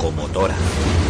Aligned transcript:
Locomotora. 0.00 1.09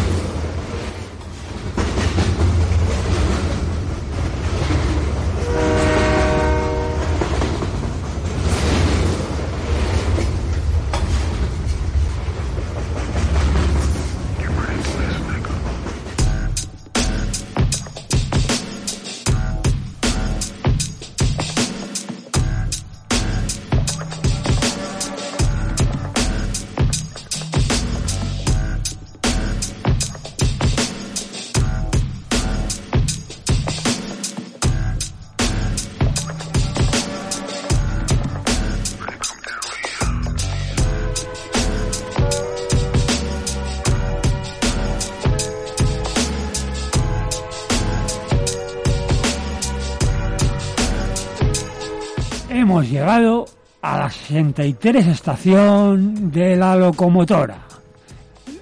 83 54.31 55.07
estación 55.07 56.31
de 56.31 56.55
la 56.55 56.75
locomotora. 56.77 57.57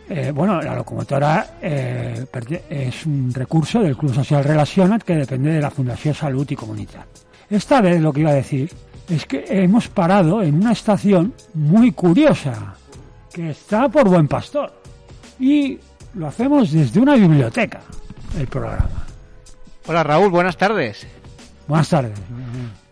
Eh, 0.09 0.31
bueno, 0.33 0.59
la 0.59 0.75
locomotora 0.75 1.57
eh, 1.61 2.25
es 2.69 3.05
un 3.05 3.31
recurso 3.31 3.79
del 3.79 3.95
Club 3.95 4.13
Social 4.15 4.43
Relacionat 4.43 5.03
que 5.03 5.15
depende 5.15 5.51
de 5.51 5.61
la 5.61 5.69
Fundación 5.69 6.15
Salud 6.15 6.49
y 6.49 6.55
Comunidad. 6.55 7.05
Esta 7.47 7.81
vez 7.81 8.01
lo 8.01 8.11
que 8.11 8.21
iba 8.21 8.31
a 8.31 8.35
decir 8.35 8.71
es 9.07 9.25
que 9.25 9.45
hemos 9.47 9.87
parado 9.89 10.41
en 10.41 10.55
una 10.55 10.71
estación 10.71 11.33
muy 11.53 11.91
curiosa, 11.91 12.73
que 13.31 13.51
está 13.51 13.87
por 13.89 14.09
Buen 14.09 14.27
Pastor. 14.27 14.73
Y 15.39 15.77
lo 16.15 16.27
hacemos 16.27 16.71
desde 16.71 16.99
una 16.99 17.13
biblioteca, 17.13 17.81
el 18.39 18.47
programa. 18.47 19.05
Hola 19.85 20.03
Raúl, 20.03 20.31
buenas 20.31 20.57
tardes. 20.57 21.05
Buenas 21.67 21.89
tardes. 21.89 22.17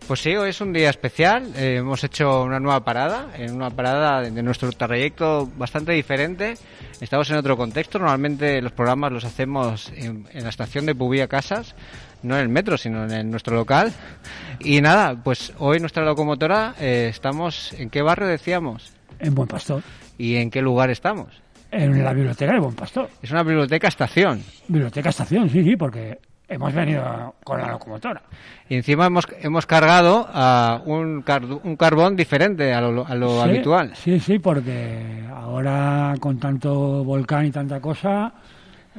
Pues 0.08 0.20
sí, 0.20 0.34
hoy 0.34 0.48
es 0.50 0.60
un 0.62 0.72
día 0.72 0.88
especial. 0.88 1.52
eh, 1.54 1.76
hemos 1.76 2.02
hecho 2.02 2.42
una 2.42 2.58
nueva 2.58 2.82
parada, 2.82 3.28
en 3.36 3.54
una 3.54 3.68
parada 3.68 4.22
de, 4.22 4.42
nuestro 4.42 4.72
trayecto 4.72 5.46
bastante 5.58 5.92
diferente. 5.92 6.54
Estamos 7.00 7.28
en 7.30 7.36
otro 7.36 7.58
contexto. 7.58 7.98
Normalmente 7.98 8.62
los 8.62 8.72
programas 8.72 9.12
los 9.12 9.24
hacemos 9.26 9.92
en, 9.94 10.26
en 10.32 10.42
la 10.44 10.48
estación 10.48 10.86
de 10.86 10.94
Pubía 10.94 11.28
Casas, 11.28 11.74
no 12.22 12.36
en 12.36 12.40
el 12.40 12.48
metro, 12.48 12.78
sino 12.78 13.04
en, 13.04 13.10
el- 13.10 13.30
nuestro 13.30 13.54
local. 13.54 13.92
Y 14.60 14.80
nada, 14.80 15.14
pues 15.22 15.52
hoy 15.58 15.78
nuestra 15.78 16.02
locomotora 16.06 16.74
eh, 16.80 17.08
estamos 17.10 17.74
en 17.74 17.90
qué 17.90 18.00
barrio 18.00 18.28
decíamos 18.28 18.90
En 19.18 19.34
Buen 19.34 19.46
Pastor. 19.48 19.82
y 20.16 20.36
en 20.36 20.50
qué 20.50 20.62
lugar 20.62 20.88
estamos. 20.90 21.28
En 21.70 22.02
la 22.02 22.14
biblioteca 22.14 22.50
de 22.54 22.60
Buen 22.60 22.74
Pastor. 22.74 23.10
Es 23.22 23.30
una 23.30 23.42
biblioteca 23.42 23.88
estación. 23.88 24.42
Biblioteca 24.68 25.10
estación, 25.10 25.50
sí, 25.50 25.62
sí, 25.62 25.76
porque 25.76 26.18
hemos 26.48 26.72
venido 26.72 27.34
con 27.44 27.60
la 27.60 27.68
locomotora. 27.68 28.22
Y 28.68 28.76
encima 28.76 29.06
hemos, 29.06 29.26
hemos 29.40 29.66
cargado 29.66 30.26
a 30.32 30.80
un, 30.84 31.22
car- 31.22 31.44
un 31.44 31.76
carbón 31.76 32.16
diferente 32.16 32.72
a 32.72 32.80
lo, 32.80 33.06
a 33.06 33.14
lo 33.14 33.42
Sí, 33.42 33.48
habitual. 33.48 33.92
Sí, 33.94 34.18
sí, 34.20 34.38
porque 34.38 35.24
ahora 35.34 36.14
con 36.20 36.38
tanto 36.38 37.04
volcán 37.04 37.46
y 37.46 37.50
tanta 37.50 37.80
cosa, 37.80 38.32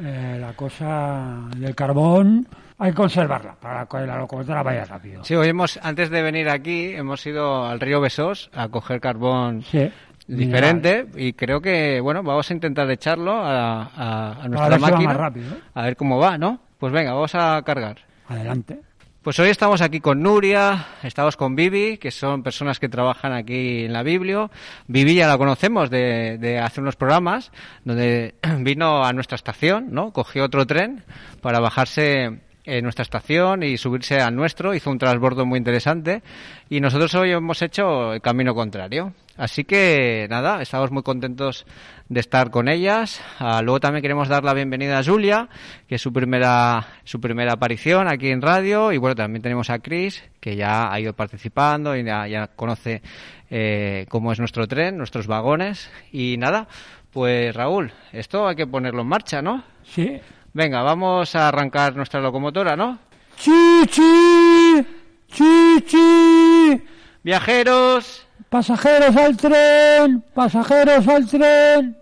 eh, 0.02 0.38
la 0.40 0.54
cosa 0.54 1.50
del 1.58 1.76
carbón 1.76 2.48
hay 2.78 2.92
que 2.92 2.96
conservarla 2.98 3.56
para 3.60 3.86
que 3.86 3.98
la 4.06 4.18
locomotora 4.18 4.64
vaya 4.64 4.86
rápido. 4.86 5.24
Sí, 5.26 5.36
hoy 5.36 5.50
hemos, 5.50 5.78
antes 5.84 6.10
de 6.10 6.22
venir 6.22 6.50
aquí, 6.50 6.94
hemos 6.94 7.26
ido 7.26 7.66
al 7.66 7.80
río 7.80 8.00
Besós 8.00 8.50
a 8.54 8.70
coger 8.70 9.02
carbón 9.02 9.64
Sí. 9.64 9.92
diferente 10.28 11.08
y 11.16 11.34
creo 11.34 11.60
que, 11.60 12.00
bueno, 12.00 12.24
vamos 12.24 12.50
a 12.50 12.54
intentar 12.54 12.90
echarlo 12.90 13.34
a, 13.34 13.84
a- 13.84 14.32
a 14.44 14.48
nuestra 14.48 14.78
va 14.78 14.78
máquina. 14.78 15.10
más 15.10 15.18
rápido, 15.18 15.54
¿eh? 15.56 15.60
A 15.74 15.84
ver 15.84 15.96
cómo 15.98 16.18
va, 16.20 16.38
¿no? 16.38 16.60
Pues 16.80 16.94
venga, 16.94 17.12
vamos 17.12 17.36
a 17.36 17.62
cargar. 17.64 17.98
Adelante. 18.30 18.80
Pues 19.22 19.38
hoy 19.38 19.50
estamos 19.50 19.82
aquí 19.82 20.00
con 20.00 20.24
Nuria, 20.24 20.88
estamos 21.04 21.36
con 21.36 21.54
Vivi, 21.54 21.98
que 21.98 22.10
son 22.10 22.42
personas 22.42 22.80
que 22.80 22.88
trabajan 22.88 23.34
aquí 23.34 23.84
en 23.84 23.92
la 23.92 24.02
Biblio. 24.02 24.50
Vivi 24.88 25.16
ya 25.16 25.28
la 25.28 25.38
conocemos 25.38 25.90
de, 25.90 26.38
de 26.38 26.58
hace 26.58 26.80
unos 26.80 26.96
programas, 26.96 27.52
donde 27.84 28.36
vino 28.60 29.04
a 29.04 29.12
nuestra 29.12 29.36
estación, 29.36 29.88
¿no? 29.92 30.14
Cogió 30.14 30.46
otro 30.46 30.66
tren 30.66 31.04
para 31.42 31.60
bajarse 31.60 32.40
en 32.66 32.84
nuestra 32.84 33.04
estación 33.04 33.64
y 33.64 33.78
subirse 33.78 34.20
al 34.20 34.36
nuestro, 34.36 34.74
hizo 34.74 34.92
un 34.92 34.98
transbordo 34.98 35.46
muy 35.46 35.58
interesante 35.58 36.22
y 36.70 36.82
nosotros 36.82 37.16
hoy 37.16 37.32
hemos 37.32 37.62
hecho 37.62 38.14
el 38.14 38.22
camino 38.22 38.54
contrario. 38.54 39.14
Así 39.38 39.64
que 39.64 40.28
nada, 40.30 40.62
estamos 40.62 40.92
muy 40.92 41.02
contentos 41.02 41.66
de 42.10 42.20
estar 42.20 42.52
con 42.52 42.68
ellas. 42.68 43.22
Ah, 43.40 43.62
luego 43.64 43.80
también 43.80 44.02
queremos 44.02 44.28
dar 44.28 44.44
la 44.44 44.54
bienvenida 44.54 45.00
a 45.00 45.04
Julia, 45.04 45.48
que 45.88 45.96
es 45.96 46.02
su 46.02 46.12
primera, 46.12 46.86
su 47.06 47.22
primera 47.22 47.54
aparición 47.54 48.10
aquí 48.10 48.30
en 48.32 48.42
radio. 48.42 48.92
Y 48.92 48.98
bueno, 48.98 49.16
también 49.16 49.42
tenemos 49.42 49.70
a 49.70 49.80
Chris, 49.80 50.22
que 50.42 50.58
ya 50.58 50.92
ha 50.92 51.00
ido 51.00 51.14
participando 51.14 51.96
y 51.96 52.04
ya, 52.04 52.28
ya 52.28 52.48
conoce 52.48 53.02
eh, 53.50 54.06
cómo 54.10 54.34
es 54.34 54.40
nuestro 54.40 54.68
tren, 54.68 54.98
nuestros 54.98 55.26
vagones. 55.26 55.90
Y 56.12 56.36
nada, 56.38 56.68
pues 57.12 57.56
Raúl, 57.56 57.94
esto 58.12 58.46
hay 58.46 58.58
que 58.58 58.68
ponerlo 58.68 59.04
en 59.04 59.08
marcha, 59.08 59.42
¿no? 59.42 59.64
Sí. 59.84 60.20
Venga, 60.54 60.82
vamos 60.82 61.36
a 61.36 61.48
arrancar 61.48 61.96
nuestra 61.96 62.20
locomotora, 62.20 62.76
¿no? 62.76 63.00
¡Chichi! 63.38 64.86
¡Chichi! 65.28 66.84
Viajeros, 67.24 68.28
¡Pasajeros 68.50 69.16
al 69.16 69.38
tren! 69.38 70.24
¡Pasajeros 70.34 71.08
al 71.08 71.28
tren! 71.28 71.96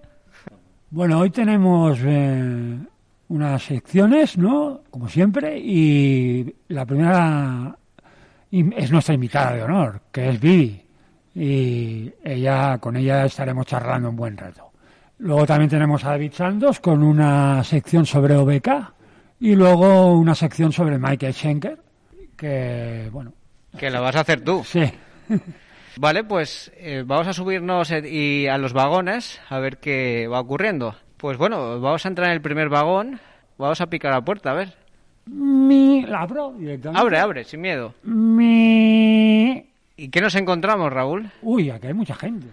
Bueno, 0.89 1.19
hoy 1.19 1.29
tenemos 1.29 1.99
eh, 2.01 2.77
unas 3.27 3.63
secciones, 3.63 4.37
¿no? 4.37 4.79
Como 4.89 5.09
siempre, 5.09 5.59
y 5.59 6.55
la 6.69 6.85
primera 6.85 7.77
es 8.49 8.91
nuestra 8.91 9.13
invitada 9.13 9.55
de 9.55 9.63
honor, 9.63 10.01
que 10.09 10.29
es 10.29 10.39
Vivi. 10.39 10.81
Y 11.35 12.13
ella, 12.23 12.77
con 12.77 12.95
ella 12.95 13.25
estaremos 13.25 13.65
charlando 13.65 14.09
un 14.09 14.15
buen 14.15 14.37
rato. 14.37 14.66
Luego 15.19 15.45
también 15.45 15.69
tenemos 15.69 16.03
a 16.05 16.09
David 16.09 16.33
Santos 16.33 16.79
con 16.79 17.01
una 17.01 17.63
sección 17.63 18.05
sobre 18.05 18.35
OBK 18.35 18.69
y 19.39 19.55
luego 19.55 20.13
una 20.13 20.35
sección 20.35 20.71
sobre 20.71 20.97
Michael 20.99 21.33
Schenker, 21.33 21.79
que, 22.35 23.09
bueno, 23.11 23.33
que 23.77 23.89
lo 23.89 24.01
vas 24.01 24.15
a 24.15 24.21
hacer 24.21 24.41
tú. 24.41 24.63
sí. 24.63 24.83
Vale, 25.99 26.23
pues 26.23 26.71
eh, 26.77 27.03
vamos 27.05 27.27
a 27.27 27.33
subirnos 27.33 27.89
eh, 27.89 28.07
y 28.07 28.47
a 28.47 28.59
los 28.59 28.73
vagones 28.73 29.41
a 29.49 29.57
ver 29.57 29.77
qué 29.77 30.27
va 30.27 30.39
ocurriendo. 30.39 30.95
Pues 31.17 31.37
bueno, 31.37 31.81
vamos 31.81 32.05
a 32.05 32.09
entrar 32.09 32.27
en 32.27 32.33
el 32.33 32.41
primer 32.41 32.69
vagón. 32.69 33.19
Vamos 33.57 33.81
a 33.81 33.87
picar 33.87 34.11
a 34.11 34.17
la 34.17 34.21
puerta, 34.21 34.51
a 34.51 34.53
ver. 34.53 34.75
Mi, 35.25 36.05
la 36.05 36.21
abro 36.21 36.53
directamente. 36.55 37.01
Abre, 37.01 37.17
abre, 37.17 37.43
sin 37.43 37.61
miedo. 37.61 37.95
Mi. 38.03 39.65
¿Y 39.97 40.09
qué 40.09 40.21
nos 40.21 40.35
encontramos, 40.35 40.93
Raúl? 40.93 41.31
Uy, 41.41 41.71
aquí 41.71 41.87
hay 41.87 41.95
mucha 41.95 42.13
gente. 42.13 42.47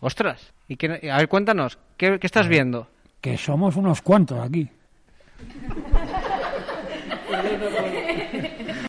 Ostras. 0.00 0.52
¿Y 0.68 0.76
qué, 0.76 1.10
a 1.10 1.18
ver, 1.18 1.28
cuéntanos, 1.28 1.78
¿qué, 1.96 2.18
qué 2.18 2.26
estás 2.26 2.48
viendo? 2.48 2.88
Que 3.20 3.36
somos 3.36 3.76
unos 3.76 4.00
cuantos 4.02 4.40
aquí. 4.40 4.68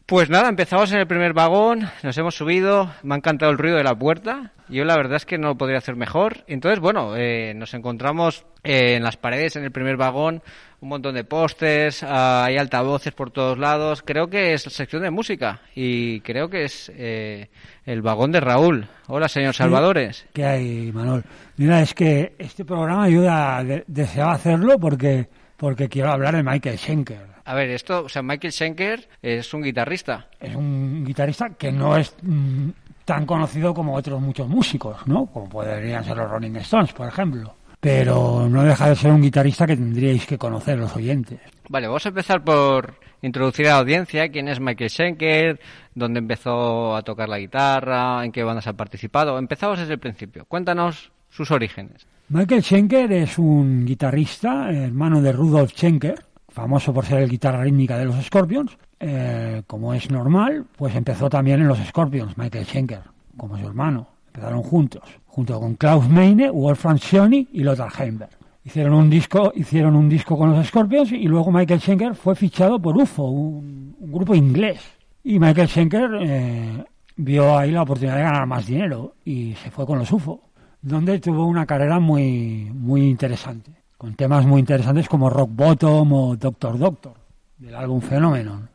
Pues 0.05 0.29
nada, 0.29 0.49
empezamos 0.49 0.91
en 0.91 0.99
el 0.99 1.07
primer 1.07 1.31
vagón, 1.31 1.89
nos 2.03 2.17
hemos 2.17 2.35
subido, 2.35 2.91
me 3.01 3.15
ha 3.15 3.17
encantado 3.17 3.49
el 3.49 3.57
ruido 3.57 3.77
de 3.77 3.85
la 3.85 3.95
puerta. 3.95 4.51
Yo 4.67 4.83
la 4.83 4.97
verdad 4.97 5.15
es 5.15 5.25
que 5.25 5.37
no 5.37 5.47
lo 5.47 5.57
podría 5.57 5.77
hacer 5.77 5.95
mejor. 5.95 6.43
Entonces, 6.47 6.81
bueno, 6.81 7.15
eh, 7.15 7.53
nos 7.55 7.73
encontramos 7.73 8.45
eh, 8.63 8.95
en 8.95 9.03
las 9.03 9.15
paredes, 9.15 9.55
en 9.55 9.63
el 9.63 9.71
primer 9.71 9.95
vagón, 9.95 10.41
un 10.81 10.89
montón 10.89 11.13
de 11.15 11.23
pósters, 11.23 12.03
ah, 12.03 12.43
hay 12.45 12.57
altavoces 12.57 13.13
por 13.13 13.29
todos 13.31 13.57
lados. 13.57 14.01
Creo 14.03 14.27
que 14.29 14.53
es 14.53 14.63
sección 14.63 15.03
de 15.03 15.11
música 15.11 15.61
y 15.75 16.21
creo 16.21 16.49
que 16.49 16.63
es 16.65 16.91
eh, 16.95 17.49
el 17.85 18.01
vagón 18.01 18.31
de 18.31 18.39
Raúl. 18.39 18.87
Hola, 19.07 19.27
señor 19.29 19.53
Salvadores. 19.53 20.25
¿Qué 20.33 20.43
hay, 20.45 20.91
Manuel? 20.91 21.23
Mira, 21.57 21.81
es 21.81 21.93
que 21.93 22.33
este 22.39 22.65
programa 22.65 23.07
yo 23.09 23.23
ya 23.23 23.63
de- 23.63 23.83
deseaba 23.87 24.33
hacerlo 24.33 24.79
porque, 24.79 25.29
porque 25.55 25.87
quiero 25.87 26.11
hablar 26.11 26.35
de 26.35 26.43
Michael 26.43 26.77
Schenker. 26.79 27.31
A 27.45 27.53
ver, 27.53 27.69
esto, 27.69 28.05
o 28.05 28.09
sea, 28.09 28.21
Michael 28.23 28.51
Schenker 28.53 29.07
es 29.21 29.53
un 29.53 29.61
guitarrista. 29.61 30.27
Es 30.39 30.55
un 30.55 31.03
guitarrista 31.05 31.49
que 31.49 31.71
no 31.71 31.95
es 31.97 32.15
mm, 32.23 32.69
tan 33.05 33.25
conocido 33.25 33.73
como 33.73 33.95
otros 33.95 34.19
muchos 34.21 34.47
músicos, 34.47 35.05
¿no? 35.07 35.27
Como 35.27 35.47
podrían 35.49 36.03
ser 36.03 36.17
los 36.17 36.29
Rolling 36.29 36.55
Stones, 36.57 36.93
por 36.93 37.07
ejemplo. 37.07 37.53
Pero 37.81 38.47
no 38.47 38.63
deja 38.63 38.89
de 38.89 38.95
ser 38.95 39.11
un 39.11 39.21
guitarrista 39.21 39.65
que 39.65 39.75
tendríais 39.75 40.25
que 40.27 40.37
conocer 40.37 40.77
los 40.77 40.95
oyentes. 40.95 41.39
Vale, 41.67 41.87
vamos 41.87 42.05
a 42.05 42.09
empezar 42.09 42.43
por 42.43 42.93
introducir 43.23 43.67
a 43.67 43.71
la 43.71 43.79
audiencia 43.79 44.29
quién 44.29 44.47
es 44.47 44.59
Michael 44.59 44.89
Schenker, 44.89 45.59
dónde 45.95 46.19
empezó 46.19 46.95
a 46.95 47.01
tocar 47.01 47.27
la 47.27 47.39
guitarra, 47.39 48.23
en 48.23 48.31
qué 48.31 48.43
bandas 48.43 48.67
ha 48.67 48.73
participado. 48.73 49.39
Empezamos 49.39 49.79
desde 49.79 49.93
el 49.93 49.99
principio. 49.99 50.45
Cuéntanos 50.45 51.11
sus 51.29 51.49
orígenes. 51.49 52.05
Michael 52.29 52.63
Schenker 52.63 53.11
es 53.11 53.37
un 53.39 53.85
guitarrista, 53.85 54.71
hermano 54.71 55.21
de 55.21 55.31
Rudolf 55.31 55.71
Schenker, 55.71 56.23
famoso 56.49 56.93
por 56.93 57.05
ser 57.05 57.23
el 57.23 57.29
guitarra 57.29 57.63
rítmica 57.63 57.97
de 57.97 58.05
los 58.05 58.23
Scorpions. 58.23 58.77
Eh, 58.99 59.63
como 59.65 59.93
es 59.93 60.11
normal, 60.11 60.65
pues 60.77 60.95
empezó 60.95 61.29
también 61.29 61.61
en 61.61 61.67
los 61.67 61.79
Scorpions, 61.79 62.37
Michael 62.37 62.65
Schenker, 62.65 63.01
como 63.35 63.57
su 63.57 63.65
hermano. 63.65 64.07
Empezaron 64.33 64.63
juntos, 64.63 65.01
junto 65.27 65.59
con 65.59 65.75
Klaus 65.75 66.07
Meine, 66.09 66.49
Wolfram 66.49 66.97
Schoeni 66.97 67.47
y 67.51 67.63
Lothar 67.63 67.91
Heimberg. 67.99 68.31
Hicieron 68.63 68.93
un 68.93 69.09
disco, 69.09 69.51
hicieron 69.55 69.95
un 69.95 70.07
disco 70.07 70.37
con 70.37 70.51
los 70.51 70.65
Scorpions 70.67 71.11
y 71.11 71.27
luego 71.27 71.51
Michael 71.51 71.81
Schenker 71.81 72.15
fue 72.15 72.35
fichado 72.35 72.79
por 72.79 72.95
UFO, 72.95 73.23
un, 73.23 73.95
un 73.99 74.11
grupo 74.11 74.33
inglés. 74.35 74.79
Y 75.23 75.37
Michael 75.39 75.67
Schenker 75.67 76.09
eh, 76.21 76.83
vio 77.17 77.57
ahí 77.57 77.71
la 77.71 77.81
oportunidad 77.81 78.15
de 78.17 78.21
ganar 78.23 78.45
más 78.47 78.65
dinero 78.65 79.15
y 79.25 79.53
se 79.55 79.69
fue 79.71 79.85
con 79.85 79.97
los 79.99 80.11
UFO, 80.11 80.41
donde 80.81 81.19
tuvo 81.19 81.45
una 81.45 81.65
carrera 81.65 81.99
muy, 81.99 82.71
muy 82.73 83.01
interesante, 83.09 83.71
con 83.97 84.13
temas 84.15 84.45
muy 84.45 84.59
interesantes 84.59 85.09
como 85.09 85.29
Rock 85.29 85.49
Bottom 85.53 86.13
o 86.13 86.35
Doctor 86.37 86.77
Doctor, 86.77 87.13
del 87.57 87.75
álbum 87.75 87.99
Phenomenon. 87.99 88.69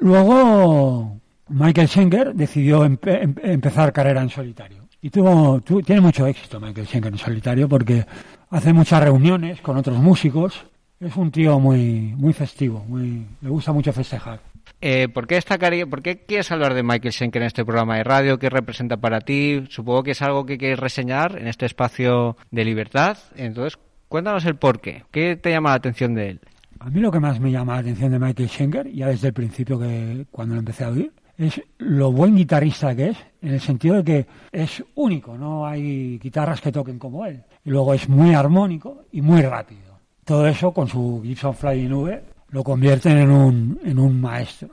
Luego 0.00 1.16
Michael 1.48 1.88
Schenker 1.88 2.34
decidió 2.34 2.84
empe- 2.84 3.22
em- 3.22 3.34
empezar 3.42 3.92
carrera 3.92 4.22
en 4.22 4.28
solitario. 4.30 4.79
Y 5.02 5.10
tuvo, 5.10 5.60
tu- 5.60 5.82
tiene 5.82 6.00
mucho 6.00 6.26
éxito 6.26 6.60
Michael 6.60 6.86
Schenker 6.86 7.12
en 7.12 7.18
solitario 7.18 7.68
porque 7.68 8.04
hace 8.50 8.72
muchas 8.72 9.02
reuniones 9.02 9.60
con 9.60 9.76
otros 9.76 9.98
músicos. 9.98 10.64
Es 11.00 11.16
un 11.16 11.30
tío 11.30 11.58
muy, 11.58 12.12
muy 12.16 12.34
festivo, 12.34 12.84
muy, 12.86 13.26
le 13.40 13.48
gusta 13.48 13.72
mucho 13.72 13.92
festejar. 13.92 14.40
Eh, 14.82 15.08
¿por, 15.08 15.26
qué 15.26 15.36
destacaría, 15.36 15.86
¿Por 15.86 16.02
qué 16.02 16.18
quieres 16.26 16.50
hablar 16.52 16.74
de 16.74 16.82
Michael 16.82 17.12
Schenker 17.12 17.40
en 17.42 17.46
este 17.46 17.64
programa 17.64 17.96
de 17.96 18.04
radio? 18.04 18.38
¿Qué 18.38 18.50
representa 18.50 18.98
para 18.98 19.20
ti? 19.20 19.64
Supongo 19.70 20.02
que 20.02 20.10
es 20.10 20.20
algo 20.22 20.44
que 20.44 20.58
quieres 20.58 20.78
reseñar 20.78 21.38
en 21.38 21.46
este 21.48 21.64
espacio 21.64 22.36
de 22.50 22.64
libertad. 22.66 23.16
Entonces, 23.36 23.78
cuéntanos 24.08 24.44
el 24.44 24.56
por 24.56 24.80
qué. 24.80 25.04
¿Qué 25.10 25.36
te 25.36 25.50
llama 25.50 25.70
la 25.70 25.76
atención 25.76 26.14
de 26.14 26.30
él? 26.30 26.40
A 26.78 26.90
mí 26.90 27.00
lo 27.00 27.10
que 27.10 27.20
más 27.20 27.40
me 27.40 27.50
llama 27.50 27.74
la 27.74 27.78
atención 27.80 28.12
de 28.12 28.18
Michael 28.18 28.48
Schenker, 28.50 28.90
ya 28.92 29.08
desde 29.08 29.28
el 29.28 29.34
principio 29.34 29.78
que 29.78 30.26
cuando 30.30 30.54
lo 30.54 30.60
empecé 30.60 30.84
a 30.84 30.88
oír, 30.90 31.12
es 31.46 31.62
lo 31.78 32.12
buen 32.12 32.36
guitarrista 32.36 32.94
que 32.94 33.08
es, 33.08 33.16
en 33.40 33.54
el 33.54 33.60
sentido 33.60 33.96
de 33.96 34.04
que 34.04 34.26
es 34.52 34.84
único, 34.94 35.36
no 35.36 35.66
hay 35.66 36.18
guitarras 36.18 36.60
que 36.60 36.70
toquen 36.70 36.98
como 36.98 37.24
él. 37.24 37.42
Y 37.64 37.70
luego 37.70 37.94
es 37.94 38.08
muy 38.08 38.34
armónico 38.34 39.04
y 39.12 39.22
muy 39.22 39.40
rápido. 39.42 39.98
Todo 40.24 40.46
eso 40.46 40.72
con 40.72 40.86
su 40.86 41.20
Gibson 41.24 41.54
Flying 41.54 41.92
V 41.92 42.22
lo 42.50 42.62
convierten 42.62 43.18
en 43.18 43.30
un, 43.30 43.80
en 43.84 43.98
un 43.98 44.20
maestro. 44.20 44.68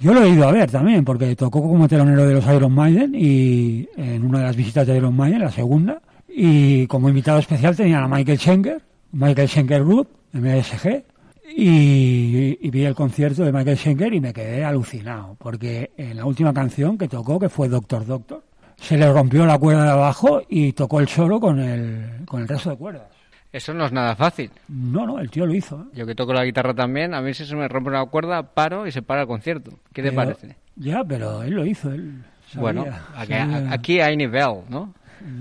Yo 0.00 0.14
lo 0.14 0.22
he 0.22 0.28
ido 0.28 0.46
a 0.46 0.52
ver 0.52 0.70
también, 0.70 1.04
porque 1.04 1.34
tocó 1.34 1.60
como 1.60 1.88
telonero 1.88 2.26
de 2.26 2.34
los 2.34 2.46
Iron 2.46 2.72
Maiden 2.72 3.14
y 3.14 3.88
en 3.96 4.24
una 4.24 4.38
de 4.38 4.44
las 4.44 4.56
visitas 4.56 4.86
de 4.86 4.96
Iron 4.96 5.16
Maiden, 5.16 5.40
la 5.40 5.50
segunda, 5.50 6.00
y 6.28 6.86
como 6.86 7.08
invitado 7.08 7.38
especial 7.38 7.76
tenían 7.76 8.04
a 8.04 8.08
Michael 8.08 8.38
Schenker, 8.38 8.82
Michael 9.12 9.48
Schenker 9.48 9.84
Group, 9.84 10.08
MSG, 10.32 11.02
y, 11.56 12.58
y 12.60 12.70
vi 12.70 12.84
el 12.84 12.94
concierto 12.94 13.44
de 13.44 13.52
Michael 13.52 13.76
Schenker 13.76 14.12
y 14.14 14.20
me 14.20 14.32
quedé 14.32 14.64
alucinado, 14.64 15.36
porque 15.38 15.90
en 15.96 16.16
la 16.16 16.24
última 16.24 16.52
canción 16.52 16.96
que 16.98 17.08
tocó, 17.08 17.38
que 17.38 17.48
fue 17.48 17.68
Doctor 17.68 18.06
Doctor, 18.06 18.44
se 18.76 18.96
le 18.96 19.10
rompió 19.12 19.44
la 19.46 19.58
cuerda 19.58 19.84
de 19.84 19.90
abajo 19.90 20.42
y 20.48 20.72
tocó 20.72 21.00
el 21.00 21.08
solo 21.08 21.40
con 21.40 21.58
el, 21.60 22.24
con 22.26 22.42
el 22.42 22.48
resto 22.48 22.70
de 22.70 22.76
cuerdas. 22.76 23.02
Eso 23.50 23.72
no 23.72 23.86
es 23.86 23.92
nada 23.92 24.14
fácil. 24.14 24.50
No, 24.68 25.06
no, 25.06 25.18
el 25.18 25.30
tío 25.30 25.46
lo 25.46 25.54
hizo. 25.54 25.80
¿eh? 25.80 25.96
Yo 25.96 26.06
que 26.06 26.14
toco 26.14 26.32
la 26.34 26.44
guitarra 26.44 26.74
también, 26.74 27.14
a 27.14 27.22
mí 27.22 27.32
si 27.32 27.44
se 27.46 27.56
me 27.56 27.66
rompe 27.66 27.88
una 27.90 28.04
cuerda, 28.06 28.42
paro 28.42 28.86
y 28.86 28.92
se 28.92 29.00
para 29.02 29.22
el 29.22 29.26
concierto. 29.26 29.72
¿Qué 29.92 30.02
te 30.02 30.12
parece? 30.12 30.56
Ya, 30.76 31.02
pero 31.02 31.42
él 31.42 31.54
lo 31.54 31.64
hizo, 31.66 31.90
él 31.90 32.22
sabía, 32.46 32.60
bueno, 32.60 32.84
aquí, 33.16 33.32
sabía. 33.32 33.72
aquí 33.72 34.00
hay 34.00 34.16
nivel, 34.16 34.60
¿no? 34.68 34.92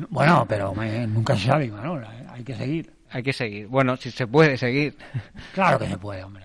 Bueno, 0.10 0.46
pero 0.50 0.74
me- 0.74 1.06
nunca 1.06 1.36
se 1.36 1.46
sabe, 1.48 1.68
Manol, 1.70 2.02
¿eh? 2.04 2.26
hay 2.32 2.44
que 2.44 2.56
seguir. 2.56 2.92
Hay 3.12 3.24
que 3.24 3.34
seguir. 3.34 3.68
Bueno, 3.68 3.96
si 3.98 4.12
se 4.12 4.28
puede 4.28 4.58
seguir. 4.58 4.96
Claro 5.54 5.80
que 5.80 5.88
se 5.90 5.98
puede, 5.98 6.24
hombre. 6.24 6.44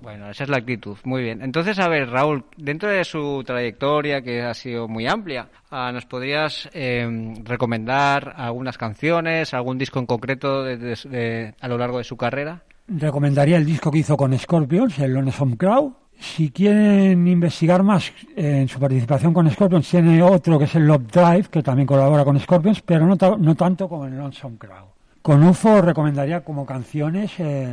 Bueno, 0.00 0.30
esa 0.30 0.44
es 0.44 0.48
la 0.50 0.58
actitud. 0.58 0.96
Muy 1.04 1.22
bien. 1.22 1.42
Entonces, 1.42 1.78
a 1.80 1.88
ver, 1.88 2.08
Raúl, 2.08 2.44
dentro 2.56 2.88
de 2.88 3.04
su 3.04 3.42
trayectoria, 3.44 4.22
que 4.22 4.40
ha 4.42 4.54
sido 4.54 4.86
muy 4.88 5.06
amplia, 5.08 5.48
ah, 5.70 5.90
¿nos 5.92 6.06
podrías 6.06 6.70
eh, 6.72 7.34
recomendar 7.44 8.32
algunas 8.36 8.78
canciones, 8.78 9.52
algún 9.52 9.76
disco 9.76 9.98
en 9.98 10.06
concreto 10.06 10.62
de- 10.62 10.76
de- 10.76 10.98
de- 11.10 11.54
a 11.60 11.68
lo 11.68 11.76
largo 11.76 11.98
de 11.98 12.04
su 12.04 12.16
carrera? 12.16 12.62
Recomendaría 12.86 13.56
el 13.58 13.66
disco 13.66 13.90
que 13.90 13.98
hizo 13.98 14.16
con 14.16 14.38
Scorpions, 14.38 14.98
el 15.00 15.12
Lonesome 15.12 15.56
Crow. 15.58 15.94
Si 16.18 16.50
quieren 16.52 17.26
investigar 17.28 17.82
más 17.82 18.08
eh, 18.36 18.60
en 18.62 18.68
su 18.68 18.78
participación 18.80 19.34
con 19.34 19.50
Scorpions, 19.50 19.90
tiene 19.90 20.22
otro 20.22 20.58
que 20.58 20.64
es 20.64 20.74
el 20.76 20.86
Love 20.86 21.06
Drive, 21.12 21.44
que 21.50 21.62
también 21.62 21.86
colabora 21.86 22.24
con 22.24 22.38
Scorpions, 22.40 22.80
pero 22.82 23.04
no, 23.04 23.16
no 23.36 23.54
tanto 23.56 23.88
como 23.88 24.06
el 24.06 24.16
Lonesome 24.16 24.56
Crow. 24.58 24.86
Con 25.28 25.42
UFO 25.42 25.82
recomendaría 25.82 26.42
como 26.42 26.64
canciones 26.64 27.32
eh, 27.36 27.68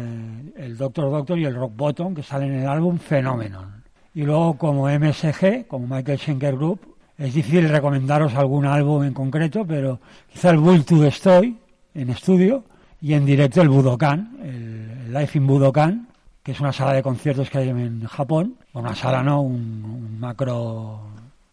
el 0.58 0.76
Doctor 0.76 1.10
Doctor 1.10 1.40
y 1.40 1.46
el 1.46 1.56
Rock 1.56 1.72
Bottom, 1.74 2.14
que 2.14 2.22
salen 2.22 2.52
en 2.52 2.64
el 2.64 2.68
álbum 2.68 2.98
Phenomenon. 2.98 3.82
Y 4.14 4.24
luego 4.24 4.58
como 4.58 4.90
MSG, 4.90 5.66
como 5.66 5.88
Michael 5.88 6.20
Schenker 6.20 6.58
Group, 6.58 6.82
es 7.18 7.34
difícil 7.34 7.70
recomendaros 7.70 8.36
algún 8.36 8.66
álbum 8.66 9.06
en 9.06 9.14
concreto, 9.14 9.66
pero 9.66 10.02
quizá 10.30 10.50
el 10.50 10.58
Will 10.58 10.84
to 10.84 10.98
Destroy 10.98 11.58
en 11.94 12.10
estudio 12.10 12.66
y 13.00 13.14
en 13.14 13.26
directo 13.26 13.62
el 13.62 13.70
Budokan, 13.70 14.38
el, 14.44 15.14
Life 15.14 15.38
in 15.38 15.48
Budokan, 15.48 16.10
que 16.44 16.52
es 16.52 16.60
una 16.60 16.74
sala 16.74 16.92
de 16.92 17.04
conciertos 17.04 17.50
que 17.50 17.60
hay 17.60 17.70
en 17.70 18.04
Japón, 18.04 18.58
o 18.74 18.82
una 18.82 18.96
sala 18.96 19.24
no, 19.24 19.40
un, 19.40 20.20
macro 20.20 21.04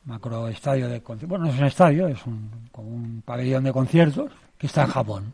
macro 0.06 0.48
estadio 0.48 0.88
de 0.88 1.00
conciertos, 1.00 1.28
bueno, 1.28 1.44
no 1.44 1.52
es 1.52 1.60
un 1.60 1.66
estadio, 1.66 2.08
es 2.08 2.18
como 2.72 2.88
un 2.88 3.22
pabellón 3.24 3.62
de 3.62 3.72
conciertos 3.72 4.32
que 4.58 4.66
está 4.66 4.82
en 4.82 4.88
Japón. 4.88 5.32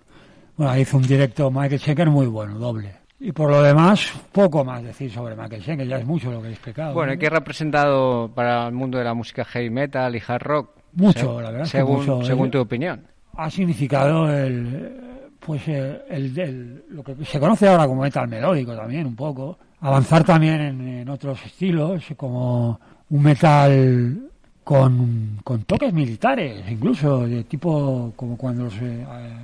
Bueno, 0.58 0.76
hizo 0.78 0.96
un 0.98 1.04
directo 1.04 1.50
Michael 1.50 1.80
Schenker 1.80 2.10
muy 2.10 2.26
bueno, 2.26 2.58
doble. 2.58 2.92
Y 3.20 3.32
por 3.32 3.50
lo 3.50 3.62
demás, 3.62 4.12
poco 4.32 4.64
más 4.64 4.82
decir 4.82 5.10
sobre 5.10 5.34
Michael 5.34 5.62
Schenker, 5.62 5.86
ya 5.88 5.98
es 5.98 6.06
mucho 6.06 6.30
lo 6.30 6.42
que 6.42 6.48
he 6.48 6.52
explicado. 6.52 6.92
Bueno, 6.94 7.08
¿no? 7.12 7.14
¿y 7.14 7.18
qué 7.18 7.28
ha 7.28 7.30
representado 7.30 8.30
para 8.34 8.66
el 8.66 8.74
mundo 8.74 8.98
de 8.98 9.04
la 9.04 9.14
música 9.14 9.44
heavy 9.44 9.70
metal 9.70 10.14
y 10.14 10.22
hard 10.26 10.42
rock? 10.42 10.70
Mucho, 10.92 11.36
Se- 11.38 11.42
la 11.42 11.50
verdad 11.50 11.64
Según, 11.66 11.96
mucho. 12.00 12.22
según 12.24 12.50
tu 12.50 12.58
opinión. 12.60 13.02
ha 13.36 13.48
significado 13.50 14.32
el 14.32 15.04
pues 15.40 15.66
el, 15.68 16.02
el- 16.38 16.84
lo 16.90 17.02
que 17.04 17.14
se 17.24 17.38
conoce 17.40 17.68
ahora 17.68 17.86
como 17.86 18.02
metal 18.02 18.26
melódico 18.28 18.74
también 18.76 19.06
un 19.06 19.14
poco 19.14 19.56
avanzar 19.80 20.24
también 20.24 20.60
en, 20.60 20.88
en 20.88 21.08
otros 21.08 21.38
estilos 21.46 22.04
como 22.16 22.78
un 23.10 23.22
metal 23.22 24.18
con, 24.64 25.38
con 25.44 25.62
toques 25.62 25.92
militares 25.92 26.64
incluso 26.68 27.26
de 27.26 27.44
tipo 27.44 28.12
como 28.16 28.36
cuando 28.36 28.64
los 28.64 28.74
eh, 28.74 29.06
eh, 29.08 29.36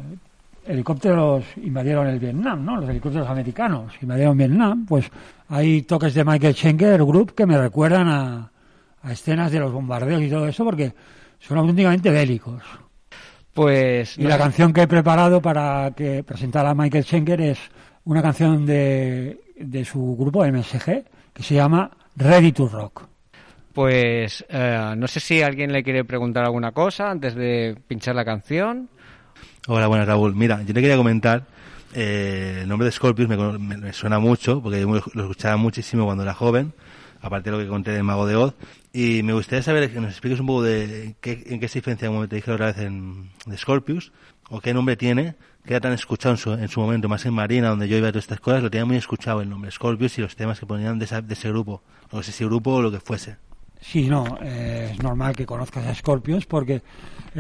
helicópteros 0.67 1.45
invadieron 1.57 2.07
el 2.07 2.19
Vietnam 2.19 2.65
no 2.65 2.77
los 2.81 2.89
helicópteros 2.91 3.29
americanos 3.29 3.93
invadieron 4.01 4.37
Vietnam 4.39 4.87
pues 4.87 5.11
hay 5.49 5.83
toques 5.83 6.15
de 6.15 6.25
Michael 6.25 6.55
Schenker 6.55 7.05
Group 7.05 7.35
que 7.35 7.47
me 7.47 7.59
recuerdan 7.59 8.09
a, 8.09 8.51
a 9.03 9.13
escenas 9.13 9.53
de 9.53 9.61
los 9.61 9.73
bombardeos 9.73 10.23
y 10.23 10.31
todo 10.31 10.47
eso 10.49 10.65
porque 10.65 10.93
son 11.39 11.59
auténticamente 11.59 12.11
bélicos 12.11 12.63
Pues 13.53 14.19
y 14.19 14.23
la 14.23 14.33
sé- 14.37 14.39
canción 14.39 14.73
que 14.73 14.83
he 14.83 14.89
preparado 14.89 15.41
para 15.41 15.93
que 15.97 16.25
presentara 16.25 16.71
a 16.71 16.75
Michael 16.75 17.05
Schenker 17.05 17.41
es 17.41 17.59
una 18.05 18.23
canción 18.23 18.67
de, 18.67 19.41
de 19.57 19.85
su 19.85 20.17
grupo 20.17 20.45
MSG 20.45 21.05
que 21.33 21.43
se 21.43 21.55
llama 21.55 21.91
Ready 22.17 22.53
to 22.53 22.69
Rock. 22.69 23.07
Pues 23.73 24.45
eh, 24.49 24.95
no 24.97 25.07
sé 25.09 25.19
si 25.21 25.43
alguien 25.43 25.73
le 25.73 25.83
quiere 25.83 26.05
preguntar 26.05 26.45
alguna 26.45 26.73
cosa 26.73 27.11
antes 27.11 27.35
de 27.35 27.77
pinchar 27.89 28.15
la 28.15 28.25
canción. 28.25 28.89
Hola, 29.67 29.87
buenas 29.87 30.07
Raúl. 30.07 30.35
Mira, 30.35 30.63
yo 30.63 30.75
le 30.75 30.81
quería 30.81 30.97
comentar, 30.97 31.45
eh, 31.95 32.61
el 32.63 32.69
nombre 32.69 32.87
de 32.87 32.93
Scorpions 32.93 33.29
me, 33.31 33.77
me- 33.77 33.93
suena 33.93 34.19
mucho, 34.19 34.61
porque 34.63 34.81
yo 34.81 34.89
lo 35.15 35.23
escuchaba 35.23 35.57
muchísimo 35.57 36.05
cuando 36.05 36.23
era 36.23 36.35
joven. 36.35 36.73
aparte 37.21 37.51
de 37.51 37.57
lo 37.57 37.63
que 37.63 37.69
conté 37.71 37.91
del 37.93 38.05
Mago 38.05 38.27
de 38.27 38.37
Oz. 38.37 38.53
Y 38.93 39.23
me 39.23 39.33
gustaría 39.33 39.63
saber 39.63 39.91
que 39.91 39.99
nos 39.99 40.11
expliques 40.11 40.41
un 40.41 40.47
poco 40.47 40.63
de 40.63 41.17
qué, 41.23 41.43
en 41.47 41.59
qué 41.59 41.69
se 41.69 41.79
diferencia, 41.79 42.07
como 42.09 42.29
te 42.29 42.37
dije 42.37 42.51
otra 42.53 42.67
vez, 42.67 42.77
en, 42.79 43.31
de 43.47 43.57
Scorpius, 43.57 44.13
o 44.51 44.61
qué 44.61 44.75
nombre 44.75 44.95
tiene, 44.99 45.35
que 45.65 45.73
era 45.73 45.81
tan 45.81 45.95
escuchado 45.95 46.35
en 46.35 46.39
su, 46.39 46.53
en 46.53 46.69
su 46.69 46.81
momento, 46.81 47.09
más 47.09 47.25
en 47.25 47.33
Marina, 47.33 47.71
donde 47.71 47.89
yo 47.89 47.97
iba 47.97 48.09
a 48.09 48.13
todas 48.13 48.25
estas 48.25 48.41
cosas, 48.41 48.63
lo 48.63 48.71
tenía 48.71 48.85
muy 48.85 48.97
escuchado 48.97 49.41
el 49.41 49.49
nombre 49.49 49.71
Scorpius 49.71 50.19
y 50.19 50.21
los 50.21 50.37
temas 50.37 50.61
que 50.61 50.67
ponían 50.67 50.99
de, 50.99 51.07
esa- 51.07 51.23
de 51.23 51.33
ese 51.33 51.49
grupo, 51.49 51.83
o 52.11 52.23
si 52.23 52.29
ese 52.31 52.45
grupo 52.45 52.75
o 52.75 52.83
lo 52.83 52.91
que 52.93 53.01
fuese. 53.01 53.37
Sí, 53.87 54.09
no, 54.09 54.25
eh, 54.41 54.93
es 54.93 55.03
normal 55.03 55.37
que 55.37 55.45
conozcas 55.45 55.87
a 55.87 55.95
Scorpions 55.95 56.47
porque 56.47 56.83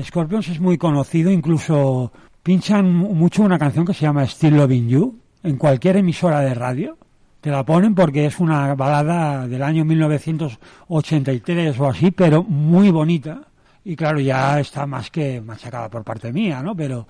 Scorpions 0.02 0.46
es 0.48 0.60
muy 0.60 0.76
conocido, 0.76 1.30
incluso 1.30 2.12
pinchan 2.42 2.92
mucho 2.92 3.42
una 3.42 3.58
canción 3.58 3.86
que 3.86 3.94
se 3.94 4.02
llama 4.02 4.26
Still 4.26 4.58
Loving 4.58 4.88
You 4.88 5.18
en 5.42 5.56
cualquier 5.56 5.96
emisora 5.96 6.40
de 6.40 6.52
radio. 6.52 6.98
Te 7.40 7.50
la 7.50 7.64
ponen 7.64 7.94
porque 7.94 8.26
es 8.26 8.38
una 8.40 8.74
balada 8.74 9.48
del 9.48 9.62
año 9.62 9.86
1983 9.86 11.80
o 11.80 11.88
así, 11.88 12.10
pero 12.10 12.42
muy 12.42 12.90
bonita. 12.90 13.40
Y 13.82 13.96
claro, 13.96 14.20
ya 14.20 14.60
está 14.60 14.86
más 14.86 15.10
que 15.10 15.40
machacada 15.40 15.88
por 15.88 16.04
parte 16.04 16.30
mía, 16.30 16.62
¿no? 16.62 16.76
Pero 16.76 17.08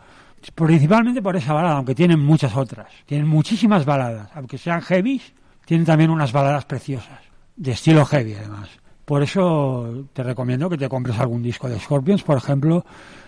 principalmente 0.54 1.20
por 1.20 1.34
esa 1.34 1.52
balada, 1.52 1.76
aunque 1.76 1.96
tienen 1.96 2.20
muchas 2.20 2.56
otras. 2.56 2.86
Tienen 3.04 3.26
muchísimas 3.26 3.84
baladas, 3.84 4.30
aunque 4.34 4.58
sean 4.58 4.80
heavies, 4.80 5.34
tienen 5.64 5.84
también 5.84 6.10
unas 6.10 6.32
baladas 6.32 6.64
preciosas, 6.66 7.18
de 7.56 7.72
estilo 7.72 8.04
heavy 8.04 8.34
además. 8.34 8.83
Por 9.04 9.22
eso 9.22 10.06
te 10.12 10.22
recomiendo 10.22 10.70
que 10.70 10.78
te 10.78 10.88
compres 10.88 11.18
algún 11.18 11.42
disco 11.42 11.68
de 11.68 11.78
Scorpions, 11.78 12.22
por 12.22 12.38
ejemplo, 12.38 12.84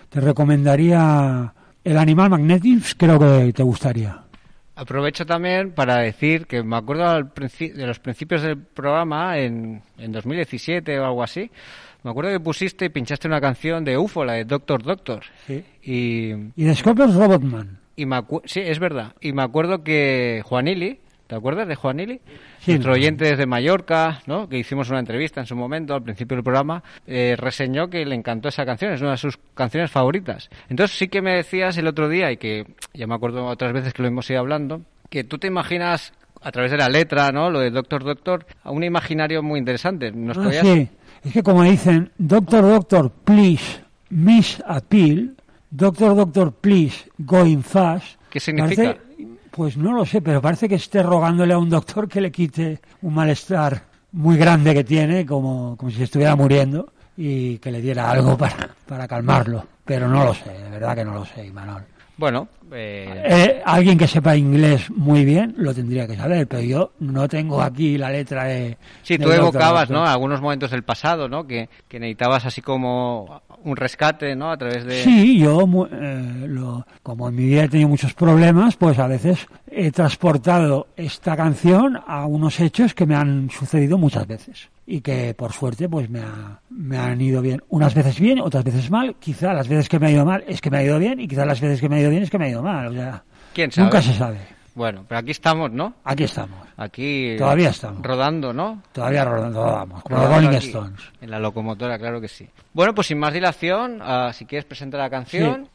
te 0.09 0.19
recomendaría 0.19 1.53
el 1.83 1.97
Animal 1.97 2.29
Magnetics, 2.31 2.95
creo 2.95 3.19
que 3.19 3.53
te 3.53 3.63
gustaría. 3.63 4.23
Aprovecho 4.75 5.25
también 5.25 5.71
para 5.71 5.97
decir 5.97 6.45
que 6.45 6.61
me 6.61 6.77
acuerdo 6.77 7.07
al 7.07 7.31
de 7.33 7.87
los 7.87 7.99
principios 7.99 8.41
del 8.43 8.57
programa, 8.57 9.37
en, 9.39 9.81
en 9.97 10.11
2017 10.11 10.99
o 10.99 11.05
algo 11.05 11.23
así, 11.23 11.49
me 12.03 12.11
acuerdo 12.11 12.31
que 12.31 12.39
pusiste 12.39 12.85
y 12.85 12.89
pinchaste 12.89 13.27
una 13.27 13.41
canción 13.41 13.83
de 13.83 13.97
UFO, 13.97 14.23
la 14.23 14.33
de 14.33 14.45
Doctor 14.45 14.83
Doctor. 14.83 15.23
Sí. 15.45 15.63
Y, 15.83 16.29
Y 16.55 16.63
de 16.63 16.75
Scorpions 16.75 17.15
Robotman. 17.15 17.79
y 17.95 18.05
me 18.05 18.23
sí, 18.45 18.61
es 18.61 18.79
verdad. 18.79 19.13
Y 19.19 19.33
me 19.33 19.41
acuerdo 19.41 19.83
que 19.83 20.41
Juanili, 20.45 20.99
¿te 21.27 21.35
acuerdas 21.35 21.67
de 21.67 21.75
Juanili? 21.75 22.19
Sí. 22.59 22.71
Nuestro 22.71 22.93
oyente 22.93 23.25
desde 23.25 23.45
Mallorca, 23.45 24.21
¿no? 24.25 24.47
que 24.49 24.57
hicimos 24.57 24.89
una 24.89 24.99
entrevista 24.99 25.39
en 25.41 25.45
su 25.45 25.55
momento, 25.55 25.93
al 25.93 26.03
principio 26.03 26.35
del 26.37 26.43
programa, 26.43 26.83
eh, 27.05 27.35
reseñó 27.37 27.89
que 27.89 28.05
le 28.05 28.15
encantó 28.15 28.49
esa 28.49 28.65
canción, 28.65 28.93
es 28.93 29.01
una 29.01 29.11
de 29.11 29.17
sus 29.17 29.37
canciones 29.53 29.91
favoritas. 29.91 30.49
Entonces 30.69 30.97
sí 30.97 31.07
que 31.07 31.21
me 31.21 31.35
decías 31.35 31.77
el 31.77 31.87
otro 31.87 32.09
día, 32.09 32.31
y 32.31 32.37
que 32.37 32.65
ya 32.93 33.07
me 33.07 33.15
acuerdo 33.15 33.45
otras 33.45 33.73
veces 33.73 33.93
que 33.93 34.01
lo 34.01 34.07
hemos 34.07 34.29
ido 34.29 34.39
hablando, 34.39 34.81
que 35.09 35.23
tú 35.23 35.37
te 35.37 35.47
imaginas 35.47 36.13
a 36.41 36.51
través 36.51 36.71
de 36.71 36.77
la 36.77 36.89
letra, 36.89 37.31
¿no? 37.31 37.49
Lo 37.49 37.59
de 37.59 37.71
Doctor 37.71 38.03
Doctor, 38.03 38.45
a 38.63 38.71
un 38.71 38.83
imaginario 38.83 39.41
muy 39.43 39.59
interesante. 39.59 40.11
¿Nos 40.11 40.37
Ah, 40.37 40.51
sí, 40.51 40.87
es 41.23 41.33
que 41.33 41.43
como 41.43 41.63
dicen, 41.63 42.11
Doctor 42.17 42.61
Doctor, 42.63 43.11
please, 43.11 43.81
miss 44.09 44.61
appeal, 44.67 45.35
Doctor 45.69 46.15
Doctor, 46.15 46.53
please, 46.53 47.09
going 47.17 47.61
fast. 47.61 48.19
¿Qué 48.29 48.39
significa? 48.39 48.95
Parece- 48.95 49.01
pues 49.51 49.77
no 49.77 49.93
lo 49.93 50.05
sé, 50.05 50.21
pero 50.21 50.41
parece 50.41 50.67
que 50.69 50.75
esté 50.75 51.03
rogándole 51.03 51.53
a 51.53 51.57
un 51.57 51.69
doctor 51.69 52.07
que 52.07 52.21
le 52.21 52.31
quite 52.31 52.79
un 53.01 53.13
malestar 53.13 53.83
muy 54.11 54.37
grande 54.37 54.73
que 54.73 54.83
tiene, 54.83 55.25
como, 55.25 55.75
como 55.77 55.91
si 55.91 56.03
estuviera 56.03 56.35
muriendo, 56.35 56.91
y 57.15 57.57
que 57.59 57.71
le 57.71 57.81
diera 57.81 58.09
algo 58.09 58.37
para, 58.37 58.69
para 58.85 59.07
calmarlo. 59.07 59.65
Pero 59.85 60.07
no 60.07 60.23
lo 60.23 60.33
sé, 60.33 60.51
de 60.51 60.69
verdad 60.69 60.95
que 60.95 61.05
no 61.05 61.13
lo 61.13 61.25
sé, 61.25 61.45
Imanol. 61.45 61.83
Bueno, 62.17 62.47
eh, 62.71 63.23
Eh, 63.25 63.61
alguien 63.63 63.95
que 63.95 64.07
sepa 64.07 64.35
inglés 64.35 64.89
muy 64.89 65.23
bien 65.23 65.53
lo 65.57 65.71
tendría 65.73 66.07
que 66.07 66.15
saber, 66.15 66.47
pero 66.47 66.63
yo 66.63 66.91
no 66.99 67.27
tengo 67.27 67.61
aquí 67.61 67.95
la 67.97 68.09
letra 68.09 68.45
de. 68.45 68.75
Sí, 69.03 69.19
tú 69.19 69.31
evocabas. 69.31 69.91
¿no? 69.91 70.03
Algunos 70.03 70.41
momentos 70.41 70.71
del 70.71 70.83
pasado, 70.83 71.29
¿no? 71.29 71.45
Que, 71.45 71.69
que 71.87 71.99
necesitabas 71.99 72.45
así 72.45 72.61
como 72.61 73.43
un 73.63 73.75
rescate, 73.75 74.35
¿no? 74.35 74.51
A 74.51 74.57
través 74.57 74.85
de... 74.85 75.03
Sí, 75.03 75.39
yo, 75.39 75.61
eh, 75.91 76.45
lo- 76.47 76.85
como 77.03 77.27
en 77.29 77.35
mi 77.35 77.45
vida 77.45 77.63
he 77.65 77.69
tenido 77.69 77.89
muchos 77.89 78.13
problemas, 78.13 78.75
pues 78.77 78.97
a 78.99 79.07
veces 79.07 79.45
he 79.69 79.91
transportado 79.91 80.87
esta 80.95 81.35
canción 81.35 81.99
a 82.07 82.25
unos 82.25 82.59
hechos 82.59 82.93
que 82.93 83.05
me 83.05 83.15
han 83.15 83.49
sucedido 83.49 83.97
muchas 83.97 84.25
veces 84.27 84.69
y 84.85 85.01
que 85.01 85.33
por 85.33 85.51
suerte 85.51 85.89
pues 85.89 86.09
me, 86.09 86.19
ha- 86.21 86.59
me 86.69 86.97
han 86.97 87.19
ido 87.19 87.41
bien. 87.41 87.61
Unas 87.69 87.93
veces 87.93 88.19
bien, 88.19 88.39
otras 88.39 88.63
veces 88.63 88.89
mal. 88.89 89.15
Quizá 89.19 89.53
las 89.53 89.67
veces 89.67 89.89
que 89.89 89.99
me 89.99 90.07
ha 90.07 90.11
ido 90.11 90.25
mal 90.25 90.43
es 90.47 90.61
que 90.61 90.69
me 90.71 90.77
ha 90.77 90.83
ido 90.83 90.97
bien 90.99 91.19
y 91.19 91.27
quizá 91.27 91.45
las 91.45 91.59
veces 91.59 91.81
que 91.81 91.89
me 91.89 91.97
ha 91.97 91.99
ido 92.01 92.09
bien 92.09 92.23
es 92.23 92.29
que 92.29 92.37
me 92.37 92.45
ha 92.45 92.49
ido 92.49 92.63
mal. 92.63 92.87
O 92.87 92.93
sea, 92.93 93.23
¿Quién 93.53 93.71
sabe? 93.71 93.85
nunca 93.85 94.01
se 94.01 94.13
sabe. 94.13 94.37
Bueno, 94.77 95.03
pero 95.07 95.17
aquí 95.17 95.31
estamos, 95.31 95.71
¿no? 95.71 95.95
Aquí 96.03 96.25
estamos. 96.25 96.59
Aquí... 96.77 97.35
Todavía 97.35 97.69
estamos. 97.69 98.03
Rodando, 98.03 98.53
¿no? 98.53 98.83
Todavía 98.91 99.25
rodando, 99.25 99.63
vamos, 99.63 100.03
como 100.03 100.19
los 100.19 100.29
Rolling 100.29 100.49
aquí, 100.49 100.67
Stones. 100.67 101.01
En 101.19 101.31
la 101.31 101.39
locomotora, 101.39 101.97
claro 101.97 102.21
que 102.21 102.27
sí. 102.27 102.47
Bueno, 102.73 102.93
pues 102.93 103.07
sin 103.07 103.17
más 103.17 103.33
dilación, 103.33 103.97
ah, 104.03 104.31
si 104.33 104.45
quieres 104.45 104.65
presentar 104.65 104.99
la 104.99 105.09
canción... 105.09 105.67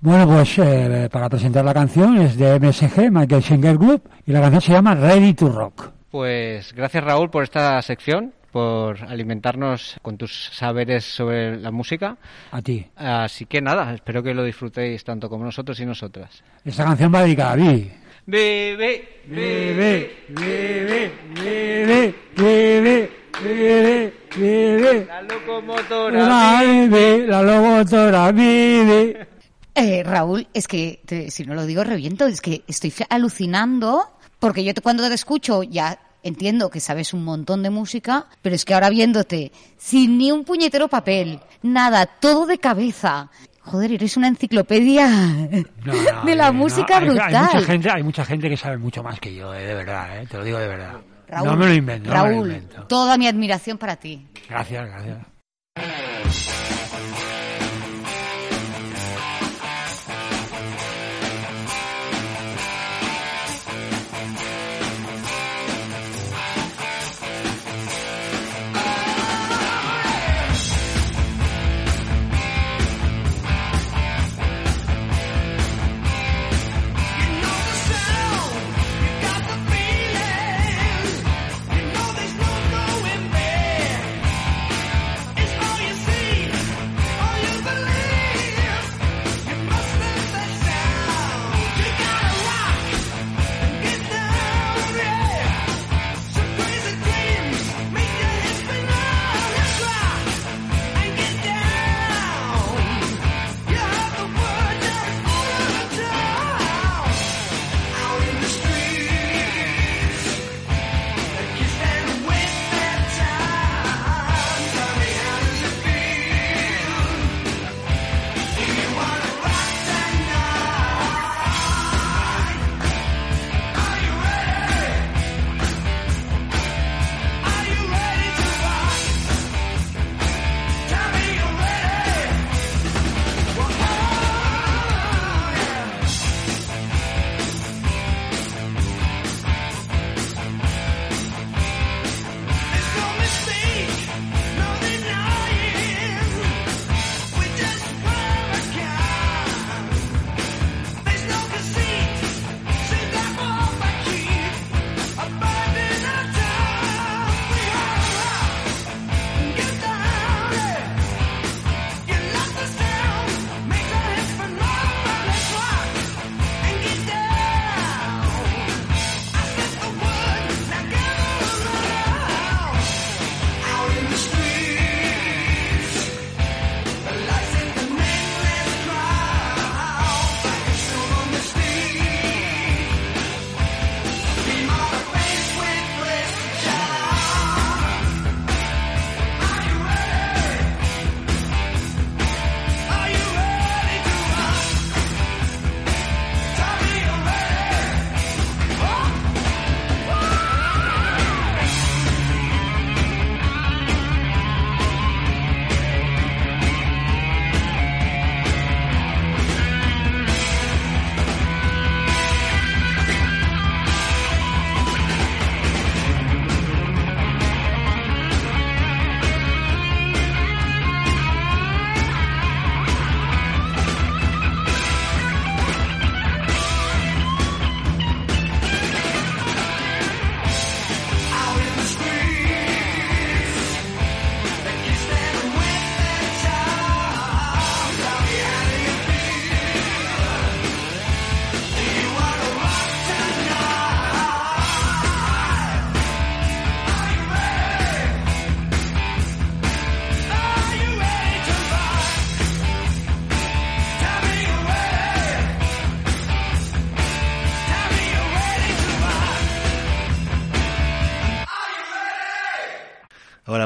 Bueno, 0.00 0.26
pues 0.26 0.58
eh, 0.58 1.10
para 1.12 1.28
presentar 1.28 1.66
la 1.66 1.74
canción 1.74 2.16
es 2.16 2.38
de 2.38 2.58
MSG, 2.58 3.10
Michael 3.10 3.42
Schenker 3.42 3.76
Group, 3.76 4.08
y 4.24 4.32
la 4.32 4.40
canción 4.40 4.62
se 4.62 4.72
llama 4.72 4.94
Ready 4.94 5.34
to 5.34 5.50
Rock. 5.50 5.90
Pues 6.10 6.72
gracias 6.72 7.04
Raúl 7.04 7.28
por 7.28 7.42
esta 7.42 7.82
sección, 7.82 8.32
por 8.52 9.02
alimentarnos 9.04 9.98
con 10.00 10.16
tus 10.16 10.48
saberes 10.54 11.04
sobre 11.04 11.58
la 11.58 11.70
música. 11.70 12.16
A 12.52 12.62
ti. 12.62 12.86
Así 12.96 13.44
que 13.44 13.60
nada, 13.60 13.92
espero 13.92 14.22
que 14.22 14.32
lo 14.32 14.44
disfrutéis 14.44 15.04
tanto 15.04 15.28
como 15.28 15.44
nosotros 15.44 15.78
y 15.80 15.84
nosotras. 15.84 16.42
Esta 16.64 16.84
canción 16.84 17.12
va 17.14 17.20
dedicada 17.20 17.52
a 17.52 17.56
mí. 17.56 17.90
Bebé, 18.26 19.20
Bebe, 19.28 20.16
bebe, 20.28 21.12
bebe, 21.28 22.14
bebe, 22.36 23.10
bebe, 23.42 24.12
bebe. 24.36 25.06
la 25.06 25.22
locomotora. 25.22 26.26
La 26.28 26.62
la 26.62 27.42
locomotora 27.42 28.32
bebe. 28.32 29.28
Eh, 29.78 30.02
Raúl, 30.02 30.48
es 30.54 30.66
que, 30.68 31.02
te- 31.04 31.30
si 31.30 31.44
no 31.44 31.54
lo 31.54 31.66
digo, 31.66 31.84
reviento. 31.84 32.24
Es 32.26 32.40
que 32.40 32.62
estoy 32.66 32.94
alucinando, 33.10 34.10
porque 34.38 34.64
yo 34.64 34.72
te, 34.72 34.80
cuando 34.80 35.06
te 35.06 35.14
escucho 35.14 35.62
ya 35.62 35.98
entiendo 36.22 36.70
que 36.70 36.80
sabes 36.80 37.12
un 37.12 37.22
montón 37.24 37.62
de 37.62 37.68
música, 37.68 38.26
pero 38.40 38.54
es 38.56 38.64
que 38.64 38.72
ahora 38.72 38.88
viéndote 38.88 39.52
sin 39.76 40.16
ni 40.16 40.32
un 40.32 40.44
puñetero 40.44 40.88
papel, 40.88 41.40
nada, 41.62 42.06
todo 42.06 42.46
de 42.46 42.56
cabeza. 42.58 43.30
Joder, 43.66 43.92
eres 43.92 44.16
una 44.16 44.28
enciclopedia 44.28 45.08
No, 45.08 45.92
no, 46.14 46.24
de 46.24 46.34
la 46.34 46.46
no, 46.46 46.52
música 46.54 46.98
hay- 46.98 47.04
brutal. 47.08 47.34
Hay 47.34 47.44
mucha, 47.54 47.60
gente, 47.66 47.90
hay 47.90 48.02
mucha 48.02 48.24
gente 48.24 48.48
que 48.48 48.56
sabe 48.56 48.78
mucho 48.78 49.02
más 49.02 49.20
que 49.20 49.34
yo, 49.34 49.52
eh, 49.54 49.64
de 49.66 49.74
verdad, 49.74 50.22
eh, 50.22 50.26
te 50.30 50.38
lo 50.38 50.44
digo 50.44 50.58
de 50.58 50.68
verdad. 50.68 50.92
Raúl, 51.28 51.48
no 51.48 51.56
me 51.56 51.66
lo 51.66 51.74
invento, 51.74 52.08
no 52.10 52.14
me 52.14 52.20
lo 52.30 52.34
Raúl, 52.36 52.48
invento. 52.52 52.84
toda 52.86 53.18
mi 53.18 53.26
admiración 53.26 53.76
para 53.78 53.96
ti. 53.96 54.26
Gracias, 54.48 54.86
gracias. 54.88 55.18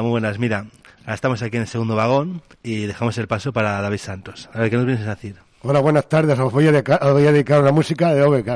Hola, 0.01 0.07
muy 0.07 0.19
buenas. 0.19 0.39
Mira, 0.39 0.65
ahora 1.01 1.13
estamos 1.13 1.43
aquí 1.43 1.57
en 1.57 1.61
el 1.61 1.67
segundo 1.67 1.95
vagón 1.95 2.41
y 2.63 2.87
dejamos 2.87 3.15
el 3.19 3.27
paso 3.27 3.53
para 3.53 3.79
David 3.81 3.99
Santos. 3.99 4.49
A 4.51 4.57
ver, 4.57 4.71
¿qué 4.71 4.75
nos 4.75 4.87
vienes 4.87 5.05
a 5.05 5.11
decir? 5.11 5.35
Hola, 5.61 5.79
buenas 5.79 6.09
tardes. 6.09 6.39
Os 6.39 6.51
voy 6.51 6.65
a, 6.65 6.71
dedicar, 6.71 7.03
os 7.03 7.13
voy 7.13 7.27
a 7.27 7.31
dedicar 7.31 7.61
una 7.61 7.71
música 7.71 8.11
de 8.11 8.23
OBK. 8.23 8.49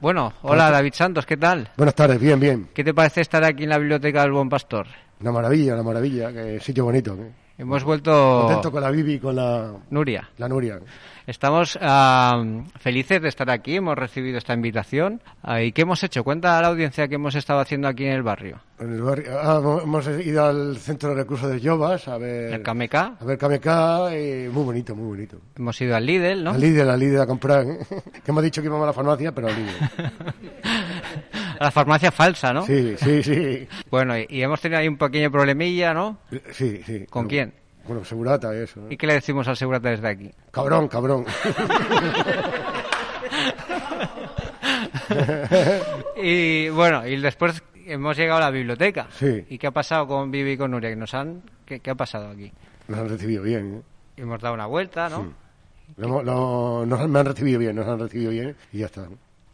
Bueno, 0.00 0.32
hola 0.42 0.72
David 0.72 0.92
Santos, 0.94 1.24
¿qué 1.24 1.36
tal? 1.36 1.70
Buenas 1.76 1.94
tardes, 1.94 2.18
bien, 2.18 2.40
bien. 2.40 2.68
¿Qué 2.74 2.82
te 2.82 2.92
parece 2.92 3.20
estar 3.20 3.44
aquí 3.44 3.62
en 3.62 3.68
la 3.68 3.78
biblioteca 3.78 4.22
del 4.22 4.32
Buen 4.32 4.48
Pastor? 4.48 4.88
Una 5.20 5.30
maravilla, 5.30 5.74
una 5.74 5.84
maravilla. 5.84 6.32
Que 6.32 6.58
sitio 6.58 6.82
bonito. 6.82 7.14
¿eh? 7.14 7.30
Hemos 7.58 7.82
vuelto... 7.82 8.42
Contento 8.42 8.70
con 8.70 8.82
la 8.82 8.90
Bibi 8.92 9.14
y 9.14 9.18
con 9.18 9.34
la... 9.34 9.72
Nuria. 9.90 10.30
La 10.38 10.48
Nuria. 10.48 10.78
Estamos 11.26 11.76
ah, 11.82 12.40
felices 12.78 13.20
de 13.20 13.28
estar 13.28 13.50
aquí, 13.50 13.74
hemos 13.74 13.98
recibido 13.98 14.38
esta 14.38 14.54
invitación. 14.54 15.20
Ah, 15.42 15.60
¿Y 15.60 15.72
qué 15.72 15.82
hemos 15.82 16.02
hecho? 16.04 16.22
Cuenta 16.22 16.56
a 16.56 16.62
la 16.62 16.68
audiencia 16.68 17.08
que 17.08 17.16
hemos 17.16 17.34
estado 17.34 17.58
haciendo 17.58 17.88
aquí 17.88 18.04
en 18.04 18.12
el 18.12 18.22
barrio. 18.22 18.60
En 18.78 18.94
el 18.94 19.02
barrio. 19.02 19.38
Ah, 19.38 19.60
hemos 19.82 20.06
ido 20.06 20.44
al 20.46 20.76
centro 20.76 21.10
de 21.10 21.16
recursos 21.16 21.50
de 21.50 21.60
Jovas 21.60 22.06
a 22.06 22.16
ver... 22.16 22.54
¿El 22.54 22.62
KMK? 22.62 22.94
A 22.94 23.24
ver 23.26 23.36
KMK, 23.36 23.66
y 24.12 24.48
muy 24.48 24.62
bonito, 24.62 24.94
muy 24.94 25.08
bonito. 25.08 25.38
Hemos 25.56 25.80
ido 25.80 25.96
al 25.96 26.06
Lidl, 26.06 26.44
¿no? 26.44 26.52
Al 26.52 26.60
Lidl, 26.60 26.88
al 26.88 27.00
Lidl 27.00 27.20
a 27.20 27.26
comprar. 27.26 27.66
¿eh? 27.66 27.78
que 28.24 28.30
hemos 28.30 28.44
dicho 28.44 28.62
que 28.62 28.68
íbamos 28.68 28.84
a 28.84 28.86
la 28.86 28.92
farmacia, 28.92 29.34
pero 29.34 29.48
al 29.48 29.56
Lidl. 29.56 30.12
a 31.58 31.64
la 31.64 31.70
farmacia 31.70 32.10
falsa, 32.10 32.52
¿no? 32.52 32.64
Sí, 32.66 32.94
sí, 32.96 33.22
sí. 33.22 33.68
Bueno, 33.90 34.18
y, 34.18 34.26
y 34.28 34.42
hemos 34.42 34.60
tenido 34.60 34.80
ahí 34.80 34.88
un 34.88 34.96
pequeño 34.96 35.30
problemilla, 35.30 35.94
¿no? 35.94 36.18
Sí, 36.52 36.82
sí. 36.84 37.06
¿Con 37.08 37.26
pero, 37.26 37.28
quién? 37.28 37.54
Bueno, 37.86 38.04
segurata 38.04 38.54
y 38.54 38.58
eso. 38.58 38.86
¿Y 38.90 38.96
qué 38.96 39.06
le 39.06 39.14
decimos 39.14 39.48
al 39.48 39.56
segurata 39.56 39.88
desde 39.90 40.08
aquí? 40.08 40.30
Cabrón, 40.50 40.88
cabrón. 40.88 41.24
y 46.22 46.68
bueno, 46.68 47.06
y 47.06 47.16
después 47.16 47.62
hemos 47.86 48.16
llegado 48.16 48.38
a 48.38 48.44
la 48.44 48.50
biblioteca. 48.50 49.08
Sí. 49.12 49.44
¿Y 49.48 49.58
qué 49.58 49.68
ha 49.68 49.70
pasado 49.70 50.06
con 50.06 50.30
Vivi 50.30 50.52
y 50.52 50.56
con 50.58 50.70
Nuria? 50.70 50.94
¿Nos 50.96 51.14
han... 51.14 51.42
¿Qué, 51.64 51.80
qué 51.80 51.90
ha 51.90 51.94
pasado 51.94 52.28
aquí? 52.30 52.52
Nos 52.88 52.98
han 52.98 53.08
recibido 53.08 53.42
bien. 53.42 53.76
¿eh? 53.76 53.82
Hemos 54.18 54.40
dado 54.40 54.54
una 54.54 54.66
vuelta, 54.66 55.08
¿no? 55.08 55.24
Sí. 55.24 55.30
Lo, 55.96 56.22
lo, 56.22 56.84
nos, 56.86 57.08
me 57.08 57.18
han 57.18 57.26
recibido 57.26 57.58
bien, 57.58 57.74
nos 57.76 57.86
han 57.86 57.98
recibido 57.98 58.30
bien 58.30 58.54
y 58.72 58.78
ya 58.78 58.86
está. 58.86 59.08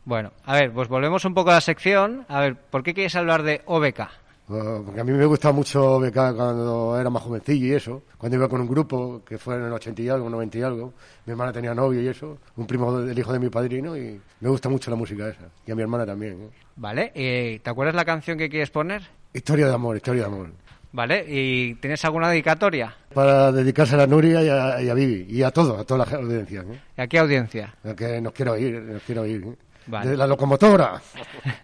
¿No? 0.04 0.10
Bueno, 0.10 0.32
a 0.44 0.54
ver, 0.54 0.72
pues 0.72 0.88
volvemos 0.88 1.24
un 1.24 1.34
poco 1.34 1.50
a 1.50 1.54
la 1.54 1.60
sección. 1.60 2.24
A 2.28 2.40
ver, 2.40 2.56
¿por 2.56 2.82
qué 2.82 2.94
quieres 2.94 3.16
hablar 3.16 3.42
de 3.42 3.62
OBK? 3.66 4.00
Uh, 4.46 4.84
porque 4.84 5.00
a 5.00 5.04
mí 5.04 5.12
me 5.12 5.24
gustaba 5.24 5.54
mucho 5.54 5.98
BK 5.98 6.12
cuando 6.12 7.00
era 7.00 7.08
más 7.08 7.22
jovencillo 7.22 7.66
y 7.66 7.72
eso. 7.72 8.02
Cuando 8.18 8.36
iba 8.36 8.46
con 8.46 8.60
un 8.60 8.68
grupo, 8.68 9.22
que 9.26 9.38
fue 9.38 9.56
en 9.56 9.64
el 9.64 9.72
80 9.72 10.02
y 10.02 10.08
algo, 10.10 10.28
90 10.28 10.58
y 10.58 10.62
algo. 10.62 10.92
Mi 11.24 11.30
hermana 11.30 11.50
tenía 11.50 11.74
novio 11.74 12.02
y 12.02 12.08
eso. 12.08 12.38
Un 12.56 12.66
primo 12.66 13.00
del 13.00 13.18
hijo 13.18 13.32
de 13.32 13.38
mi 13.38 13.48
padrino 13.48 13.96
y 13.96 14.20
me 14.40 14.48
gusta 14.50 14.68
mucho 14.68 14.90
la 14.90 14.96
música 14.96 15.28
esa. 15.28 15.48
Y 15.66 15.72
a 15.72 15.74
mi 15.74 15.80
hermana 15.80 16.04
también. 16.04 16.42
¿eh? 16.42 16.48
Vale, 16.76 17.12
eh, 17.14 17.60
¿te 17.62 17.70
acuerdas 17.70 17.94
la 17.94 18.04
canción 18.04 18.36
que 18.36 18.50
quieres 18.50 18.70
poner? 18.70 19.02
Historia 19.32 19.66
de 19.66 19.74
amor, 19.74 19.96
historia 19.96 20.22
de 20.22 20.26
amor. 20.26 20.50
Vale, 20.92 21.24
¿y 21.26 21.74
tienes 21.76 22.04
alguna 22.04 22.28
dedicatoria? 22.28 22.94
Para 23.14 23.50
dedicarse 23.50 23.94
a 23.94 23.98
la 23.98 24.06
Nuria 24.06 24.42
y 24.44 24.48
a, 24.48 24.80
y 24.82 24.88
a 24.90 24.94
Vivi. 24.94 25.26
Y 25.28 25.42
a 25.42 25.50
todo, 25.50 25.78
a 25.78 25.84
toda 25.84 26.04
la 26.04 26.16
audiencia. 26.18 26.60
¿eh? 26.60 26.80
¿Y 26.98 27.00
a 27.00 27.06
qué 27.06 27.18
audiencia? 27.18 27.74
A 27.82 27.94
que 27.94 28.20
nos 28.20 28.32
quiero 28.32 28.52
oír, 28.52 28.80
nos 28.80 29.02
quiero 29.02 29.22
oír. 29.22 29.42
¿eh? 29.44 29.56
Vale. 29.86 30.10
De 30.10 30.16
la 30.16 30.26
locomotora. 30.26 31.00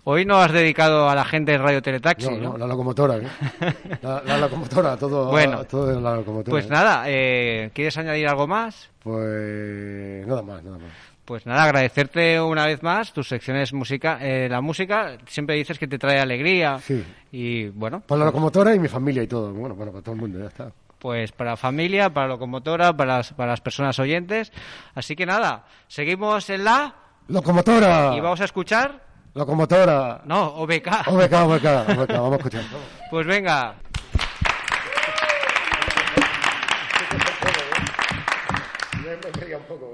Hoy 0.04 0.24
no 0.26 0.36
has 0.38 0.52
dedicado 0.52 1.08
a 1.08 1.14
la 1.14 1.24
gente 1.24 1.52
de 1.52 1.58
Radio 1.58 1.80
Teletaxi, 1.80 2.28
No, 2.28 2.36
¿no? 2.36 2.48
no, 2.52 2.58
la 2.58 2.66
locomotora. 2.66 3.16
¿eh? 3.16 3.22
La, 4.02 4.22
la 4.24 4.38
locomotora, 4.38 4.96
todo, 4.96 5.30
Bueno. 5.30 5.64
todo 5.64 5.98
la 6.00 6.16
locomotora. 6.16 6.50
Pues 6.50 6.66
¿eh? 6.66 6.68
nada, 6.70 7.04
eh, 7.06 7.70
¿quieres 7.74 7.96
añadir 7.96 8.28
algo 8.28 8.46
más? 8.46 8.90
Pues 9.02 10.26
nada 10.26 10.42
más, 10.42 10.62
nada 10.62 10.78
más. 10.78 10.90
Pues 11.24 11.46
nada, 11.46 11.62
agradecerte 11.64 12.40
una 12.40 12.66
vez 12.66 12.82
más 12.82 13.12
tus 13.12 13.28
secciones 13.28 13.72
música. 13.72 14.18
Eh, 14.20 14.48
la 14.50 14.60
música 14.60 15.16
siempre 15.26 15.54
dices 15.54 15.78
que 15.78 15.86
te 15.86 15.98
trae 15.98 16.18
alegría. 16.18 16.78
Sí. 16.80 17.04
Y 17.32 17.68
bueno, 17.68 18.00
Para 18.00 18.20
la 18.20 18.24
locomotora 18.26 18.74
y 18.74 18.78
mi 18.80 18.88
familia 18.88 19.22
y 19.22 19.26
todo. 19.28 19.52
Bueno, 19.52 19.74
bueno, 19.76 19.92
para 19.92 20.02
todo 20.02 20.14
el 20.16 20.20
mundo, 20.20 20.40
ya 20.40 20.46
está. 20.46 20.72
pues 20.98 21.30
para 21.32 21.56
familia, 21.56 22.10
para 22.10 22.26
locomotora, 22.26 22.92
para 22.94 23.18
las, 23.18 23.32
para 23.32 23.52
las 23.52 23.60
personas 23.60 23.98
oyentes. 24.00 24.52
Así 24.94 25.14
que 25.14 25.24
nada, 25.24 25.64
seguimos 25.86 26.50
en 26.50 26.64
la 26.64 26.94
¡Locomotora! 27.30 28.12
y 28.16 28.20
vamos 28.20 28.40
a 28.40 28.44
escuchar. 28.44 29.00
¡Locomotora! 29.34 30.22
No, 30.24 30.48
OBK. 30.56 31.06
OBK, 31.06 31.32
OBK, 31.32 31.64
OBK, 31.96 32.12
vamos 32.12 32.32
a 32.32 32.36
escuchar. 32.36 32.64
Pues 33.10 33.26
venga. 33.26 33.76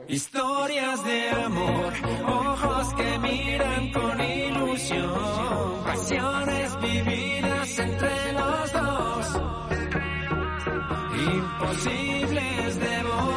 Historias 0.09 1.05
de 1.05 1.31
amor, 1.31 1.93
ojos 2.27 2.95
que 2.95 3.19
miran 3.19 3.93
con 3.93 4.21
ilusión, 4.21 5.85
pasiones 5.85 6.81
vividas 6.81 7.79
entre 7.79 8.33
los 8.33 8.73
dos, 8.73 9.41
imposibles 11.19 12.81
de 12.81 13.03
borrar. 13.03 13.36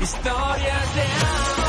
Historias 0.00 0.94
de 0.94 1.02
amor. 1.02 1.67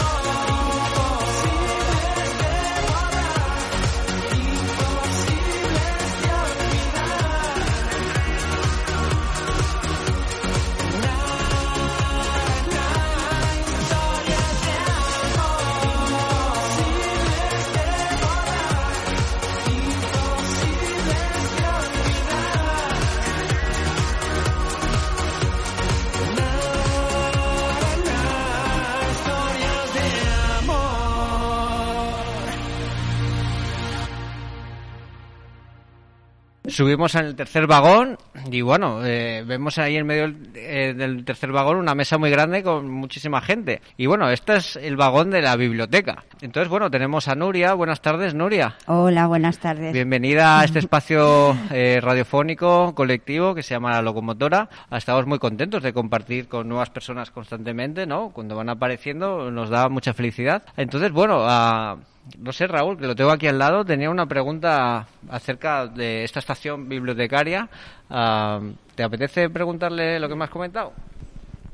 Subimos 36.80 37.14
en 37.16 37.26
el 37.26 37.36
tercer 37.36 37.68
vagón 37.68 38.18
y 38.50 38.62
bueno, 38.62 39.06
eh, 39.06 39.44
vemos 39.46 39.78
ahí 39.80 39.98
en 39.98 40.08
medio 40.08 40.22
del, 40.30 40.38
eh, 40.56 40.94
del 40.96 41.26
tercer 41.26 41.52
vagón 41.52 41.76
una 41.76 41.94
mesa 41.94 42.18
muy 42.18 42.30
grande 42.30 42.64
con 42.64 42.90
muchísima 42.90 43.42
gente. 43.42 43.82
Y 43.98 44.06
bueno, 44.06 44.30
este 44.30 44.56
es 44.56 44.78
el 44.78 44.96
vagón 44.96 45.30
de 45.30 45.42
la 45.42 45.58
biblioteca. 45.58 46.24
Entonces, 46.40 46.70
bueno, 46.70 46.90
tenemos 46.90 47.28
a 47.28 47.36
Nuria. 47.36 47.74
Buenas 47.74 48.00
tardes, 48.02 48.34
Nuria. 48.34 48.78
Hola, 48.86 49.28
buenas 49.28 49.58
tardes. 49.60 49.92
Bienvenida 49.92 50.62
a 50.62 50.64
este 50.64 50.80
espacio 50.80 51.54
eh, 51.70 52.00
radiofónico 52.02 52.96
colectivo 52.96 53.54
que 53.54 53.62
se 53.62 53.74
llama 53.76 53.92
La 53.92 54.02
Locomotora. 54.02 54.70
Estamos 54.90 55.26
muy 55.26 55.38
contentos 55.38 55.84
de 55.84 55.92
compartir 55.92 56.48
con 56.48 56.70
nuevas 56.70 56.92
personas 56.92 57.30
constantemente, 57.30 58.06
¿no? 58.08 58.30
Cuando 58.30 58.56
van 58.56 58.70
apareciendo 58.70 59.52
nos 59.52 59.70
da 59.70 59.90
mucha 59.90 60.14
felicidad. 60.14 60.64
Entonces, 60.78 61.12
bueno, 61.12 61.40
a- 61.42 61.98
no 62.38 62.52
sé, 62.52 62.68
Raúl, 62.68 62.98
que 62.98 63.08
lo 63.08 63.16
tengo 63.16 63.32
aquí 63.32 63.48
al 63.48 63.58
lado, 63.58 63.84
tenía 63.84 64.10
una 64.10 64.26
pregunta 64.26 65.08
acerca 65.30 65.88
de 65.88 66.24
esta 66.24 66.40
estación 66.40 66.88
bibliotecaria. 66.88 67.70
Ah, 68.10 68.60
¿Te 68.96 69.04
apetece 69.04 69.50
preguntarle 69.50 70.20
lo 70.20 70.28
que 70.28 70.36
me 70.36 70.44
has 70.44 70.50
comentado? 70.50 70.94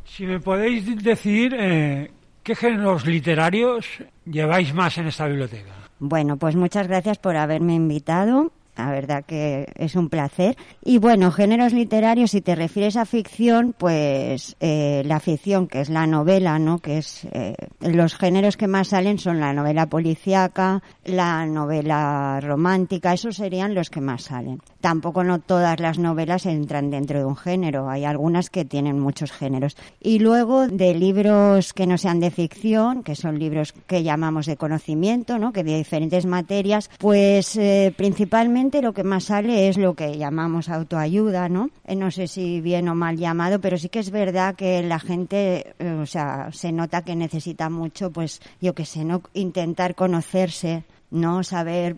Si 0.06 0.26
me 0.26 0.40
podéis 0.40 1.04
decir 1.04 1.56
eh, 1.58 2.12
qué 2.44 2.56
géneros 2.56 3.06
literarios 3.06 3.88
lleváis 4.26 4.74
más 4.74 4.98
en 4.98 5.08
esta 5.08 5.26
biblioteca. 5.28 5.74
Bueno, 6.00 6.38
pues 6.38 6.56
muchas 6.56 6.88
gracias 6.88 7.18
por 7.18 7.36
haberme 7.36 7.74
invitado. 7.74 8.52
La 8.78 8.92
verdad 8.92 9.24
que 9.26 9.68
es 9.76 9.96
un 9.96 10.10
placer. 10.10 10.58
Y 10.84 10.98
bueno, 10.98 11.32
géneros 11.32 11.72
literarios, 11.72 12.32
si 12.32 12.42
te 12.42 12.56
refieres 12.56 12.98
a 12.98 13.06
ficción, 13.06 13.74
pues 13.78 14.58
eh, 14.60 15.02
la 15.06 15.22
ficción, 15.22 15.68
que 15.68 15.80
es 15.80 15.90
la 15.90 16.06
novela, 16.08 16.60
¿no? 16.60 16.80
Que 16.80 16.98
es 16.98 17.26
eh, 17.32 17.56
los 17.80 18.16
géneros 18.16 18.58
que 18.58 18.68
más 18.68 18.90
salen 18.90 19.18
son 19.18 19.40
la 19.40 19.54
novela 19.54 19.86
policíaca, 19.86 20.84
la 21.06 21.46
novela 21.46 22.40
romántica, 22.42 23.14
esos 23.14 23.38
serían 23.38 23.74
los 23.74 23.90
que 23.90 24.02
más 24.02 24.24
salen. 24.24 24.62
Tampoco 24.82 25.24
no 25.24 25.40
todas 25.40 25.80
las 25.80 25.98
novelas 25.98 26.46
entran 26.46 26.92
dentro 26.92 27.20
de 27.20 27.26
un 27.26 27.38
género, 27.38 27.90
hay 27.90 28.04
algunas 28.04 28.50
que 28.50 28.66
tienen 28.66 29.00
muchos 29.00 29.32
géneros. 29.32 29.78
Y 30.02 30.20
luego 30.20 30.68
de 30.68 30.94
libros 30.96 31.72
que 31.72 31.88
no 31.88 31.98
sean 31.98 32.20
de 32.20 32.30
ficción, 32.30 33.04
que 33.04 33.16
son 33.16 33.40
libros 33.40 33.74
que 33.88 34.04
llamamos 34.04 34.48
de 34.48 34.58
conocimiento, 34.58 35.40
¿no? 35.40 35.54
Que 35.54 35.64
de 35.64 35.78
diferentes 35.78 36.26
materias, 36.26 36.90
pues 37.00 37.56
eh, 37.56 37.94
principalmente 37.96 38.65
lo 38.82 38.94
que 38.94 39.04
más 39.04 39.26
sale 39.26 39.68
es 39.68 39.78
lo 39.78 39.94
que 39.94 40.18
llamamos 40.18 40.70
autoayuda, 40.70 41.50
¿no? 41.50 41.70
Eh, 41.86 41.96
no 41.96 42.12
sé 42.12 42.28
si 42.28 42.62
bien 42.62 42.90
o 42.90 42.96
mal 42.96 43.18
llamado, 43.18 43.60
pero 43.60 43.78
sí 43.78 43.90
que 43.90 44.00
es 44.00 44.12
verdad 44.12 44.56
que 44.56 44.82
la 44.84 45.00
gente, 45.00 45.76
eh, 45.80 45.92
o 45.92 46.06
sea, 46.06 46.50
se 46.52 46.72
nota 46.72 47.04
que 47.04 47.16
necesita 47.16 47.70
mucho, 47.70 48.12
pues 48.12 48.42
yo 48.62 48.74
que 48.74 48.86
sé, 48.86 49.06
no 49.06 49.22
intentar 49.34 49.96
conocerse 49.96 50.84
no 51.12 51.44
saber 51.44 51.98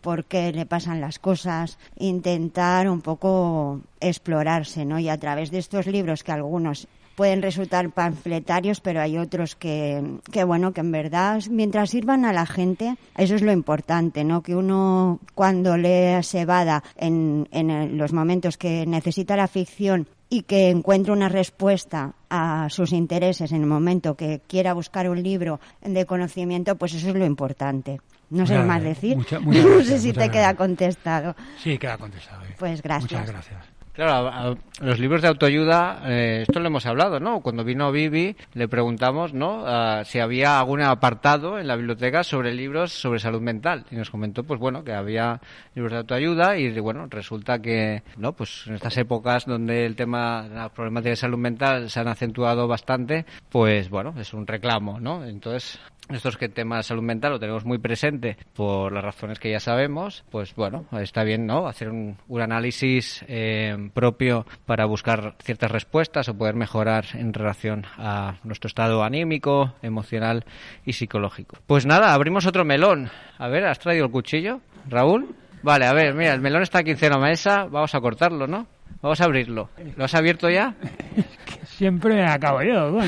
por 0.00 0.24
qué 0.24 0.50
le 0.50 0.66
pasan 0.66 1.00
las 1.00 1.18
cosas, 1.18 1.78
intentar 1.98 2.88
un 2.88 3.00
poco 3.00 3.80
explorarse, 4.00 4.84
¿no? 4.84 4.98
Y 4.98 5.08
a 5.08 5.18
través 5.18 5.50
de 5.50 5.58
estos 5.58 5.86
libros 5.86 6.24
que 6.24 6.32
algunos 6.32 6.88
pueden 7.16 7.42
resultar 7.42 7.90
panfletarios, 7.90 8.80
pero 8.80 9.00
hay 9.00 9.18
otros 9.18 9.56
que, 9.56 10.18
que 10.30 10.44
bueno, 10.44 10.72
que 10.72 10.82
en 10.82 10.92
verdad, 10.92 11.42
mientras 11.50 11.90
sirvan 11.90 12.24
a 12.24 12.32
la 12.32 12.46
gente, 12.46 12.96
eso 13.16 13.34
es 13.34 13.42
lo 13.42 13.50
importante, 13.50 14.22
¿no? 14.22 14.42
Que 14.42 14.54
uno 14.54 15.18
cuando 15.34 15.76
lee 15.76 16.22
se 16.22 16.44
vada 16.44 16.84
en, 16.96 17.48
en 17.50 17.98
los 17.98 18.12
momentos 18.12 18.56
que 18.56 18.86
necesita 18.86 19.34
la 19.36 19.48
ficción 19.48 20.06
y 20.28 20.42
que 20.42 20.70
encuentre 20.70 21.12
una 21.12 21.28
respuesta 21.28 22.12
a 22.28 22.68
sus 22.68 22.92
intereses 22.92 23.50
en 23.52 23.60
el 23.62 23.66
momento 23.66 24.14
que 24.16 24.40
quiera 24.46 24.74
buscar 24.74 25.08
un 25.08 25.22
libro 25.22 25.58
de 25.82 26.04
conocimiento, 26.04 26.76
pues 26.76 26.94
eso 26.94 27.08
es 27.08 27.14
lo 27.14 27.24
importante. 27.24 28.00
No 28.28 28.44
sé 28.44 28.58
más 28.58 28.82
decir. 28.82 29.16
mucha- 29.16 29.38
muchas 29.38 29.64
no 29.66 29.82
sé 29.84 29.98
si 30.00 30.12
te 30.12 30.28
queda 30.30 30.54
contestado. 30.54 31.36
Sí, 31.62 31.78
queda 31.78 31.96
contestado. 31.96 32.42
eh. 32.44 32.54
Pues 32.58 32.82
gracias. 32.82 33.12
Muchas 33.12 33.30
gracias. 33.30 33.75
Claro, 33.96 34.28
a- 34.28 34.54
los 34.82 34.98
libros 35.00 35.22
de 35.22 35.28
autoayuda, 35.28 36.02
eh, 36.04 36.42
esto 36.46 36.60
lo 36.60 36.66
hemos 36.66 36.84
hablado, 36.84 37.18
¿no? 37.18 37.40
Cuando 37.40 37.64
vino 37.64 37.90
Vivi 37.90 38.36
le 38.52 38.68
preguntamos, 38.68 39.32
¿no? 39.32 39.62
Ah, 39.66 40.02
si 40.04 40.18
había 40.18 40.58
algún 40.58 40.82
apartado 40.82 41.58
en 41.58 41.66
la 41.66 41.76
biblioteca 41.76 42.22
sobre 42.22 42.52
libros 42.52 42.92
sobre 42.92 43.20
salud 43.20 43.40
mental 43.40 43.86
y 43.90 43.96
nos 43.96 44.10
comentó, 44.10 44.44
pues 44.44 44.60
bueno, 44.60 44.84
que 44.84 44.92
había 44.92 45.40
libros 45.74 45.92
de 45.92 45.98
autoayuda 46.00 46.58
y 46.58 46.78
bueno, 46.78 47.06
resulta 47.08 47.58
que, 47.60 48.02
¿no? 48.18 48.34
Pues 48.34 48.66
en 48.66 48.74
estas 48.74 48.98
épocas 48.98 49.46
donde 49.46 49.86
el 49.86 49.96
tema, 49.96 50.46
la 50.46 50.68
problemática 50.68 51.10
de 51.10 51.16
salud 51.16 51.38
mental 51.38 51.88
se 51.88 51.98
han 51.98 52.08
acentuado 52.08 52.68
bastante, 52.68 53.24
pues 53.48 53.88
bueno, 53.88 54.12
es 54.20 54.34
un 54.34 54.46
reclamo, 54.46 55.00
¿no? 55.00 55.24
Entonces 55.24 55.80
estos 56.10 56.36
que 56.36 56.48
tema 56.48 56.76
de 56.78 56.82
salud 56.82 57.02
mental 57.02 57.32
lo 57.32 57.38
tenemos 57.38 57.64
muy 57.64 57.78
presente 57.78 58.36
por 58.54 58.92
las 58.92 59.04
razones 59.04 59.38
que 59.38 59.50
ya 59.50 59.60
sabemos, 59.60 60.24
pues 60.30 60.54
bueno, 60.54 60.86
está 61.00 61.24
bien, 61.24 61.46
¿no? 61.46 61.66
Hacer 61.66 61.88
un, 61.90 62.16
un 62.28 62.40
análisis 62.40 63.24
eh, 63.28 63.76
propio 63.92 64.46
para 64.66 64.84
buscar 64.86 65.34
ciertas 65.42 65.70
respuestas 65.70 66.28
o 66.28 66.36
poder 66.36 66.54
mejorar 66.54 67.06
en 67.14 67.32
relación 67.32 67.84
a 67.98 68.36
nuestro 68.44 68.68
estado 68.68 69.02
anímico, 69.02 69.74
emocional 69.82 70.44
y 70.84 70.92
psicológico. 70.92 71.58
Pues 71.66 71.86
nada, 71.86 72.14
abrimos 72.14 72.46
otro 72.46 72.64
melón. 72.64 73.10
A 73.38 73.48
ver, 73.48 73.64
¿has 73.64 73.78
traído 73.78 74.06
el 74.06 74.10
cuchillo, 74.10 74.60
Raúl? 74.88 75.34
Vale, 75.62 75.86
a 75.86 75.92
ver, 75.92 76.14
mira, 76.14 76.32
el 76.32 76.40
melón 76.40 76.62
está 76.62 76.78
aquí 76.78 76.94
de 76.94 77.10
la 77.10 77.18
mesa, 77.18 77.64
vamos 77.64 77.94
a 77.94 78.00
cortarlo, 78.00 78.46
¿no? 78.46 78.66
Vamos 79.02 79.20
a 79.20 79.24
abrirlo. 79.24 79.70
¿Lo 79.96 80.04
has 80.04 80.14
abierto 80.14 80.48
ya? 80.48 80.74
Siempre 81.64 82.24
acabo 82.24 82.62
yo. 82.62 82.98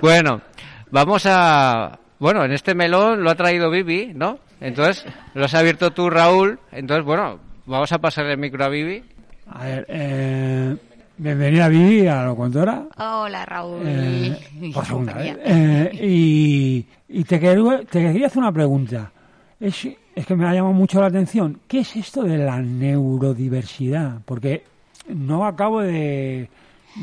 Bueno, 0.00 0.02
Bueno, 0.02 0.42
vamos 0.90 1.24
a... 1.26 1.98
Bueno, 2.18 2.44
en 2.44 2.52
este 2.52 2.74
melón 2.74 3.22
lo 3.22 3.30
ha 3.30 3.34
traído 3.34 3.70
Vivi, 3.70 4.12
¿no? 4.14 4.38
Entonces, 4.60 5.04
lo 5.34 5.44
has 5.44 5.54
abierto 5.54 5.90
tú, 5.90 6.08
Raúl. 6.08 6.58
Entonces, 6.72 7.04
bueno, 7.04 7.38
vamos 7.66 7.92
a 7.92 7.98
pasar 7.98 8.26
el 8.26 8.38
micro 8.38 8.64
a 8.64 8.68
Vivi. 8.68 9.04
a 9.50 9.64
ver, 9.64 9.86
eh, 9.88 10.76
bienvenida 11.18 11.68
Vivi 11.68 12.06
a 12.06 12.16
la 12.16 12.24
locutora. 12.26 12.84
Hola, 12.96 13.44
Raúl. 13.44 13.82
Eh, 13.84 14.38
Y 14.62 14.72
por 14.72 14.86
segunda 14.86 15.12
vez. 15.12 15.36
Eh, 15.44 15.90
y 16.02 16.86
y 17.08 17.24
te, 17.24 17.38
quería, 17.38 17.80
te 17.90 18.00
quería 18.00 18.26
hacer 18.28 18.38
una 18.38 18.52
pregunta. 18.52 19.12
Es, 19.60 19.86
es 20.14 20.26
que 20.26 20.34
me 20.34 20.46
ha 20.48 20.54
llamado 20.54 20.72
mucho 20.74 21.00
la 21.00 21.06
atención. 21.08 21.60
¿Qué 21.68 21.80
es 21.80 21.94
esto 21.96 22.22
de 22.22 22.38
la 22.38 22.60
neurodiversidad? 22.60 24.20
Porque 24.24 24.64
no 25.08 25.44
acabo 25.46 25.82
de, 25.82 26.48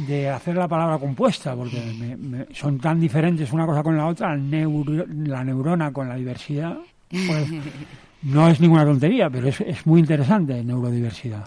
de 0.08 0.30
hacer 0.30 0.56
la 0.56 0.68
palabra 0.68 0.98
compuesta, 0.98 1.56
porque 1.56 1.80
me- 1.98 2.18
me- 2.18 2.46
son 2.54 2.80
tan 2.80 3.00
diferentes 3.00 3.52
una 3.54 3.66
cosa 3.66 3.84
con 3.84 3.96
la 3.96 4.08
otra, 4.08 4.36
neuro- 4.36 5.06
la 5.26 5.44
neurona 5.44 5.92
con 5.94 6.10
la 6.10 6.16
diversidad. 6.16 6.78
Pues, 7.10 7.48
no 8.24 8.48
es 8.50 8.60
ninguna 8.60 8.86
tontería, 8.86 9.30
pero 9.30 9.48
es, 9.50 9.62
es 9.62 9.86
muy 9.86 10.00
interesante, 10.00 10.64
neurodiversidad. 10.64 11.46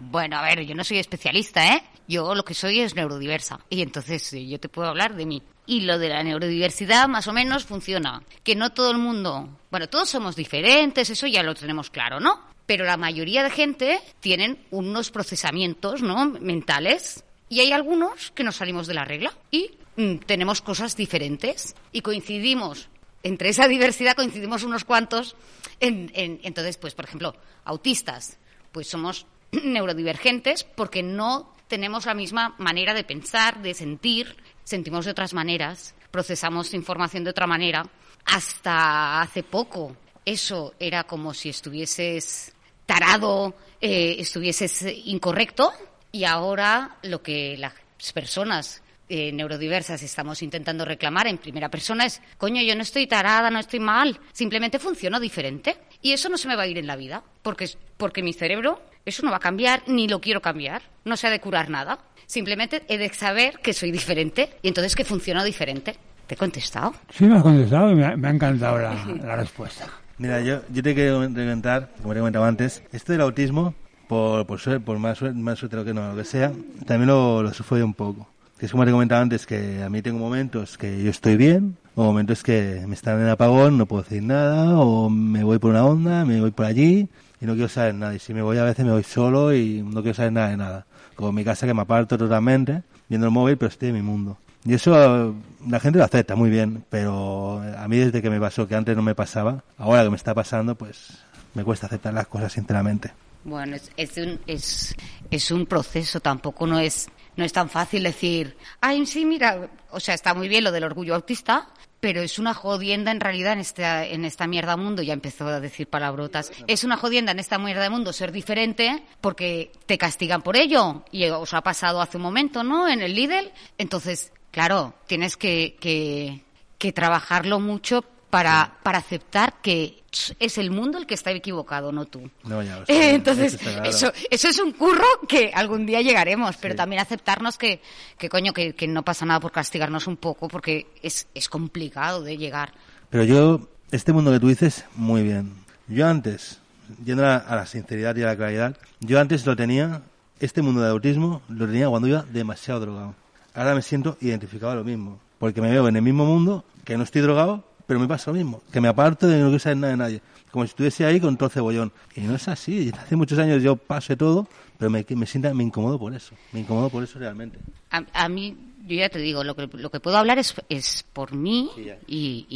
Bueno, 0.00 0.36
a 0.36 0.42
ver, 0.42 0.64
yo 0.64 0.74
no 0.74 0.84
soy 0.84 0.98
especialista, 0.98 1.74
¿eh? 1.74 1.82
Yo 2.06 2.34
lo 2.34 2.44
que 2.44 2.54
soy 2.54 2.80
es 2.80 2.94
neurodiversa. 2.94 3.58
Y 3.68 3.82
entonces 3.82 4.32
eh, 4.32 4.46
yo 4.46 4.60
te 4.60 4.68
puedo 4.68 4.88
hablar 4.88 5.14
de 5.16 5.26
mí. 5.26 5.42
Y 5.66 5.80
lo 5.82 5.98
de 5.98 6.08
la 6.08 6.22
neurodiversidad 6.22 7.08
más 7.08 7.26
o 7.26 7.32
menos 7.32 7.64
funciona. 7.64 8.22
Que 8.44 8.54
no 8.54 8.70
todo 8.70 8.90
el 8.92 8.98
mundo... 8.98 9.48
Bueno, 9.70 9.88
todos 9.88 10.08
somos 10.08 10.36
diferentes, 10.36 11.10
eso 11.10 11.26
ya 11.26 11.42
lo 11.42 11.54
tenemos 11.54 11.90
claro, 11.90 12.20
¿no? 12.20 12.40
Pero 12.64 12.84
la 12.84 12.96
mayoría 12.96 13.42
de 13.42 13.50
gente 13.50 13.98
tienen 14.20 14.58
unos 14.70 15.10
procesamientos, 15.10 16.00
¿no? 16.00 16.26
Mentales. 16.40 17.24
Y 17.48 17.60
hay 17.60 17.72
algunos 17.72 18.30
que 18.32 18.44
nos 18.44 18.56
salimos 18.56 18.86
de 18.86 18.94
la 18.94 19.04
regla. 19.04 19.32
Y 19.50 19.70
mm, 19.96 20.16
tenemos 20.26 20.60
cosas 20.60 20.96
diferentes. 20.96 21.74
Y 21.92 22.02
coincidimos. 22.02 22.88
Entre 23.22 23.48
esa 23.48 23.66
diversidad 23.68 24.14
coincidimos 24.14 24.62
unos 24.62 24.84
cuantos. 24.84 25.36
En, 25.80 26.10
en- 26.14 26.40
entonces, 26.42 26.76
pues, 26.76 26.94
por 26.94 27.04
ejemplo, 27.06 27.34
autistas. 27.64 28.38
Pues 28.72 28.88
somos 28.88 29.26
neurodivergentes 29.52 30.64
porque 30.64 31.02
no 31.02 31.54
tenemos 31.68 32.06
la 32.06 32.14
misma 32.14 32.54
manera 32.58 32.94
de 32.94 33.04
pensar, 33.04 33.60
de 33.62 33.74
sentir, 33.74 34.36
sentimos 34.64 35.04
de 35.04 35.10
otras 35.10 35.34
maneras, 35.34 35.94
procesamos 36.10 36.72
información 36.72 37.24
de 37.24 37.30
otra 37.30 37.46
manera. 37.46 37.84
Hasta 38.24 39.20
hace 39.20 39.42
poco 39.42 39.96
eso 40.24 40.74
era 40.78 41.04
como 41.04 41.34
si 41.34 41.50
estuvieses 41.50 42.52
tarado, 42.86 43.54
eh, 43.80 44.16
estuvieses 44.18 44.82
incorrecto 45.04 45.72
y 46.12 46.24
ahora 46.24 46.96
lo 47.02 47.22
que 47.22 47.56
las 47.58 47.72
personas 48.12 48.82
eh, 49.08 49.32
neurodiversas 49.32 50.02
estamos 50.02 50.42
intentando 50.42 50.84
reclamar 50.84 51.26
en 51.26 51.38
primera 51.38 51.70
persona 51.70 52.04
es, 52.04 52.20
coño, 52.36 52.62
yo 52.62 52.76
no 52.76 52.82
estoy 52.82 53.06
tarada, 53.06 53.50
no 53.50 53.58
estoy 53.58 53.80
mal, 53.80 54.20
simplemente 54.32 54.78
funciono 54.78 55.18
diferente. 55.18 55.76
Y 56.02 56.12
eso 56.12 56.28
no 56.28 56.36
se 56.36 56.46
me 56.46 56.56
va 56.56 56.62
a 56.62 56.66
ir 56.66 56.78
en 56.78 56.86
la 56.86 56.96
vida, 56.96 57.22
porque, 57.42 57.68
porque 57.96 58.22
mi 58.22 58.32
cerebro, 58.32 58.82
eso 59.04 59.22
no 59.24 59.30
va 59.30 59.38
a 59.38 59.40
cambiar, 59.40 59.82
ni 59.86 60.08
lo 60.08 60.20
quiero 60.20 60.42
cambiar, 60.42 60.82
no 61.04 61.16
se 61.16 61.26
ha 61.26 61.30
de 61.30 61.40
curar 61.40 61.70
nada. 61.70 61.98
Simplemente 62.26 62.82
he 62.88 62.98
de 62.98 63.08
saber 63.08 63.58
que 63.60 63.72
soy 63.72 63.90
diferente 63.90 64.50
y 64.62 64.68
entonces 64.68 64.94
que 64.94 65.04
funciono 65.04 65.42
diferente. 65.42 65.96
¿Te 66.26 66.34
he 66.34 66.36
contestado? 66.36 66.94
Sí, 67.08 67.24
me 67.24 67.36
has 67.36 67.42
contestado 67.42 67.90
y 67.90 67.94
me 67.94 68.04
ha, 68.04 68.14
me 68.14 68.28
ha 68.28 68.30
encantado 68.30 68.78
la, 68.78 68.92
la 69.24 69.36
respuesta. 69.36 69.86
Mira, 70.18 70.42
yo, 70.42 70.60
yo 70.68 70.82
te 70.82 70.94
quiero 70.94 71.14
comentar, 71.14 71.92
como 72.02 72.12
te 72.12 72.18
he 72.18 72.20
comentado 72.20 72.44
antes, 72.44 72.82
esto 72.92 73.12
del 73.12 73.22
autismo, 73.22 73.74
por, 74.08 74.46
por, 74.46 74.58
suerte, 74.58 74.84
por 74.84 74.98
más, 74.98 75.18
suerte, 75.18 75.38
más 75.38 75.58
suerte 75.58 75.76
lo 75.76 75.84
que 75.84 75.94
no, 75.94 76.10
lo 76.10 76.16
que 76.16 76.24
sea, 76.24 76.52
también 76.86 77.08
lo, 77.08 77.42
lo 77.42 77.84
un 77.84 77.94
poco. 77.94 78.28
Que 78.58 78.66
es 78.66 78.72
como 78.72 78.84
te 78.84 78.90
he 78.90 78.92
comentado 78.92 79.22
antes, 79.22 79.46
que 79.46 79.82
a 79.82 79.88
mí 79.88 80.02
tengo 80.02 80.18
momentos 80.18 80.76
que 80.76 81.02
yo 81.02 81.10
estoy 81.10 81.36
bien, 81.36 81.76
o 81.94 82.02
momentos 82.02 82.42
que 82.42 82.82
me 82.88 82.94
están 82.94 83.20
en 83.20 83.28
apagón, 83.28 83.78
no 83.78 83.86
puedo 83.86 84.02
decir 84.02 84.22
nada, 84.22 84.78
o 84.78 85.08
me 85.08 85.44
voy 85.44 85.58
por 85.58 85.70
una 85.70 85.84
onda, 85.84 86.24
me 86.24 86.40
voy 86.40 86.50
por 86.50 86.66
allí, 86.66 87.08
y 87.40 87.46
no 87.46 87.52
quiero 87.52 87.68
saber 87.68 87.94
nada. 87.94 88.14
Y 88.14 88.18
si 88.18 88.34
me 88.34 88.42
voy 88.42 88.58
a 88.58 88.64
veces 88.64 88.84
me 88.84 88.92
voy 88.92 89.04
solo 89.04 89.54
y 89.54 89.82
no 89.82 90.02
quiero 90.02 90.14
saber 90.14 90.32
nada 90.32 90.48
de 90.48 90.56
nada. 90.56 90.86
Como 91.14 91.32
mi 91.32 91.44
casa 91.44 91.66
que 91.66 91.74
me 91.74 91.82
aparto 91.82 92.18
totalmente, 92.18 92.82
viendo 93.08 93.26
el 93.26 93.32
móvil, 93.32 93.56
pero 93.56 93.68
estoy 93.68 93.90
en 93.90 93.94
mi 93.94 94.02
mundo. 94.02 94.38
Y 94.64 94.74
eso 94.74 95.34
la 95.68 95.80
gente 95.80 95.98
lo 95.98 96.04
acepta 96.04 96.34
muy 96.34 96.50
bien, 96.50 96.84
pero 96.90 97.62
a 97.78 97.86
mí 97.88 97.96
desde 97.96 98.20
que 98.20 98.30
me 98.30 98.40
pasó, 98.40 98.66
que 98.66 98.74
antes 98.74 98.96
no 98.96 99.02
me 99.02 99.14
pasaba, 99.14 99.62
ahora 99.76 100.02
que 100.02 100.10
me 100.10 100.16
está 100.16 100.34
pasando, 100.34 100.74
pues 100.74 101.18
me 101.54 101.64
cuesta 101.64 101.86
aceptar 101.86 102.12
las 102.12 102.26
cosas 102.26 102.52
sinceramente. 102.52 103.12
Bueno, 103.44 103.76
es, 103.76 103.90
es, 103.96 104.16
un, 104.16 104.40
es, 104.46 104.96
es 105.30 105.50
un 105.50 105.66
proceso, 105.66 106.20
tampoco 106.20 106.66
no 106.66 106.78
es, 106.78 107.08
no 107.36 107.44
es 107.44 107.52
tan 107.52 107.70
fácil 107.70 108.02
decir, 108.02 108.56
ay, 108.80 109.06
sí, 109.06 109.24
mira, 109.24 109.70
o 109.90 110.00
sea, 110.00 110.14
está 110.14 110.34
muy 110.34 110.48
bien 110.48 110.64
lo 110.64 110.72
del 110.72 110.84
orgullo 110.84 111.14
autista, 111.14 111.68
pero 112.00 112.20
es 112.20 112.38
una 112.38 112.54
jodienda 112.54 113.10
en 113.10 113.20
realidad 113.20 113.54
en 113.54 113.60
esta, 113.60 114.04
en 114.06 114.24
esta 114.24 114.46
mierda 114.46 114.76
mundo, 114.76 115.02
ya 115.02 115.12
empezó 115.12 115.46
a 115.48 115.60
decir 115.60 115.88
palabrotas, 115.88 116.52
es 116.66 116.84
una 116.84 116.96
jodienda 116.96 117.32
en 117.32 117.38
esta 117.38 117.58
mierda 117.58 117.82
de 117.82 117.90
mundo 117.90 118.12
ser 118.12 118.32
diferente 118.32 119.02
porque 119.20 119.72
te 119.86 119.98
castigan 119.98 120.42
por 120.42 120.56
ello, 120.56 121.04
y 121.10 121.26
os 121.26 121.54
ha 121.54 121.62
pasado 121.62 122.00
hace 122.00 122.16
un 122.16 122.24
momento, 122.24 122.62
¿no?, 122.62 122.88
en 122.88 123.00
el 123.02 123.14
Lidl, 123.14 123.50
entonces, 123.78 124.32
claro, 124.50 124.94
tienes 125.06 125.36
que, 125.36 125.76
que, 125.80 126.44
que 126.78 126.92
trabajarlo 126.92 127.60
mucho 127.60 128.04
para, 128.30 128.78
para 128.82 128.98
aceptar 128.98 129.54
que 129.62 129.97
es 130.40 130.58
el 130.58 130.70
mundo 130.70 130.98
el 130.98 131.06
que 131.06 131.14
está 131.14 131.30
equivocado, 131.32 131.92
no 131.92 132.06
tú. 132.06 132.30
No, 132.44 132.62
ya 132.62 132.82
Entonces, 132.88 133.54
eso 133.54 133.56
está 133.56 133.72
claro. 133.74 133.90
eso, 133.90 134.12
eso 134.30 134.48
es 134.48 134.58
un 134.58 134.72
curro 134.72 135.04
que 135.28 135.50
algún 135.54 135.84
día 135.86 136.00
llegaremos, 136.00 136.56
pero 136.56 136.72
Sí. 136.74 136.76
también 136.78 137.00
aceptarnos 137.02 137.58
que, 137.58 137.80
que 138.18 138.28
coño, 138.28 138.52
que, 138.52 138.74
que 138.74 138.86
no 138.88 139.02
pasa 139.02 139.26
nada 139.26 139.40
por 139.40 139.52
castigarnos 139.52 140.06
un 140.06 140.16
poco, 140.16 140.48
porque 140.48 140.86
es, 141.02 141.26
es 141.34 141.48
complicado 141.48 142.22
de 142.22 142.36
llegar. 142.38 142.72
Pero 143.10 143.24
yo, 143.24 143.68
este 143.90 144.12
mundo 144.12 144.30
que 144.32 144.40
tú 144.40 144.48
dices, 144.48 144.84
muy 144.94 145.22
bien. 145.22 145.52
Yo 145.88 146.06
antes, 146.06 146.58
yendo 147.04 147.26
a, 147.26 147.36
a 147.36 147.56
la 147.56 147.66
sinceridad 147.66 148.16
y 148.16 148.22
a 148.22 148.26
la 148.26 148.36
claridad, 148.36 148.76
yo 149.00 149.20
antes 149.20 149.44
lo 149.46 149.56
tenía, 149.56 150.02
este 150.40 150.62
mundo 150.62 150.80
de 150.82 150.90
autismo, 150.90 151.42
lo 151.48 151.66
tenía 151.66 151.88
cuando 151.88 152.08
iba 152.08 152.22
demasiado 152.22 152.80
drogado. 152.80 153.14
Ahora 153.54 153.74
me 153.74 153.82
siento 153.82 154.16
identificado 154.20 154.72
a 154.72 154.76
lo 154.76 154.84
mismo, 154.84 155.18
porque 155.38 155.60
me 155.60 155.70
veo 155.70 155.88
en 155.88 155.96
el 155.96 156.02
mismo 156.02 156.24
mundo, 156.24 156.64
que 156.84 156.96
no 156.96 157.02
estoy 157.04 157.22
drogado, 157.22 157.64
pero 157.88 157.98
me 157.98 158.06
pasa 158.06 158.30
lo 158.30 158.36
mismo, 158.36 158.62
que 158.70 158.80
me 158.80 158.86
aparto 158.88 159.26
de 159.26 159.38
no 159.40 159.46
quiero 159.46 159.58
saber 159.58 159.78
nada 159.78 159.90
de 159.92 159.96
nadie, 159.96 160.22
como 160.52 160.64
si 160.64 160.68
estuviese 160.68 161.06
ahí 161.06 161.18
con 161.18 161.36
todo 161.38 161.48
cebollón. 161.48 161.90
Y 162.14 162.20
no 162.20 162.34
es 162.36 162.46
así, 162.46 162.92
hace 162.96 163.16
muchos 163.16 163.38
años 163.38 163.62
yo 163.62 163.76
paso 163.76 164.12
de 164.12 164.18
todo, 164.18 164.46
pero 164.78 164.90
me, 164.90 165.04
me 165.08 165.24
sienta, 165.26 165.52
me 165.54 165.64
incomodo 165.64 165.98
por 165.98 166.14
eso, 166.14 166.34
me 166.52 166.60
incomodo 166.60 166.90
por 166.90 167.02
eso 167.02 167.18
realmente. 167.18 167.58
A, 167.90 168.02
a 168.12 168.28
mí, 168.28 168.54
yo 168.86 168.94
ya 168.96 169.08
te 169.08 169.18
digo, 169.18 169.42
lo 169.42 169.56
que, 169.56 169.66
lo 169.72 169.90
que 169.90 170.00
puedo 170.00 170.18
hablar 170.18 170.38
es, 170.38 170.54
es 170.68 171.02
por 171.14 171.32
mí 171.32 171.70
Sí, 171.74 171.90
y, 172.06 172.46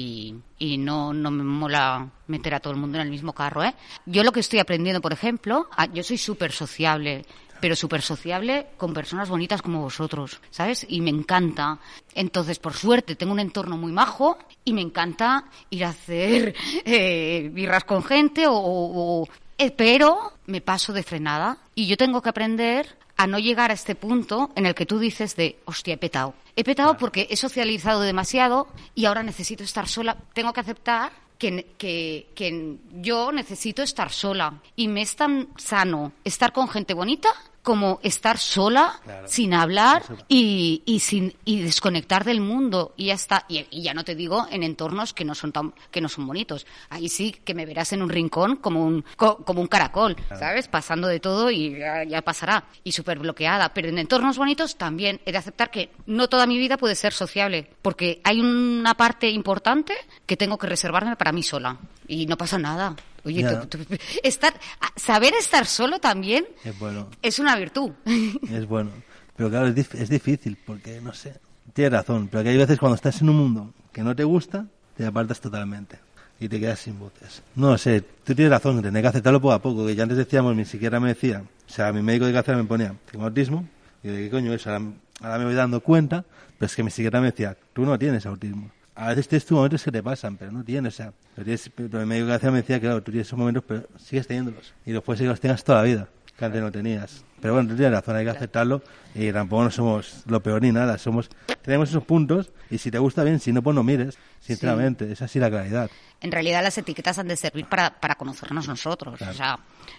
y, 0.58 0.74
y 0.74 0.76
no, 0.78 1.14
no 1.14 1.30
me 1.30 1.42
mola 1.44 2.10
meter 2.26 2.54
a 2.54 2.60
todo 2.60 2.74
el 2.74 2.78
mundo 2.78 2.98
en 2.98 3.04
el 3.04 3.10
mismo 3.10 3.32
carro, 3.32 3.64
¿eh? 3.64 3.74
Yo 4.04 4.22
lo 4.24 4.32
que 4.32 4.40
estoy 4.40 4.58
aprendiendo, 4.58 5.00
por 5.00 5.14
ejemplo, 5.14 5.66
a- 5.76 5.86
yo 5.86 6.02
soy 6.04 6.18
súper 6.18 6.52
sociable, 6.52 7.24
pero 7.62 7.76
súper 7.76 8.02
sociable 8.02 8.66
con 8.76 8.92
personas 8.92 9.28
bonitas 9.28 9.62
como 9.62 9.80
vosotros, 9.82 10.40
¿sabes? 10.50 10.84
Y 10.88 11.00
me 11.00 11.10
encanta. 11.10 11.78
Entonces, 12.12 12.58
por 12.58 12.74
suerte, 12.74 13.14
tengo 13.14 13.32
un 13.32 13.38
entorno 13.40 13.76
muy 13.78 13.92
majo 13.92 14.36
y 14.64 14.72
me 14.72 14.80
encanta 14.82 15.44
ir 15.70 15.84
a 15.84 15.90
hacer 15.90 16.54
eh, 16.84 17.48
birras 17.52 17.84
con 17.84 18.02
gente 18.02 18.46
o- 18.48 19.28
eh, 19.58 19.70
pero 19.70 20.32
me 20.46 20.60
paso 20.60 20.92
de 20.92 21.04
frenada 21.04 21.56
y 21.76 21.86
yo 21.86 21.96
tengo 21.96 22.20
que 22.20 22.30
aprender 22.30 22.98
a 23.16 23.28
no 23.28 23.38
llegar 23.38 23.70
a 23.70 23.74
este 23.74 23.94
punto 23.94 24.50
en 24.56 24.66
el 24.66 24.74
que 24.74 24.84
tú 24.86 24.98
dices 24.98 25.36
de, 25.36 25.60
hostia, 25.66 25.94
he 25.94 25.98
petado. 25.98 26.34
He 26.56 26.64
petado 26.64 26.96
porque 26.96 27.28
he 27.30 27.36
socializado 27.36 28.00
demasiado 28.00 28.66
y 28.96 29.04
ahora 29.04 29.22
necesito 29.22 29.62
estar 29.62 29.86
sola. 29.86 30.16
Tengo 30.34 30.52
que 30.52 30.60
aceptar 30.60 31.12
que, 31.38 31.66
que, 31.78 32.28
que 32.34 32.76
yo 32.94 33.30
necesito 33.30 33.82
estar 33.82 34.10
sola. 34.10 34.54
Y 34.74 34.88
me 34.88 35.02
es 35.02 35.14
tan 35.14 35.48
sano 35.56 36.12
estar 36.24 36.52
con 36.52 36.66
gente 36.68 36.94
bonita 36.94 37.28
como 37.62 38.00
estar 38.02 38.38
sola, 38.38 39.00
Claro. 39.04 39.28
sin 39.28 39.54
hablar 39.54 40.02
y, 40.28 40.82
y 40.84 40.98
sin 41.00 41.34
y 41.44 41.60
desconectar 41.62 42.24
del 42.24 42.40
mundo. 42.40 42.92
Y 42.96 43.06
ya 43.06 43.14
está. 43.14 43.44
Y, 43.48 43.66
y 43.70 43.82
ya 43.82 43.94
no 43.94 44.04
te 44.04 44.14
digo 44.14 44.46
en 44.50 44.62
entornos 44.62 45.12
que 45.14 45.24
no 45.24 45.34
son 45.34 45.52
tan 45.52 45.72
que 45.90 46.00
no 46.00 46.08
son 46.08 46.26
bonitos. 46.26 46.66
Ahí 46.90 47.08
sí 47.08 47.32
que 47.44 47.54
me 47.54 47.64
verás 47.66 47.92
en 47.92 48.02
un 48.02 48.08
rincón 48.10 48.56
como 48.56 48.84
un 48.84 49.04
co- 49.16 49.38
como 49.44 49.60
un 49.60 49.68
caracol 49.68 50.16
sabes 50.38 50.66
pasando 50.68 51.06
de 51.08 51.20
todo 51.20 51.50
y 51.50 51.78
ya, 51.78 52.04
ya 52.04 52.22
pasará. 52.22 52.64
Y 52.84 52.92
súper 52.92 53.18
bloqueada 53.20 53.72
pero 53.72 53.88
en 53.88 53.98
entornos 53.98 54.36
bonitos 54.38 54.76
también. 54.76 55.20
He 55.24 55.32
de 55.32 55.38
aceptar 55.38 55.70
que 55.70 55.90
no 56.06 56.28
toda 56.28 56.46
mi 56.46 56.58
vida 56.58 56.76
puede 56.76 56.94
ser 56.96 57.12
sociable 57.12 57.68
porque 57.80 58.20
hay 58.24 58.40
una 58.40 58.94
parte 58.94 59.30
importante 59.30 59.94
que 60.26 60.36
tengo 60.36 60.58
que 60.58 60.66
reservarme 60.66 61.16
para 61.16 61.32
mí 61.32 61.42
sola. 61.42 61.78
Y 62.08 62.26
no 62.26 62.36
pasa 62.36 62.58
nada 62.58 62.96
oye 63.24 63.42
Ya. 63.42 63.60
tú- 63.62 63.78
tú- 63.78 63.96
estar 64.22 64.54
a- 64.80 64.98
saber 64.98 65.34
estar 65.34 65.66
solo 65.66 65.98
también 65.98 66.46
Es 66.64 66.78
bueno. 66.78 67.08
es 67.22 67.38
una 67.38 67.56
virtud 67.56 67.90
Es 68.50 68.66
bueno. 68.66 68.90
Pero 69.36 69.48
claro, 69.50 69.66
es, 69.68 69.74
dif- 69.74 69.94
es 69.98 70.08
difícil 70.08 70.58
porque, 70.66 71.00
no 71.00 71.12
sé, 71.14 71.34
tienes 71.72 71.92
razón, 71.92 72.28
pero 72.30 72.42
que 72.44 72.50
hay 72.50 72.56
veces 72.58 72.78
cuando 72.78 72.96
estás 72.96 73.20
en 73.22 73.30
un 73.30 73.36
mundo 73.36 73.74
que 73.92 74.02
no 74.02 74.14
te 74.14 74.24
gusta, 74.24 74.66
te 74.96 75.06
apartas 75.06 75.40
totalmente 75.40 75.98
y 76.38 76.48
te 76.48 76.58
quedas 76.60 76.80
sin 76.80 76.98
voces. 76.98 77.42
No 77.54 77.76
sé, 77.78 78.02
tú 78.24 78.34
tienes 78.34 78.50
razón, 78.50 78.82
tendré 78.82 79.00
que 79.00 79.08
aceptarlo 79.08 79.40
poco 79.40 79.52
a 79.54 79.62
poco, 79.62 79.86
que 79.86 79.94
ya 79.94 80.02
antes 80.02 80.18
decíamos, 80.18 80.54
ni 80.56 80.64
siquiera 80.64 80.98
me 81.00 81.08
decía, 81.08 81.42
o 81.42 81.72
sea, 81.72 81.92
mi 81.92 82.02
médico 82.02 82.26
de 82.26 82.32
cáncer 82.32 82.56
me 82.56 82.64
ponía, 82.64 82.94
tengo 83.10 83.24
autismo, 83.24 83.66
y 84.02 84.08
yo, 84.08 84.14
¿qué 84.14 84.28
coño 84.30 84.52
es? 84.52 84.66
Ahora, 84.66 84.82
ahora 85.20 85.38
me 85.38 85.44
voy 85.46 85.54
dando 85.54 85.80
cuenta, 85.80 86.24
pero 86.58 86.66
es 86.66 86.74
que 86.76 86.82
mi 86.82 86.90
psiquiatra 86.90 87.20
me 87.20 87.26
decía, 87.30 87.56
tú 87.72 87.84
no 87.86 87.98
tienes 87.98 88.26
autismo. 88.26 88.70
A 88.94 89.08
veces 89.08 89.26
tienes 89.28 89.46
tus 89.46 89.56
momentos 89.56 89.82
que 89.82 89.90
te 89.90 90.02
pasan, 90.02 90.36
pero 90.36 90.52
no 90.52 90.62
tienes, 90.62 90.94
o 90.94 90.96
sea, 90.96 91.12
pero, 91.34 91.44
tienes, 91.44 91.70
pero 91.74 92.00
el 92.00 92.06
médico 92.06 92.26
de 92.26 92.32
cáncer 92.32 92.50
me 92.52 92.58
decía, 92.58 92.78
claro, 92.80 93.02
tú 93.02 93.10
tienes 93.10 93.26
esos 93.26 93.38
momentos, 93.38 93.64
pero 93.66 93.88
sigues 93.98 94.26
teniéndolos. 94.26 94.74
Y 94.84 94.92
después 94.92 95.18
que 95.18 95.26
los 95.26 95.40
tengas 95.40 95.64
toda 95.64 95.78
la 95.78 95.84
vida, 95.84 96.08
que 96.36 96.44
antes 96.44 96.60
no 96.60 96.70
tenías. 96.70 97.24
Pero 97.40 97.54
bueno, 97.54 97.70
tú 97.70 97.74
tienes 97.76 97.92
razón, 97.92 98.16
hay 98.16 98.24
que 98.24 98.30
aceptarlo 98.30 98.82
y 99.14 99.32
tampoco 99.32 99.64
no 99.64 99.70
somos 99.70 100.22
lo 100.26 100.40
peor 100.42 100.62
ni 100.62 100.70
nada, 100.70 100.96
somos 100.98 101.28
tenemos 101.62 101.88
esos 101.88 102.04
puntos 102.04 102.52
y 102.70 102.78
si 102.78 102.90
te 102.90 102.98
gusta 102.98 103.24
bien, 103.24 103.40
si 103.40 103.52
no, 103.52 103.62
pues 103.62 103.74
no 103.74 103.82
mires, 103.82 104.16
sinceramente, 104.40 105.10
es 105.10 105.22
así 105.22 105.38
la 105.40 105.50
claridad. 105.50 105.90
en 106.20 106.30
realidad 106.30 106.62
las 106.62 106.78
etiquetas 106.78 107.18
han 107.18 107.26
de 107.28 107.36
servir 107.36 107.66
para, 107.66 107.98
para 107.98 108.14
conocernos 108.14 108.68
nosotros. 108.68 109.16
Claro. 109.18 109.32
O 109.32 109.36
sea, 109.36 109.58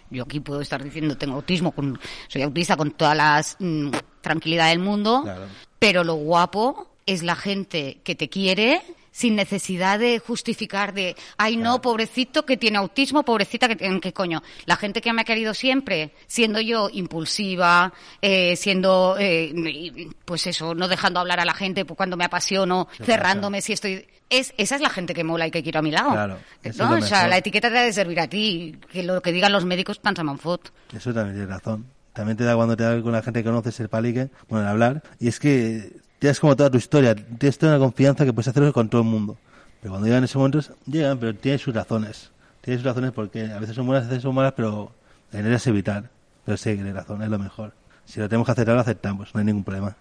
yo 0.10 0.24
aquí 0.24 0.40
puedo 0.40 0.62
estar 0.62 0.82
diciendo 0.84 1.18
tengo 1.18 1.36
autismo, 1.36 1.72
con, 1.74 2.00
soy 2.30 2.44
autista 2.44 2.78
con 2.78 2.92
toda 2.92 3.14
la 3.16 3.44
mm, 3.60 3.90
tranquilidad 4.22 4.70
del 4.70 4.80
mundo, 4.80 5.22
Claro. 5.24 5.46
pero 5.80 6.04
lo 6.06 6.14
guapo 6.16 6.93
es 7.06 7.24
la 7.24 7.36
gente 7.36 8.00
que 8.04 8.16
te 8.16 8.30
quiere 8.30 8.82
sin 9.14 9.36
necesidad 9.36 10.00
de 10.00 10.20
justificar 10.20 10.94
de, 10.94 11.16
ay 11.38 11.56
no, 11.56 11.82
pobrecito 11.82 12.46
que 12.46 12.58
tiene 12.58 12.80
autismo, 12.80 13.24
pobrecita 13.24 13.68
que 13.68 13.76
tiene, 13.76 14.02
¿qué 14.02 14.12
coño? 14.12 14.42
La 14.66 14.76
gente 14.76 15.02
que 15.02 15.14
me 15.14 15.22
ha 15.22 15.24
querido 15.24 15.54
siempre, 15.54 16.12
siendo 16.26 16.60
yo 16.60 16.90
impulsiva, 16.92 17.94
eh, 18.22 18.56
siendo, 18.56 19.16
eh, 19.20 20.10
pues 20.26 20.48
eso, 20.48 20.74
no 20.74 20.88
dejando 20.88 21.20
hablar 21.20 21.40
a 21.40 21.46
la 21.46 21.54
gente 21.54 21.86
cuando 21.86 22.18
me 22.18 22.26
apasiono, 22.26 22.90
cerrándome 23.04 23.62
si 23.62 23.74
estoy... 23.74 24.08
Es, 24.30 24.52
esa 24.58 24.76
es 24.76 24.82
la 24.82 24.90
gente 24.90 25.14
que 25.14 25.24
mola 25.24 25.46
y 25.46 25.52
que 25.52 25.62
quiero 25.62 25.80
a 25.80 25.84
mi 25.84 25.92
lado. 25.92 26.12
Claro, 26.12 26.40
¿no? 26.78 26.96
O 26.96 27.02
sea, 27.02 27.28
la 27.28 27.38
etiqueta 27.38 27.70
te 27.70 27.78
ha 27.78 27.84
de 27.84 27.94
servir 27.94 28.20
a 28.20 28.28
ti, 28.28 28.76
que 28.92 29.04
lo 29.04 29.22
que 29.22 29.32
digan 29.32 29.52
los 29.52 29.64
médicos, 29.64 30.00
panza 30.00 30.24
fot. 30.38 30.74
Eso 30.92 31.14
también 31.14 31.36
tienes 31.36 31.50
razón. 31.50 31.86
También 32.14 32.36
te 32.36 32.44
da 32.44 32.56
cuando 32.56 32.76
te 32.76 32.84
da 32.84 33.00
con 33.04 33.12
la 33.12 33.22
gente 33.22 33.42
que 33.42 33.50
conoces 33.50 33.80
el 33.80 33.90
palique, 33.90 34.30
bueno, 34.48 34.66
el 34.66 34.72
hablar, 34.72 35.04
y 35.20 35.28
es 35.28 35.40
que 35.40 35.92
tienes 36.24 36.40
como 36.40 36.56
toda 36.56 36.70
tu 36.70 36.78
historia, 36.78 37.16
tienes 37.16 37.58
toda 37.58 37.74
una 37.74 37.84
confianza 37.84 38.24
que 38.24 38.32
puedes 38.32 38.48
hacerlo 38.48 38.72
con 38.72 38.88
todo 38.88 39.02
el 39.02 39.08
mundo. 39.08 39.36
Pero 39.82 39.92
cuando 39.92 40.08
llegan 40.08 40.24
esos 40.24 40.38
momentos, 40.38 40.72
llegan, 40.86 41.18
pero 41.18 41.36
tienen 41.36 41.60
sus 41.60 41.76
razones. 41.76 42.32
Tienen 42.62 42.80
sus 42.80 42.86
razones 42.86 43.12
porque 43.12 43.52
a 43.52 43.60
veces 43.60 43.76
son 43.76 43.86
buenas, 43.88 44.06
a 44.06 44.08
veces 44.08 44.24
son 44.24 44.34
malas, 44.34 44.54
pero 44.56 44.94
la 45.34 45.42
idea 45.42 45.58
es 45.58 45.68
evitar. 45.68 46.10
Pero 46.46 46.56
sí, 46.56 46.76
tienes 46.76 46.94
razón, 46.94 47.22
es 47.24 47.28
lo 47.28 47.38
mejor. 47.40 47.74
Si 48.06 48.22
lo 48.22 48.30
tenemos 48.30 48.46
que 48.46 48.54
aceptar, 48.54 48.74
lo 48.74 48.80
aceptamos, 48.80 49.36
no 49.36 49.40
hay 49.40 49.46
ningún 49.46 49.66
problema. 49.66 49.98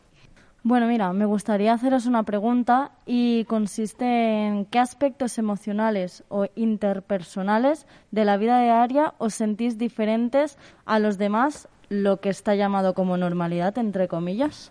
Bueno, 0.63 0.87
mira, 0.87 1.13
me 1.13 1.25
gustaría 1.25 1.73
haceros 1.73 2.07
una 2.07 2.23
pregunta 2.23 2.93
y 3.05 3.45
consiste 3.47 4.05
en 4.47 4.65
qué 4.67 4.79
aspectos 4.79 5.39
emocionales 5.39 6.23
o 6.29 6.47
interpersonales 6.55 7.85
de 8.13 8.25
la 8.25 8.37
vida 8.37 8.63
diaria 8.63 9.15
os 9.19 9.35
sentís 9.35 9.77
diferentes 9.77 10.57
a 10.85 11.01
los 11.01 11.19
demás, 11.19 11.67
lo 11.89 12.21
que 12.21 12.29
está 12.29 12.55
llamado 12.55 12.95
como 12.95 13.17
normalidad, 13.17 13.77
entre 13.77 14.07
comillas. 14.07 14.71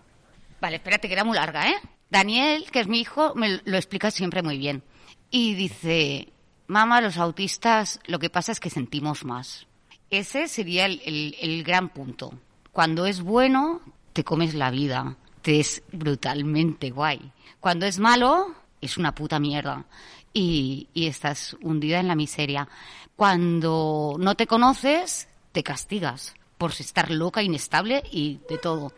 Vale, 0.62 0.76
espérate, 0.78 1.08
que 1.08 1.14
era 1.14 1.24
muy 1.24 1.36
larga, 1.36 1.70
¿eh? 1.70 1.76
Daniel, 2.10 2.66
que 2.72 2.80
es 2.82 2.88
mi 2.88 3.00
hijo, 3.02 3.34
me 3.36 3.62
lo 3.66 3.76
explica 3.78 4.12
siempre 4.12 4.44
muy 4.44 4.58
bien. 4.58 4.84
Y 5.30 5.56
dice, 5.56 6.32
mamá, 6.68 7.02
los 7.02 7.18
autistas 7.18 8.00
lo 8.06 8.20
que 8.20 8.30
pasa 8.30 8.52
es 8.52 8.60
que 8.60 8.70
sentimos 8.70 9.26
más. 9.26 9.66
Ese 10.10 10.48
sería 10.48 10.86
el, 10.86 11.02
el- 11.40 11.64
gran 11.64 11.90
punto. 11.90 12.34
Cuando 12.72 13.06
es 13.06 13.22
bueno, 13.22 13.82
te 14.14 14.24
comes 14.24 14.54
la 14.54 14.70
vida. 14.72 15.16
Te 15.42 15.60
es 15.60 15.82
brutalmente 15.92 16.92
guay. 16.92 17.32
Cuando 17.60 17.86
es 17.86 17.98
malo, 17.98 18.54
es 18.82 18.98
una 18.98 19.16
puta 19.16 19.40
mierda. 19.40 19.86
Y, 20.34 20.90
y 20.94 21.08
estás 21.08 21.56
hundida 21.62 22.00
en 22.00 22.08
la 22.10 22.16
miseria. 22.16 22.68
Cuando 23.16 24.16
no 24.20 24.36
te 24.36 24.48
conoces, 24.48 25.28
te 25.54 25.64
castigas 25.64 26.34
por 26.58 26.72
estar 26.72 27.10
loca, 27.10 27.42
inestable 27.42 28.04
y 28.12 28.40
de 28.50 28.58
todo. 28.58 28.92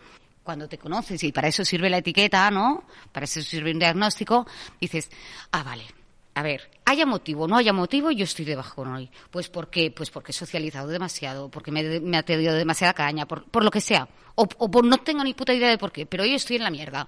Cuando 0.44 0.68
te 0.68 0.78
conoces, 0.78 1.24
y 1.24 1.32
para 1.32 1.48
eso 1.48 1.64
sirve 1.64 1.90
la 1.90 1.98
etiqueta, 1.98 2.52
¿no? 2.52 2.84
Para 3.12 3.24
eso 3.24 3.42
sirve 3.42 3.72
un 3.72 3.80
diagnóstico, 3.80 4.46
dices, 4.82 5.10
ah, 5.52 5.64
vale, 5.64 5.86
a 6.36 6.44
ver, 6.44 6.70
haya 6.86 7.06
motivo, 7.06 7.48
no 7.48 7.56
haya 7.58 7.72
motivo, 7.72 8.12
yo 8.12 8.26
estoy 8.26 8.44
de 8.44 8.56
bajón 8.56 8.92
hoy. 8.94 9.10
Pues 9.32 9.48
¿por 9.50 9.70
qué? 9.70 9.90
Pues 9.92 10.10
porque 10.10 10.32
he 10.32 10.36
socializado 10.36 10.88
demasiado, 10.90 11.50
porque 11.50 11.72
me, 11.72 12.00
me 12.02 12.18
ha 12.18 12.24
tenido 12.24 12.54
demasiada 12.56 12.94
caña, 12.94 13.26
por, 13.26 13.46
por 13.46 13.64
lo 13.64 13.72
que 13.72 13.80
sea. 13.82 14.08
O, 14.36 14.48
o 14.58 14.70
por 14.70 14.84
no 14.84 14.98
tengo 14.98 15.24
ni 15.24 15.34
puta 15.34 15.54
idea 15.54 15.70
de 15.70 15.78
por 15.78 15.92
qué, 15.92 16.06
pero 16.06 16.24
hoy 16.24 16.34
estoy 16.34 16.58
en 16.58 16.64
la 16.64 16.72
mierda. 16.72 17.08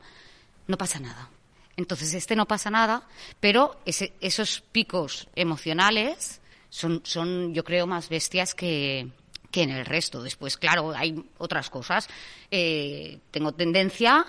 No 0.67 0.78
pasa 0.78 1.00
nada. 1.00 1.30
Entonces, 1.76 2.13
este 2.13 2.36
no 2.38 2.48
pasa 2.48 2.69
nada, 2.69 3.06
pero 3.41 3.82
ese- 3.86 4.13
esos 4.21 4.62
picos 4.71 5.28
emocionales 5.36 6.39
son, 6.69 7.02
son, 7.04 7.54
yo 7.54 7.63
creo, 7.65 7.86
más 7.88 8.08
bestias 8.08 8.54
que, 8.56 9.10
que 9.55 9.63
en 9.63 9.71
el 9.71 9.85
resto. 9.85 10.21
Después, 10.21 10.57
claro, 10.57 10.91
hay 10.93 11.15
otras 11.37 11.69
cosas. 11.69 12.09
Eh, 12.51 13.19
tengo 13.31 13.53
tendencia 13.53 14.25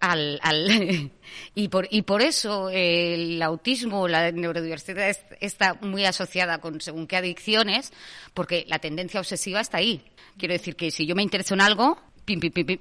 al... 0.00 0.40
y, 1.54 1.68
por, 1.68 1.86
y 1.90 2.00
por 2.00 2.22
eso 2.22 2.70
el 2.70 3.42
autismo, 3.42 4.08
la 4.08 4.32
neurodiversidad 4.32 5.10
es- 5.10 5.20
está 5.40 5.74
muy 5.82 6.06
asociada 6.06 6.62
con 6.62 6.80
según 6.80 7.06
qué 7.06 7.16
adicciones, 7.18 7.92
porque 8.32 8.64
la 8.68 8.78
tendencia 8.78 9.20
obsesiva 9.20 9.60
está 9.60 9.76
ahí. 9.76 10.02
Quiero 10.38 10.54
decir 10.54 10.76
que 10.76 10.90
si 10.90 11.04
yo 11.04 11.14
me 11.14 11.22
intereso 11.22 11.52
en 11.52 11.60
algo, 11.60 11.98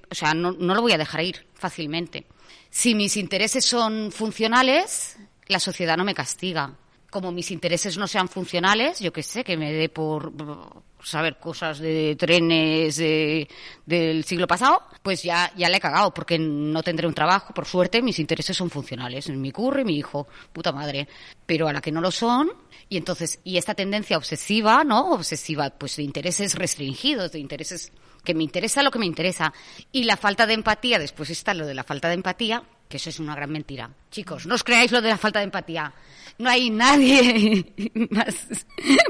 o 0.10 0.16
sea, 0.16 0.34
no 0.34 0.54
lo 0.54 0.82
voy 0.82 0.94
a 0.94 0.98
dejar 0.98 1.22
ir 1.26 1.46
fácilmente. 1.54 2.26
Si 2.70 2.96
mis 2.96 3.18
intereses 3.18 3.66
son 3.66 4.12
funcionales, 4.14 5.18
la 5.48 5.60
sociedad 5.60 5.98
no 5.98 6.06
me 6.06 6.14
castiga. 6.14 6.78
Como 7.10 7.32
mis 7.32 7.50
intereses 7.52 7.98
no 7.98 8.08
sean 8.08 8.28
funcionales, 8.28 9.00
yo 9.00 9.12
qué 9.12 9.24
sé, 9.24 9.44
que 9.44 9.58
me 9.58 9.72
dé 9.74 9.90
por 9.90 10.32
por 10.32 10.84
saber 11.02 11.38
cosas 11.40 11.80
de 11.80 12.16
trenes 12.20 12.98
de- 12.98 13.48
del 13.86 14.26
siglo 14.26 14.48
pasado, 14.48 14.84
pues 15.02 15.24
ya, 15.24 15.50
ya 15.56 15.70
le 15.70 15.78
he 15.78 15.80
cagado, 15.80 16.14
porque 16.14 16.38
no 16.38 16.84
tendré 16.84 17.08
un 17.08 17.14
trabajo. 17.14 17.54
Por 17.54 17.66
suerte, 17.66 18.02
mis 18.02 18.20
intereses 18.20 18.56
son 18.58 18.70
funcionales. 18.70 19.30
Mi 19.30 19.52
curro 19.52 19.80
y 19.82 19.86
mi 19.86 19.96
hijo, 19.98 20.28
puta 20.52 20.72
madre. 20.74 21.08
Pero 21.46 21.68
a 21.70 21.74
la 21.74 21.80
que 21.82 21.92
no 21.94 22.02
lo 22.02 22.12
son, 22.12 22.52
y 22.90 22.98
entonces, 22.98 23.40
y 23.46 23.58
esta 23.58 23.74
tendencia 23.76 24.18
obsesiva, 24.18 24.84
¿no? 24.84 25.12
Obsesiva, 25.14 25.70
pues 25.70 25.96
de 25.96 26.04
intereses 26.04 26.54
restringidos, 26.56 27.32
de 27.32 27.40
intereses 27.40 27.92
que 28.24 28.34
me 28.34 28.44
interesa 28.44 28.84
lo 28.84 28.92
que 28.92 29.00
me 29.00 29.06
interesa. 29.06 29.54
Y 29.92 30.04
la 30.04 30.18
falta 30.18 30.46
de 30.46 30.54
empatía, 30.54 31.00
después 31.00 31.30
está 31.30 31.54
lo 31.54 31.66
de 31.66 31.74
la 31.74 31.84
falta 31.84 32.08
de 32.10 32.16
empatía, 32.16 32.64
que 32.88 32.98
eso 32.98 33.10
es 33.10 33.20
una 33.20 33.36
gran 33.36 33.52
mentira. 33.52 33.90
Chicos, 34.12 34.46
no 34.46 34.56
os 34.56 34.64
creáis 34.64 34.92
lo 34.92 35.02
de 35.02 35.10
la 35.10 35.18
falta 35.18 35.40
de 35.40 35.46
empatía. 35.46 35.94
No 36.38 36.50
hay 36.50 36.70
nadie 36.70 37.74
más, 38.10 38.66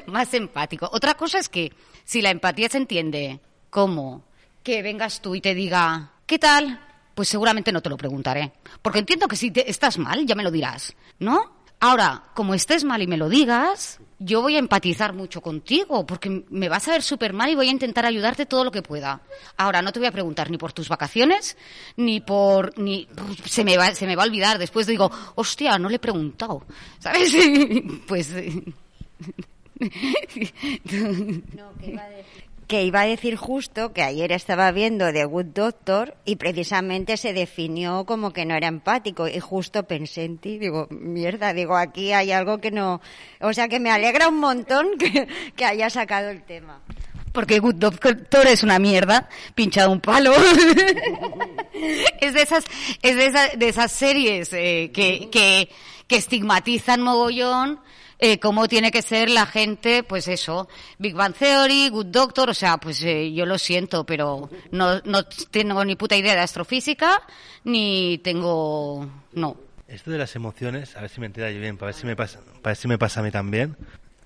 más 0.08 0.34
empático. 0.34 0.90
Otra 0.92 1.14
cosa 1.16 1.40
es 1.40 1.50
que 1.50 1.72
si 2.04 2.22
la 2.22 2.30
empatía 2.32 2.70
se 2.70 2.78
entiende 2.78 3.40
como 3.70 4.24
que 4.64 4.82
vengas 4.82 5.22
tú 5.22 5.36
y 5.36 5.42
te 5.42 5.54
diga, 5.54 6.12
¿qué 6.26 6.40
tal? 6.40 6.86
Pues 7.16 7.30
seguramente 7.30 7.72
no 7.72 7.82
te 7.82 7.90
lo 7.90 7.98
preguntaré. 7.98 8.52
Porque 8.82 9.00
entiendo 9.00 9.28
que 9.28 9.36
si 9.36 9.52
te- 9.52 9.70
estás 9.70 9.98
mal, 9.98 10.26
ya 10.26 10.36
me 10.36 10.44
lo 10.44 10.52
dirás, 10.52 10.96
¿no? 11.20 11.59
Ahora, 11.82 12.24
como 12.34 12.54
estés 12.54 12.84
mal 12.84 13.02
y 13.02 13.08
me 13.08 13.16
lo 13.16 13.30
digas, 13.30 14.00
yo 14.20 14.42
voy 14.42 14.58
a 14.58 14.60
empatizar 14.60 15.14
mucho 15.14 15.42
contigo, 15.42 16.06
porque 16.06 16.44
me 16.50 16.68
vas 16.68 16.88
a 16.88 16.92
ver 16.92 17.02
súper 17.02 17.32
mal 17.32 17.50
y 17.50 17.56
voy 17.56 17.70
a 17.70 17.72
intentar 17.72 18.06
ayudarte 18.06 18.46
todo 18.46 18.66
lo 18.66 18.72
que 18.72 18.82
pueda. 18.82 19.22
Ahora, 19.56 19.82
no 19.82 19.94
te 19.94 20.00
voy 20.00 20.08
a 20.10 20.12
preguntar 20.12 20.52
ni 20.52 20.58
por 20.58 20.74
tus 20.74 20.90
vacaciones, 20.90 21.56
ni 21.96 22.20
por... 22.20 22.78
ni 22.78 23.08
Se 23.46 23.64
me 23.64 23.78
va, 23.78 23.96
se 23.96 24.06
me 24.06 24.18
va 24.18 24.24
a 24.24 24.26
olvidar. 24.26 24.58
Después 24.58 24.88
digo, 24.88 25.10
hostia, 25.36 25.80
no 25.80 25.88
le 25.88 25.96
he 25.96 26.00
preguntado. 26.00 26.64
¿Sabes? 27.00 27.34
pues... 28.08 28.34
Que 31.80 31.92
iba 31.92 32.04
a 32.04 32.10
decir 32.10 32.49
justo 33.38 33.94
que 33.94 34.04
ayer 34.04 34.32
estaba 34.32 34.72
viendo 34.72 35.12
The 35.12 35.26
Good 35.26 35.46
Doctor 35.48 36.16
y 36.24 36.36
precisamente 36.36 37.18
se 37.18 37.34
definió 37.34 38.06
como 38.06 38.32
que 38.32 38.46
no 38.46 38.56
era 38.56 38.68
empático 38.68 39.28
y 39.28 39.40
justo 39.40 39.84
pensé 39.88 40.24
en 40.26 40.38
ti, 40.38 40.60
digo, 40.60 40.88
mierda, 40.92 41.54
digo, 41.54 41.76
aquí 41.76 42.12
hay 42.14 42.32
algo 42.32 42.60
que 42.60 42.70
no... 42.72 43.02
O 43.42 43.54
sea 43.54 43.68
que 43.68 43.80
me 43.80 43.90
alegra 43.92 44.28
un 44.28 44.38
montón 44.40 44.88
que, 45.00 45.28
que 45.56 45.66
haya 45.66 45.90
sacado 45.90 46.30
el 46.30 46.44
tema. 46.44 46.82
Porque 47.32 47.60
Good 47.60 47.76
Doctor 47.76 48.48
es 48.48 48.64
una 48.64 48.80
mierda, 48.80 49.30
pinchado 49.56 49.92
un 49.92 50.00
palo. 50.02 50.34
es 52.22 52.34
de 52.34 52.42
esas, 52.42 52.66
es 53.02 53.16
de, 53.16 53.26
esa- 53.28 53.56
de 53.56 53.70
esas 53.70 53.92
series 53.92 54.52
eh, 54.54 54.92
que, 54.94 55.30
que, 55.32 55.70
que 56.08 56.16
estigmatizan 56.16 57.02
mogollón 57.02 57.80
eh, 58.20 58.40
cómo 58.40 58.68
tiene 58.68 58.92
que 58.92 59.02
ser 59.02 59.30
la 59.30 59.46
gente, 59.46 60.04
pues 60.04 60.28
eso, 60.28 60.68
Big 60.98 61.16
Bang 61.16 61.34
Theory, 61.34 61.90
Good 61.90 62.08
Doctor, 62.08 62.50
o 62.50 62.54
sea, 62.54 62.78
pues 62.78 63.02
eh, 63.04 63.32
yo 63.34 63.46
lo 63.46 63.58
siento, 63.58 64.06
pero 64.06 64.50
no, 64.72 65.00
no 65.06 65.24
tengo 65.24 65.84
ni 65.86 65.96
puta 65.96 66.16
idea 66.18 66.34
de 66.36 66.42
astrofísica, 66.42 67.22
ni 67.64 68.20
tengo, 68.24 69.10
no. 69.34 69.58
Esto 69.88 70.12
de 70.12 70.18
las 70.20 70.36
emociones, 70.36 70.96
a 70.96 71.02
ver 71.02 71.10
si 71.10 71.20
me 71.20 71.26
entera 71.26 71.50
yo 71.52 71.60
bien, 71.60 71.78
para 71.78 71.88
ver 71.88 71.96
si 71.96 72.06
me 72.06 72.16
pasa, 72.16 72.40
para 72.62 72.72
ver 72.72 72.76
si 72.78 72.88
me 72.88 72.98
pasa 72.98 73.22
a 73.22 73.24
mí 73.24 73.32
también. 73.32 73.76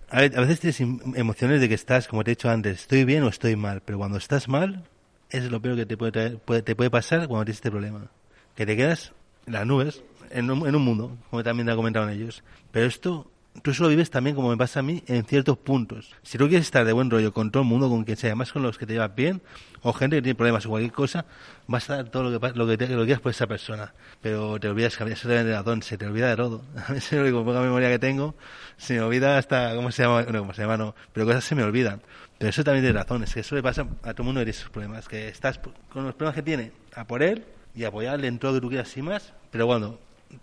A, 0.10 0.22
ver, 0.22 0.38
a 0.38 0.42
veces 0.42 0.60
tienes 0.60 0.82
em- 0.82 1.00
emociones 1.16 1.62
de 1.62 1.70
que 1.70 1.76
estás, 1.76 2.08
como 2.08 2.24
te 2.24 2.32
he 2.32 2.36
dicho 2.36 2.50
antes, 2.50 2.82
estoy 2.82 3.06
bien 3.06 3.24
o 3.24 3.30
estoy 3.30 3.56
mal, 3.56 3.82
pero 3.86 3.98
cuando 3.98 4.18
estás 4.18 4.48
mal, 4.48 4.84
es 5.30 5.46
lo 5.46 5.62
peor 5.62 5.76
que 5.78 5.86
te 5.86 5.98
puede, 5.98 6.12
traer- 6.12 6.38
puede- 6.40 6.62
te 6.64 6.76
puede 6.76 6.90
pasar 6.90 7.28
cuando 7.28 7.46
tienes 7.46 7.58
este 7.58 7.72
problema. 7.72 8.08
Que 8.56 8.66
te 8.66 8.76
quedas 8.76 9.14
en 9.48 9.54
las 9.54 9.66
nubes, 9.66 10.04
en 10.30 10.52
un, 10.52 10.68
en 10.68 10.76
un 10.76 10.82
mundo, 10.84 11.18
como 11.30 11.44
también 11.44 11.66
te 11.68 11.76
comentaron 11.76 12.10
ellos. 12.10 12.44
Pero 12.72 12.86
esto, 12.88 13.32
tú 13.62 13.72
eso 13.72 13.84
lo 13.84 13.90
vives 13.90 14.10
también, 14.10 14.36
como 14.36 14.50
me 14.50 14.58
pasa 14.58 14.80
a 14.80 14.84
mí, 14.84 15.04
en 15.08 15.24
ciertos 15.26 15.58
puntos. 15.58 16.12
Si 16.24 16.38
tú 16.38 16.48
quieres 16.48 16.66
estar 16.66 16.86
de 16.86 16.92
buen 16.94 17.10
rollo 17.10 17.34
con 17.34 17.52
todo 17.52 17.64
el 17.64 17.70
mundo, 17.70 17.88
con 17.90 18.04
quien 18.04 18.18
sea, 18.18 18.36
más 18.36 18.52
con 18.52 18.64
los 18.64 18.78
que 18.78 18.86
te 18.86 18.94
llevas 18.94 19.14
bien, 19.16 19.42
o 19.84 19.94
gente 19.94 20.16
que 20.18 20.22
tiene 20.22 20.36
problemas 20.36 20.66
o 20.66 20.70
cualquier 20.70 20.92
cosa, 20.94 21.26
vas 21.68 21.90
a 21.90 21.98
dar 21.98 22.10
todo 22.10 22.24
lo 22.30 22.40
que, 22.40 22.58
lo 22.58 22.66
que, 22.68 22.78
te- 22.78 22.88
lo 22.90 23.00
que 23.02 23.06
quieras 23.06 23.22
por 23.22 23.30
esa 23.32 23.48
persona. 23.48 23.94
Pero 24.22 24.60
te 24.60 24.70
olvidas 24.70 24.96
que 24.98 25.04
había 25.04 25.14
absolutamente 25.16 25.54
razón, 25.54 25.84
se 25.84 25.98
te 25.98 26.08
olvida 26.08 26.30
de 26.30 26.36
todo. 26.36 26.64
A 26.88 26.92
mí 26.92 26.98
es 26.98 27.12
lo 27.12 27.22
único 27.22 27.46
poca 27.46 27.62
memoria 27.62 27.90
que 27.90 28.00
tengo, 28.00 28.36
se 28.78 28.94
me 28.96 29.02
olvida 29.02 29.38
hasta, 29.38 29.76
¿cómo 29.76 29.92
se 29.92 30.04
llama? 30.04 30.24
No, 30.24 30.40
¿cómo 30.40 30.54
se 30.54 30.62
llama? 30.62 30.78
No, 30.78 30.96
pero 31.12 31.26
cosas 31.26 31.44
se 31.44 31.56
me 31.56 31.64
olvidan. 31.64 32.02
Pero 32.40 32.50
eso 32.50 32.64
también 32.64 32.84
tiene 32.86 33.00
razón, 33.00 33.24
es 33.24 33.34
que 33.34 33.42
eso 33.42 33.56
le 33.56 33.62
pasa 33.64 33.82
a 34.04 34.14
todo 34.14 34.24
el 34.24 34.24
mundo 34.26 34.40
tiene 34.42 34.52
esos 34.52 34.70
problemas, 34.70 35.08
que 35.08 35.28
estás 35.30 35.60
con 35.90 36.04
los 36.06 36.16
problemas 36.16 36.36
que 36.36 36.42
tiene, 36.42 36.72
a 36.96 37.06
por 37.06 37.22
él 37.24 37.46
y 37.76 37.84
apoyarle 37.86 38.28
en 38.28 38.40
todo 38.40 38.52
lo 38.52 38.58
que 38.58 38.62
tú 38.62 38.70
quieras 38.70 38.98
y 38.98 39.02
más, 39.02 39.32
pero 39.52 39.66
cuando 39.68 40.00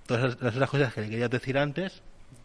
todas 0.06 0.22
las, 0.22 0.40
las 0.40 0.54
otras 0.54 0.70
cosas 0.70 0.94
que 0.94 1.00
le 1.02 1.10
querías 1.10 1.28
decir 1.30 1.58
antes 1.58 2.02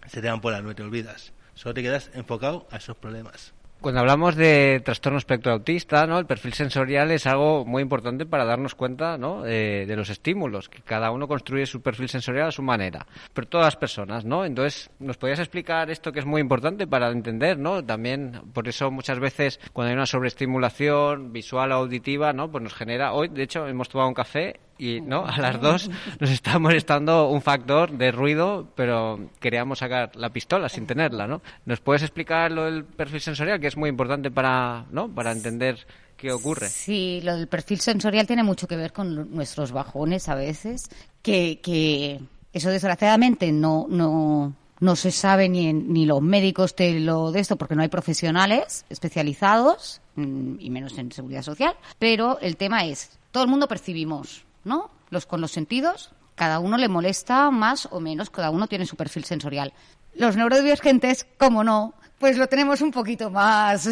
se 0.08 0.22
te 0.22 0.30
van 0.30 0.42
por 0.42 0.54
la 0.54 0.62
nube, 0.62 0.76
te 0.76 0.84
olvidas. 0.84 1.34
Solo 1.54 1.74
te 1.74 1.82
quedas 1.82 2.12
enfocado 2.14 2.68
a 2.72 2.78
esos 2.78 2.98
problemas. 2.98 3.54
Cuando 3.82 4.00
hablamos 4.00 4.36
de 4.36 4.82
trastorno 4.84 5.20
espectro 5.20 5.52
autista, 5.52 6.08
¿no? 6.08 6.18
el 6.18 6.26
perfil 6.26 6.54
sensorial 6.54 7.12
es 7.12 7.28
algo 7.28 7.66
muy 7.66 7.84
importante 7.84 8.26
para 8.26 8.44
darnos 8.44 8.74
cuenta 8.74 9.16
¿no? 9.18 9.44
de, 9.44 9.86
de 9.86 9.96
los 9.96 10.10
estímulos, 10.10 10.70
que 10.70 10.82
cada 10.82 11.12
uno 11.12 11.28
construye 11.28 11.68
su 11.68 11.82
perfil 11.82 12.10
sensorial 12.10 12.48
a 12.48 12.52
su 12.52 12.64
manera, 12.64 13.06
pero 13.34 13.48
todas 13.48 13.68
las 13.68 13.76
personas, 13.76 14.26
¿no? 14.26 14.44
Entonces, 14.44 14.90
¿nos 14.98 15.18
podrías 15.18 15.38
explicar 15.38 15.92
esto 15.92 16.12
que 16.12 16.20
es 16.20 16.26
muy 16.26 16.42
importante 16.42 16.88
para 16.88 17.12
entender, 17.12 17.60
¿no? 17.60 17.86
También, 17.86 18.42
por 18.54 18.68
eso 18.68 18.90
muchas 18.90 19.20
veces 19.20 19.60
cuando 19.72 19.90
hay 19.90 19.96
una 19.96 20.08
sobreestimulación 20.08 21.32
visual 21.32 21.72
o 21.72 21.76
auditiva, 21.76 22.34
¿no? 22.34 22.50
Pues 22.50 22.64
nos 22.64 22.74
genera, 22.74 23.14
hoy 23.14 23.28
de 23.28 23.44
hecho 23.44 23.68
hemos 23.68 23.90
tomado 23.90 24.08
un 24.08 24.16
café 24.16 24.62
y 24.78 25.02
no 25.02 25.26
a 25.26 25.38
las 25.38 25.62
dos 25.62 25.90
nos 26.20 26.30
está 26.30 26.60
molestando 26.60 27.30
un 27.30 27.42
factor 27.42 27.92
de 27.92 28.12
ruido 28.12 28.68
pero 28.76 29.30
queríamos 29.40 29.80
sacar 29.80 30.16
la 30.16 30.30
pistola 30.30 30.70
sin 30.70 30.86
tenerla 30.86 31.28
no 31.28 31.42
nos 31.66 31.80
puedes 31.80 32.02
explicar 32.02 32.52
lo 32.52 32.66
del 32.66 32.84
perfil 32.84 33.22
sensorial 33.22 33.60
que 33.60 33.68
es 33.68 33.78
muy 33.78 33.90
importante 33.90 34.32
para 34.32 34.86
no 34.92 35.08
para 35.08 35.32
entender 35.32 35.86
qué 36.18 36.32
ocurre 36.32 36.70
Sí, 36.70 37.22
lo 37.24 37.36
del 37.36 37.48
perfil 37.48 37.80
sensorial 37.80 38.28
tiene 38.28 38.44
mucho 38.44 38.68
que 38.68 38.76
ver 38.76 38.94
con 38.94 39.34
nuestros 39.34 39.72
bajones 39.72 40.30
a 40.30 40.36
veces, 40.36 40.90
que, 41.22 41.60
que 41.62 42.20
eso 42.54 42.70
desgraciadamente 42.70 43.52
no, 43.52 43.86
no, 43.90 44.54
no 44.80 44.96
se 44.96 45.12
sabe 45.12 45.50
ni, 45.50 45.74
ni 45.74 46.06
los 46.06 46.22
médicos 46.22 46.76
te 46.76 47.00
lo 47.00 47.32
de 47.32 47.40
esto 47.40 47.58
porque 47.58 47.76
no 47.76 47.82
hay 47.82 47.90
profesionales 47.90 48.86
especializados 48.90 50.02
mm, 50.16 50.56
y 50.60 50.70
menos 50.70 50.98
en 50.98 51.12
seguridad 51.12 51.42
social, 51.42 51.76
pero 52.00 52.40
el 52.40 52.58
tema 52.58 52.86
es, 52.86 53.18
todo 53.32 53.44
el 53.44 53.50
mundo 53.50 53.68
percibimos, 53.68 54.46
¿no? 54.66 54.92
Los 55.10 55.26
con 55.26 55.40
los 55.40 55.52
sentidos, 55.52 56.12
cada 56.36 56.60
uno 56.60 56.78
le 56.78 56.90
molesta 56.90 57.50
más 57.52 57.88
o 57.92 58.02
menos, 58.02 58.30
cada 58.30 58.50
uno 58.50 58.68
tiene 58.68 58.86
su 58.86 58.98
perfil 58.98 59.24
sensorial. 59.24 59.74
Los 60.16 60.36
neurodivergentes, 60.36 61.26
como 61.38 61.64
no, 61.64 61.94
pues 62.20 62.38
lo 62.38 62.48
tenemos 62.48 62.82
un 62.82 62.92
poquito 62.92 63.30
más 63.30 63.88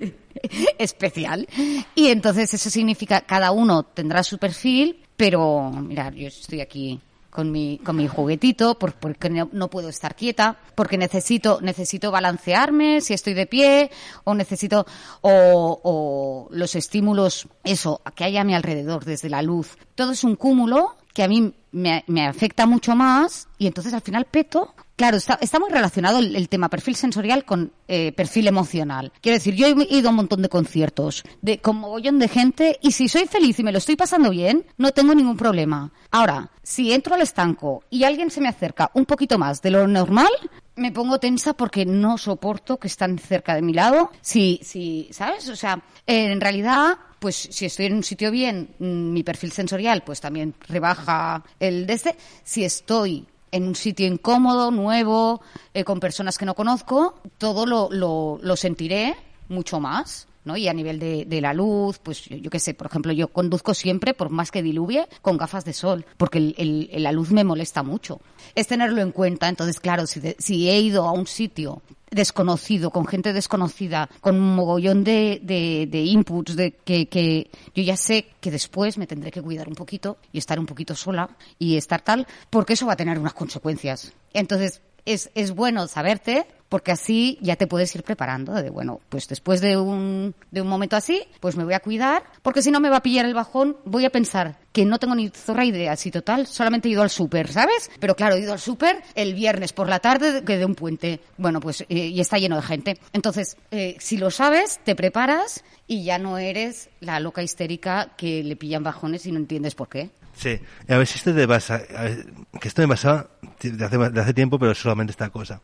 especial. 0.78 1.48
Y 1.94 2.08
entonces 2.08 2.52
eso 2.54 2.70
significa 2.70 3.20
cada 3.20 3.52
uno 3.52 3.84
tendrá 3.84 4.22
su 4.22 4.38
perfil, 4.38 5.04
pero 5.16 5.70
mira, 5.70 6.10
yo 6.10 6.28
estoy 6.28 6.60
aquí 6.60 7.00
con 7.30 7.50
mi, 7.52 7.78
con 7.84 7.96
mi 7.96 8.08
juguetito 8.08 8.78
por- 8.78 8.92
porque 8.94 9.30
no, 9.30 9.48
no 9.52 9.68
puedo 9.70 9.88
estar 9.88 10.14
quieta, 10.16 10.58
porque 10.74 10.98
necesito, 10.98 11.60
necesito 11.62 12.10
balancearme 12.10 13.00
si 13.00 13.14
estoy 13.14 13.34
de 13.34 13.46
pie 13.46 13.90
o 14.24 14.34
necesito, 14.34 14.84
o, 15.20 15.80
o 15.82 16.48
los 16.50 16.74
estímulos, 16.74 17.46
eso, 17.64 18.00
que 18.14 18.24
hay 18.24 18.36
a 18.36 18.44
mi 18.44 18.54
alrededor, 18.54 19.04
desde 19.04 19.30
la 19.30 19.42
luz. 19.42 19.76
Todo 19.94 20.12
es 20.12 20.24
un 20.24 20.36
cúmulo 20.36 20.96
que 21.14 21.22
a 21.22 21.28
mí 21.28 21.52
me, 21.72 22.04
me 22.06 22.26
afecta 22.26 22.66
mucho 22.66 22.94
más 22.96 23.48
y 23.58 23.66
entonces 23.66 23.94
al 23.94 24.00
final 24.02 24.24
peto. 24.24 24.74
Claro, 25.00 25.16
está, 25.16 25.58
muy 25.58 25.70
relacionado 25.70 26.18
el, 26.18 26.36
el 26.36 26.50
tema 26.50 26.68
perfil 26.68 26.94
sensorial 26.94 27.46
con 27.46 27.72
eh, 27.88 28.12
perfil 28.12 28.48
emocional. 28.48 29.10
Quiero 29.22 29.38
decir, 29.38 29.54
yo 29.54 29.66
he 29.66 29.96
ido 29.96 30.08
a 30.08 30.10
un 30.10 30.16
montón 30.16 30.42
de 30.42 30.50
conciertos 30.50 31.24
de, 31.40 31.58
con 31.58 31.76
mogollón 31.76 32.18
de 32.18 32.28
gente 32.28 32.78
y 32.82 32.92
si 32.92 33.08
soy 33.08 33.24
feliz 33.24 33.58
y 33.58 33.62
me 33.62 33.72
lo 33.72 33.78
estoy 33.78 33.96
pasando 33.96 34.28
bien, 34.28 34.66
no 34.76 34.90
tengo 34.90 35.14
ningún 35.14 35.38
problema. 35.38 35.90
Ahora, 36.10 36.50
si 36.62 36.92
entro 36.92 37.14
al 37.14 37.22
estanco 37.22 37.82
y 37.88 38.04
alguien 38.04 38.30
se 38.30 38.42
me 38.42 38.50
acerca 38.50 38.90
un 38.92 39.06
poquito 39.06 39.38
más 39.38 39.62
de 39.62 39.70
lo 39.70 39.88
normal, 39.88 40.28
me 40.76 40.92
pongo 40.92 41.18
tensa 41.18 41.54
porque 41.54 41.86
no 41.86 42.18
soporto 42.18 42.76
que 42.76 42.88
están 42.88 43.18
cerca 43.18 43.54
de 43.54 43.62
mi 43.62 43.72
lado. 43.72 44.10
Si, 44.20 44.60
si, 44.62 45.08
¿sabes? 45.12 45.48
O 45.48 45.56
sea, 45.56 45.82
en 46.06 46.38
realidad, 46.42 46.98
pues 47.18 47.36
si 47.36 47.64
estoy 47.64 47.86
en 47.86 47.94
un 47.94 48.04
sitio 48.04 48.30
bien, 48.30 48.74
mm, 48.78 49.12
mi 49.14 49.22
perfil 49.22 49.50
sensorial, 49.50 50.02
pues 50.04 50.20
también 50.20 50.54
rebaja 50.68 51.42
el 51.58 51.86
de 51.86 51.92
este. 51.94 52.16
Si 52.44 52.64
estoy 52.64 53.26
en 53.52 53.64
un 53.66 53.74
sitio 53.74 54.06
incómodo, 54.06 54.70
nuevo, 54.70 55.40
eh, 55.74 55.84
con 55.84 56.00
personas 56.00 56.38
que 56.38 56.44
no 56.46 56.54
conozco, 56.54 57.14
todo 57.38 57.66
lo, 57.66 57.88
lo, 57.90 58.38
lo 58.42 58.56
sentiré 58.56 59.14
mucho 59.48 59.80
más. 59.80 60.26
¿no? 60.42 60.56
Y 60.56 60.68
a 60.68 60.72
nivel 60.72 60.98
de, 60.98 61.26
de 61.26 61.40
la 61.42 61.52
luz, 61.52 61.98
pues 61.98 62.24
yo, 62.24 62.34
yo 62.38 62.48
qué 62.48 62.58
sé, 62.58 62.72
por 62.72 62.86
ejemplo, 62.86 63.12
yo 63.12 63.28
conduzco 63.28 63.74
siempre, 63.74 64.14
por 64.14 64.30
más 64.30 64.50
que 64.50 64.62
diluvie, 64.62 65.06
con 65.20 65.36
gafas 65.36 65.66
de 65.66 65.74
sol, 65.74 66.06
porque 66.16 66.38
el- 66.38 66.54
el- 66.56 67.02
la 67.02 67.12
luz 67.12 67.30
me 67.30 67.44
molesta 67.44 67.82
mucho. 67.82 68.20
Es 68.54 68.66
tenerlo 68.66 69.02
en 69.02 69.12
cuenta, 69.12 69.50
entonces, 69.50 69.78
claro, 69.80 70.06
si, 70.06 70.18
de- 70.18 70.36
si 70.38 70.70
he 70.70 70.80
ido 70.80 71.04
a 71.06 71.12
un 71.12 71.26
sitio 71.26 71.82
desconocido, 72.10 72.90
con 72.90 73.06
gente 73.06 73.32
desconocida, 73.32 74.08
con 74.20 74.36
un 74.36 74.54
mogollón 74.54 75.04
de, 75.04 75.40
de, 75.42 75.86
de 75.90 76.00
inputs, 76.00 76.56
de 76.56 76.72
que, 76.72 77.08
que 77.08 77.50
yo 77.74 77.82
ya 77.82 77.96
sé 77.96 78.26
que 78.40 78.50
después 78.50 78.98
me 78.98 79.06
tendré 79.06 79.30
que 79.30 79.42
cuidar 79.42 79.68
un 79.68 79.74
poquito 79.74 80.18
y 80.32 80.38
estar 80.38 80.58
un 80.58 80.66
poquito 80.66 80.94
sola 80.94 81.30
y 81.58 81.76
estar 81.76 82.00
tal, 82.02 82.26
porque 82.50 82.72
eso 82.72 82.86
va 82.86 82.94
a 82.94 82.96
tener 82.96 83.18
unas 83.18 83.34
consecuencias. 83.34 84.12
Entonces, 84.32 84.82
es, 85.04 85.30
es 85.34 85.52
bueno 85.52 85.86
saberte 85.88 86.46
porque 86.70 86.92
así 86.92 87.36
ya 87.42 87.56
te 87.56 87.66
puedes 87.66 87.94
ir 87.94 88.02
preparando 88.02 88.54
de 88.54 88.70
bueno 88.70 89.00
pues 89.10 89.28
después 89.28 89.60
de 89.60 89.76
un 89.76 90.34
de 90.50 90.62
un 90.62 90.68
momento 90.68 90.96
así 90.96 91.22
pues 91.40 91.56
me 91.56 91.64
voy 91.64 91.74
a 91.74 91.80
cuidar 91.80 92.22
porque 92.40 92.62
si 92.62 92.70
no 92.70 92.80
me 92.80 92.88
va 92.88 92.96
a 92.96 93.02
pillar 93.02 93.26
el 93.26 93.34
bajón 93.34 93.76
voy 93.84 94.06
a 94.06 94.10
pensar 94.10 94.56
que 94.72 94.86
no 94.86 94.98
tengo 94.98 95.14
ni 95.14 95.28
zorra 95.28 95.64
idea 95.66 95.96
si 95.96 96.10
total 96.10 96.46
solamente 96.46 96.88
he 96.88 96.92
ido 96.92 97.02
al 97.02 97.10
súper 97.10 97.52
sabes 97.52 97.90
pero 98.00 98.16
claro 98.16 98.36
he 98.36 98.40
ido 98.40 98.52
al 98.54 98.60
súper 98.60 99.02
el 99.14 99.34
viernes 99.34 99.74
por 99.74 99.88
la 99.88 99.98
tarde 99.98 100.32
de- 100.32 100.44
que 100.44 100.56
de 100.56 100.64
un 100.64 100.74
puente. 100.74 101.20
Bueno 101.36 101.60
pues 101.60 101.82
eh, 101.82 101.86
y 102.06 102.20
está 102.20 102.38
lleno 102.38 102.56
de 102.56 102.62
gente. 102.62 102.98
Entonces 103.12 103.56
eh, 103.70 103.96
si 103.98 104.16
lo 104.16 104.30
sabes 104.30 104.78
te 104.84 104.94
preparas 104.94 105.62
y 105.88 106.04
ya 106.04 106.18
no 106.18 106.38
eres 106.38 106.88
la 107.00 107.18
loca 107.20 107.42
histérica 107.42 108.12
que 108.16 108.44
le 108.44 108.54
pillan 108.56 108.84
bajones 108.84 109.26
y 109.26 109.32
no 109.32 109.38
entiendes 109.38 109.74
por 109.74 109.88
qué. 109.88 110.10
Sí, 110.36 110.58
a 110.88 110.96
ver 110.96 111.06
si 111.08 111.18
esto 111.18 111.34
te 111.34 111.46
pasa, 111.48 111.82
a 111.96 112.58
que 112.60 112.68
esto 112.68 112.80
me 112.82 112.88
pasaba 112.88 113.26
de 113.60 113.84
hace, 113.84 113.98
de 113.98 114.20
hace 114.20 114.32
tiempo, 114.32 114.58
pero 114.58 114.72
solamente 114.74 115.10
esta 115.10 115.28
cosa. 115.30 115.60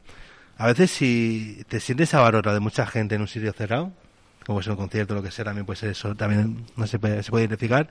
A 0.58 0.66
veces 0.68 0.90
si 0.90 1.64
te 1.68 1.80
sientes 1.80 2.14
abarrota 2.14 2.54
de 2.54 2.60
mucha 2.60 2.86
gente 2.86 3.14
en 3.14 3.20
un 3.20 3.28
sitio 3.28 3.52
cerrado, 3.52 3.92
como 4.46 4.60
es 4.60 4.66
un 4.66 4.76
concierto, 4.76 5.14
lo 5.14 5.22
que 5.22 5.30
sea, 5.30 5.44
también 5.44 5.66
puede 5.66 5.78
ser 5.78 5.90
eso, 5.90 6.14
también 6.14 6.64
no 6.76 6.86
se 6.86 6.98
puede, 6.98 7.22
se 7.22 7.30
puede 7.30 7.44
identificar, 7.44 7.90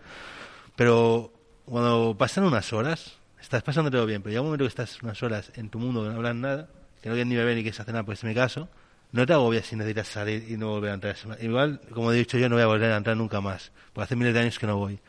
pero 0.76 1.32
cuando 1.66 2.16
pasan 2.18 2.44
unas 2.44 2.74
horas, 2.74 3.18
estás 3.40 3.62
pasando 3.62 3.92
todo 3.92 4.06
bien, 4.08 4.22
pero 4.24 4.32
llega 4.32 4.42
un 4.42 4.48
momento 4.48 4.64
que 4.64 4.70
estás 4.70 5.02
unas 5.04 5.22
horas 5.22 5.52
en 5.56 5.70
tu 5.70 5.78
mundo 5.78 6.04
que 6.04 6.10
no 6.10 6.16
hablan 6.16 6.42
nada, 6.42 6.68
que 7.04 7.10
no 7.10 7.16
quieres 7.16 7.28
ni 7.28 7.36
beber 7.36 7.56
ni 7.56 7.62
quieres 7.62 7.80
hacer 7.80 7.94
nada, 7.94 8.04
pues 8.04 8.24
en 8.24 8.30
mi 8.30 8.36
caso, 8.36 8.68
no 9.12 9.26
te 9.28 9.34
agobias 9.34 9.68
si 9.68 9.76
necesitas 9.76 10.08
salir 10.08 10.50
y 10.50 10.58
no 10.58 10.70
volver 10.70 10.92
a 10.92 10.94
entrar. 10.96 11.16
Igual, 11.42 11.82
como 11.94 12.12
he 12.12 12.16
dicho 12.16 12.38
yo, 12.40 12.50
no 12.50 12.56
voy 12.56 12.64
a 12.64 12.68
volver 12.68 12.92
a 12.92 12.98
entrar 12.98 13.16
nunca 13.16 13.42
más, 13.42 13.72
porque 13.94 14.06
hace 14.06 14.16
miles 14.16 14.34
de 14.34 14.40
años 14.40 14.58
que 14.58 14.66
no 14.66 14.78
voy. 14.78 15.00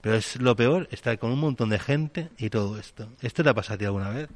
Pero 0.00 0.16
es 0.16 0.40
lo 0.40 0.56
peor 0.56 0.88
estar 0.90 1.16
con 1.18 1.30
un 1.30 1.38
montón 1.38 1.70
de 1.70 1.78
gente 1.78 2.30
y 2.36 2.50
todo 2.50 2.78
esto. 2.78 3.08
¿Esto 3.22 3.44
te 3.44 3.50
ha 3.50 3.54
pasado 3.54 3.76
a 3.76 3.78
ti 3.78 3.84
alguna 3.84 4.10
vez? 4.10 4.28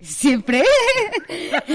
Siempre. 0.00 0.62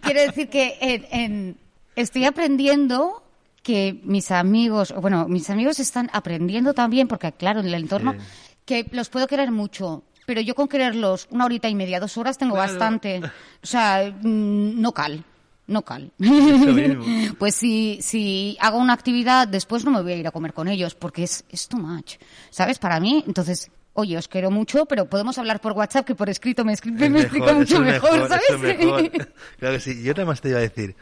Quiero 0.00 0.20
decir 0.20 0.48
que 0.48 0.76
en- 0.80 1.06
en- 1.10 1.56
estoy 1.94 2.24
aprendiendo 2.24 3.22
que 3.62 4.00
mis 4.04 4.30
amigos, 4.30 4.94
bueno, 5.00 5.26
mis 5.28 5.50
amigos 5.50 5.80
están 5.80 6.08
aprendiendo 6.12 6.74
también, 6.74 7.08
porque 7.08 7.32
claro, 7.32 7.60
en 7.60 7.66
el 7.66 7.74
entorno, 7.74 8.12
Sí. 8.12 8.18
que 8.64 8.86
los 8.92 9.08
puedo 9.08 9.26
querer 9.26 9.50
mucho, 9.50 10.04
pero 10.24 10.40
yo 10.40 10.54
con 10.54 10.68
quererlos 10.68 11.26
una 11.30 11.44
horita 11.44 11.68
y 11.68 11.74
media, 11.74 12.00
dos 12.00 12.16
horas 12.16 12.38
tengo 12.38 12.54
Claro. 12.54 12.72
bastante. 12.72 13.20
O 13.24 13.66
sea, 13.66 14.12
mm, 14.22 14.80
no 14.80 14.92
cal. 14.92 15.24
No 15.68 15.82
cal. 15.82 16.12
Pues 17.38 17.56
si, 17.56 17.98
si 18.00 18.56
hago 18.60 18.78
una 18.78 18.92
actividad, 18.92 19.48
después 19.48 19.84
no 19.84 19.90
me 19.90 20.00
voy 20.02 20.12
a 20.12 20.16
ir 20.16 20.26
a 20.26 20.30
comer 20.30 20.52
con 20.52 20.68
ellos, 20.68 20.94
porque 20.94 21.24
es, 21.24 21.44
es 21.50 21.66
too 21.68 21.78
much. 21.78 22.14
¿Sabes? 22.50 22.78
Para 22.78 23.00
mí, 23.00 23.24
entonces, 23.26 23.70
oye, 23.96 24.16
os 24.16 24.28
quiero 24.28 24.50
mucho, 24.50 24.86
pero 24.86 25.06
podemos 25.08 25.36
hablar 25.38 25.60
por 25.60 25.72
WhatsApp, 25.72 26.06
que 26.06 26.14
por 26.14 26.28
escrito 26.30 26.64
me, 26.64 26.72
escri- 26.72 26.92
me 26.92 27.06
Es 27.18 27.24
explica 27.24 27.46
mejor, 27.46 27.58
mucho 27.58 27.80
mejor, 27.80 28.12
mejor, 28.12 28.28
¿sabes? 28.28 28.58
mejor. 28.60 29.10
Claro 29.58 29.74
que 29.74 29.80
sí. 29.80 30.02
Yo 30.02 30.12
otra 30.12 30.24
más 30.24 30.40
te 30.40 30.50
iba 30.50 30.58
a 30.58 30.62
decir. 30.62 30.94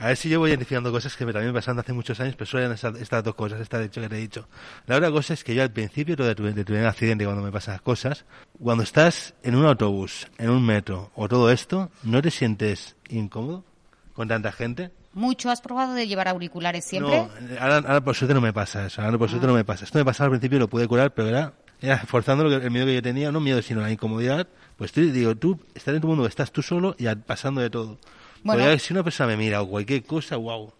A 0.00 0.06
ver 0.08 0.16
si 0.16 0.28
yo 0.28 0.38
voy 0.38 0.50
identificando 0.50 0.92
cosas 0.92 1.16
que 1.16 1.26
me 1.26 1.32
también 1.32 1.52
pasan 1.52 1.76
hace 1.78 1.92
muchos 1.92 2.20
años, 2.20 2.36
pero 2.36 2.46
suelen 2.46 2.70
estas, 2.72 2.96
estas 3.00 3.24
dos 3.24 3.34
cosas, 3.34 3.60
esta 3.60 3.78
de 3.80 3.86
hecho 3.86 4.00
que 4.00 4.08
te 4.08 4.16
he 4.16 4.20
dicho. 4.20 4.48
La 4.86 4.96
otra 4.96 5.10
cosa 5.10 5.34
es 5.34 5.42
que 5.42 5.54
yo 5.56 5.62
al 5.62 5.72
principio 5.72 6.14
de 6.14 6.34
tu, 6.36 6.44
de 6.44 6.64
tu 6.64 6.74
accidente, 6.76 7.24
cuando 7.24 7.42
me 7.42 7.50
pasan 7.50 7.74
las 7.74 7.82
cosas, 7.82 8.24
cuando 8.60 8.84
estás 8.84 9.34
en 9.42 9.56
un 9.56 9.66
autobús, 9.66 10.28
en 10.38 10.50
un 10.50 10.64
metro 10.64 11.10
o 11.16 11.28
todo 11.28 11.50
esto, 11.50 11.90
¿no 12.04 12.22
te 12.22 12.30
sientes 12.30 12.94
incómodo 13.08 13.64
con 14.12 14.28
tanta 14.28 14.52
gente? 14.52 14.92
Mucho 15.14 15.50
has 15.50 15.60
probado 15.60 15.94
de 15.94 16.06
llevar 16.06 16.28
auriculares 16.28 16.84
siempre. 16.84 17.16
No, 17.16 17.30
ahora, 17.60 17.76
ahora 17.78 18.00
por 18.00 18.14
suerte 18.14 18.34
no 18.34 18.40
me 18.40 18.52
pasa 18.52 18.86
eso, 18.86 19.02
ahora 19.02 19.18
por 19.18 19.28
suerte 19.28 19.48
no 19.48 19.54
me 19.54 19.64
pasa. 19.64 19.84
Esto 19.84 19.98
me 19.98 20.04
pasaba 20.04 20.26
al 20.26 20.30
principio 20.32 20.60
lo 20.60 20.68
pude 20.68 20.86
curar, 20.86 21.12
pero 21.12 21.26
era, 21.28 21.54
era 21.80 21.98
forzando 21.98 22.44
lo 22.44 22.50
que, 22.60 22.64
el 22.66 22.70
miedo 22.70 22.86
que 22.86 22.94
yo 22.94 23.02
tenía, 23.02 23.30
no 23.32 23.40
miedo, 23.40 23.60
sino 23.62 23.80
la 23.80 23.90
incomodidad. 23.90 24.46
Pues 24.76 24.92
tú, 24.92 25.00
digo, 25.00 25.34
tú 25.36 25.58
estás 25.74 25.94
en 25.94 26.00
tu 26.00 26.06
mundo, 26.08 26.26
estás 26.26 26.52
tú 26.52 26.62
solo 26.62 26.94
y 26.98 27.06
pasando 27.14 27.60
de 27.60 27.70
todo. 27.70 27.98
Bueno. 28.44 28.64
Ya 28.64 28.78
si 28.78 28.92
una 28.92 29.02
persona 29.02 29.28
me 29.28 29.36
mira 29.36 29.60
o 29.62 29.68
cualquier 29.68 30.04
cosa, 30.04 30.36
wow. 30.36 30.72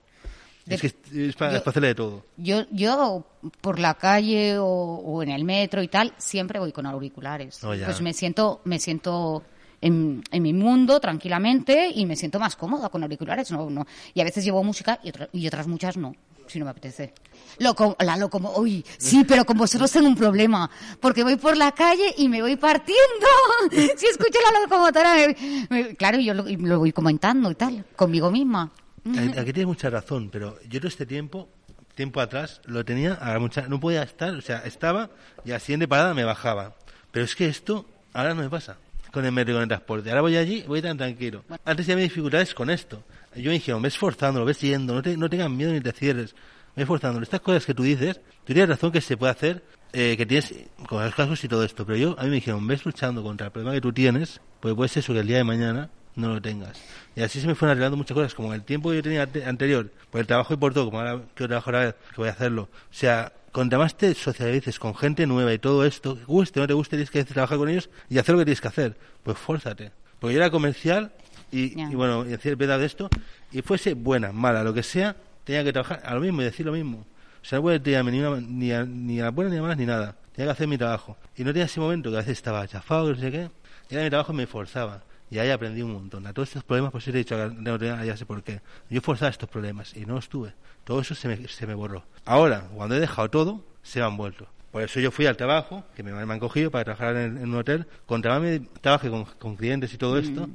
Es 0.66 0.80
que 0.82 0.86
es, 0.88 1.34
para, 1.34 1.53
yo- 1.53 1.57
es 1.59 1.62
para 1.62 1.70
hacerle 1.70 1.88
de 1.88 1.94
todo. 1.94 2.26
Yo, 2.36 2.64
yo 2.70 3.24
por 3.62 3.78
la 3.78 3.94
calle 3.94 4.59
o, 4.59 4.66
o 4.66 5.22
en 5.22 5.30
el 5.30 5.42
metro 5.44 5.82
y 5.82 5.88
tal, 5.88 6.12
siempre 6.18 6.59
voy 6.61 6.72
con 6.72 6.84
auriculares. 6.86 7.64
Oh, 7.64 7.72
pues 7.84 8.01
me 8.03 8.12
siento, 8.12 8.61
me 8.64 8.78
siento 8.78 9.42
en, 9.80 10.22
en 10.30 10.42
mi 10.42 10.53
mundo 10.53 11.01
tranquilamente 11.01 11.90
y 11.94 12.05
me 12.05 12.16
siento 12.16 12.38
más 12.38 12.55
cómoda 12.55 12.90
con 12.90 13.03
auriculares. 13.03 13.51
No, 13.51 13.70
no. 13.70 13.86
Y 14.12 14.20
a 14.20 14.24
veces 14.24 14.44
llevo 14.44 14.62
música 14.62 15.01
y, 15.03 15.09
otra- 15.09 15.28
y 15.32 15.46
otras 15.46 15.66
muchas 15.66 15.96
no, 15.96 16.14
si 16.49 16.59
no 16.59 16.64
me 16.64 16.70
apetece. 16.72 17.12
Loco, 17.59 17.96
la 18.01 18.16
locomo, 18.16 18.53
uy, 18.57 18.84
sí, 18.99 19.24
pero 19.26 19.44
con 19.44 19.57
vosotros 19.59 19.90
tengo 19.90 20.07
un 20.09 20.16
problema, 20.16 20.70
porque 21.01 21.22
voy 21.24 21.36
por 21.36 21.57
la 21.57 21.72
calle 21.72 22.14
y 22.18 22.28
me 22.28 22.40
voy 22.42 22.57
partiendo. 22.57 23.26
si 23.96 24.07
escucho 24.07 24.38
la 24.53 24.61
locomotora, 24.61 25.14
me- 25.14 25.66
me- 25.70 25.96
claro, 25.96 26.18
yo 26.18 26.34
lo, 26.34 26.44
lo 26.44 26.78
voy 26.78 26.92
comentando 26.92 27.51
y 27.51 27.55
tal, 27.55 27.84
conmigo 27.96 28.30
misma. 28.30 28.70
Aquí 29.05 29.38
aquí 29.38 29.53
tienes 29.53 29.66
mucha 29.66 29.90
razón, 29.90 30.28
pero 30.30 30.59
yo 30.68 30.80
todo 30.80 30.88
este 30.88 31.07
tiempo, 31.07 31.49
tiempo 31.94 32.20
atrás, 32.20 32.61
lo 32.66 32.84
tenía 32.84 33.14
a 33.20 33.38
mucha, 33.38 33.62
no 33.68 33.80
podía 33.80 34.03
estar, 34.03 34.34
o 34.34 34.42
sea, 34.42 34.59
estaba 34.64 35.11
y 35.44 35.53
a 35.53 35.61
siguiente 35.61 35.88
parada 35.88 36.14
me 36.14 36.24
bajaba. 36.24 36.74
Pero 37.11 37.24
es 37.24 37.34
que 37.34 37.46
esto 37.49 37.86
ahora 38.12 38.34
no 38.34 38.42
me 38.42 38.51
pasa 38.51 38.76
con 39.12 39.24
el 39.24 39.32
metro 39.32 39.53
y 39.53 39.55
con 39.57 39.62
el 39.62 39.68
transporte. 39.68 40.11
Ahora 40.11 40.20
voy 40.20 40.36
allí, 40.36 40.62
voy 40.68 40.82
tan 40.82 40.99
tranquilo. 40.99 41.42
Antes 41.64 41.86
ya 41.86 41.94
había 41.94 42.05
dificultades 42.05 42.53
con 42.55 42.68
esto. 42.68 43.03
Yo 43.37 43.45
me 43.51 43.55
dijeron, 43.55 43.83
ves 43.83 43.97
forzándolo, 43.97 44.45
ves 44.45 44.61
yendo, 44.61 44.95
no, 44.95 45.03
te, 45.03 45.16
no 45.16 45.29
tengas 45.31 45.51
miedo 45.51 45.72
ni 45.72 45.81
te 45.81 45.93
cierres. 45.93 46.35
Ves 46.74 46.87
forzándolo. 46.87 47.22
Estas 47.24 47.41
cosas 47.41 47.64
que 47.66 47.74
tú 47.74 47.83
dices, 47.83 48.20
tú 48.45 48.53
tienes 48.53 48.68
razón 48.68 48.91
que 48.93 49.01
se 49.01 49.16
puede 49.16 49.33
hacer, 49.33 49.64
eh, 49.93 50.16
que 50.16 50.26
tienes 50.26 50.55
con 50.89 51.05
los 51.05 51.14
casos 51.14 51.43
y 51.45 51.49
todo 51.49 51.64
esto. 51.64 51.85
Pero 51.87 51.97
yo, 51.99 52.16
a 52.18 52.22
mí 52.24 52.29
me 52.31 52.37
dijeron, 52.37 52.66
ves 52.66 52.85
luchando 52.85 53.22
contra 53.22 53.47
el 53.47 53.53
problema 53.53 53.74
que 53.74 53.81
tú 53.81 53.93
tienes, 53.93 54.41
pues 54.61 54.74
puede 54.74 54.89
ser 54.89 55.03
eso 55.03 55.12
que 55.12 55.20
el 55.20 55.26
día 55.26 55.39
de 55.39 55.45
mañana 55.45 55.91
no 56.16 56.35
lo 56.35 56.41
tengas. 56.43 56.81
Y 57.14 57.22
así 57.22 57.41
se 57.41 57.47
me 57.47 57.55
fueron 57.55 57.72
arreglando 57.72 57.97
muchas 57.97 58.14
cosas, 58.14 58.35
como 58.35 58.53
el 58.55 58.62
tiempo 58.64 58.91
que 58.91 58.97
yo 58.97 59.03
tenía 59.03 59.22
ante- 59.22 59.45
anterior, 59.45 59.91
por 60.11 60.20
el 60.20 60.26
trabajo 60.26 60.55
y 60.55 60.57
por 60.57 60.74
todo, 60.74 60.87
como 60.87 60.99
ahora 60.99 61.22
quiero 61.35 61.49
trabajar 61.49 61.74
ahora, 61.76 61.93
que 61.93 62.16
voy 62.16 62.29
a 62.29 62.33
hacerlo. 62.33 62.62
O 62.62 62.95
sea, 62.95 63.33
cuanto 63.53 63.79
más 63.79 63.97
te 63.97 64.14
socialices 64.14 64.79
con 64.81 64.95
gente 64.97 65.26
nueva 65.26 65.53
y 65.53 65.59
todo 65.59 65.85
esto, 65.85 66.16
que 66.16 66.24
guste 66.24 66.59
o 66.59 66.62
no 66.64 66.66
te 66.66 66.74
guste, 66.74 66.97
tienes 66.97 67.11
que 67.11 67.24
trabajar 67.24 67.59
con 67.59 67.68
ellos 67.68 67.89
y 68.09 68.18
hacer 68.18 68.35
lo 68.35 68.41
que 68.41 68.47
tienes 68.47 68.61
que 68.61 68.68
hacer. 68.68 68.97
Pues 69.22 69.39
fórzate. 69.39 69.93
Porque 70.18 70.35
yo 70.35 70.41
era 70.41 70.51
comercial 70.51 71.12
y. 71.51 71.76
Ya. 71.76 71.90
y 71.90 71.94
bueno, 71.94 72.24
y 72.26 72.30
decir 72.30 72.57
verdad 72.57 72.78
de 72.78 72.86
esto, 72.86 73.09
y 73.53 73.62
fuese 73.62 73.94
buena, 73.94 74.32
mala, 74.32 74.62
lo 74.64 74.72
que 74.74 74.82
sea, 74.82 75.16
tenía 75.44 75.64
que 75.64 75.72
trabajar 75.72 76.01
a 76.05 76.14
lo 76.14 76.20
mismo 76.20 76.40
y 76.42 76.44
decir 76.44 76.66
lo 76.66 76.72
mismo. 76.72 77.07
O 77.40 77.44
sea, 77.44 77.59
no 77.59 77.62
puede 77.62 77.80
tirarme 77.80 78.11
ni, 78.12 78.20
una- 78.20 78.40
ni, 78.40 78.72
a, 78.72 78.84
ni 78.84 79.20
a 79.20 79.24
las 79.24 79.34
buenas 79.34 79.53
ni 79.53 79.59
a 79.59 79.61
las 79.61 79.64
malas 79.64 79.78
ni 79.78 79.86
nada. 79.86 80.16
Tenía 80.34 80.49
que 80.49 80.53
hacer 80.53 80.68
mi 80.68 80.76
trabajo. 80.78 81.16
Y 81.36 81.42
no 81.44 81.53
tenía 81.53 81.64
ese 81.66 81.80
momento 81.80 82.11
que 82.11 82.16
a 82.16 82.20
veces 82.20 82.32
estaba 82.32 82.66
chafado, 82.68 83.07
que 83.07 83.12
no 83.14 83.20
sé 83.20 83.30
qué. 83.30 83.51
Era 83.90 84.03
mi 84.05 84.11
trabajo 84.11 84.32
y 84.32 84.36
me 84.36 84.46
forzaba. 84.46 85.03
Y 85.30 85.38
ahí 85.38 85.51
aprendí 85.51 85.82
un 85.82 85.92
montón. 85.92 86.26
A 86.26 86.32
todos 86.32 86.49
estos 86.49 86.64
problemas, 86.64 86.90
pues 86.92 87.07
he 87.09 87.12
dicho, 87.12 87.36
no 87.51 87.78
tenía- 87.78 88.05
ya 88.05 88.16
sé 88.16 88.26
por 88.26 88.42
qué. 88.42 88.61
Yo 88.90 89.01
forzaba 89.01 89.30
estos 89.30 89.49
problemas 89.49 89.96
y 89.96 90.05
no 90.05 90.14
los 90.14 90.28
tuve. 90.28 90.53
Todo 90.84 91.01
eso 91.01 91.14
se 91.14 91.28
me, 91.28 91.49
se 91.49 91.66
me 91.66 91.74
borró. 91.74 92.05
Ahora, 92.24 92.64
cuando 92.74 92.96
he 92.96 93.01
dejado 93.01 93.30
todo, 93.30 93.64
se 93.82 94.01
me 94.01 94.07
han 94.07 94.16
vuelto. 94.16 94.46
Por 94.72 94.82
eso 94.82 95.01
yo 95.01 95.11
fui 95.11 95.26
al 95.26 95.36
trabajo, 95.36 95.84
que 95.96 96.03
me, 96.03 96.12
me 96.12 96.32
han 96.32 96.38
cogido 96.40 96.70
para 96.70 96.84
trabajar 96.84 97.16
en, 97.16 97.38
en 97.38 97.49
un 97.49 97.55
hotel. 97.57 97.86
Contra 98.07 98.32
más 98.34 98.42
me 98.42 98.61
trabaje 98.80 99.09
con, 99.11 99.24
con 99.24 99.57
clientes 99.57 99.92
y 99.94 99.96
todo 99.99 100.18
esto, 100.18 100.46
Mm. 100.46 100.53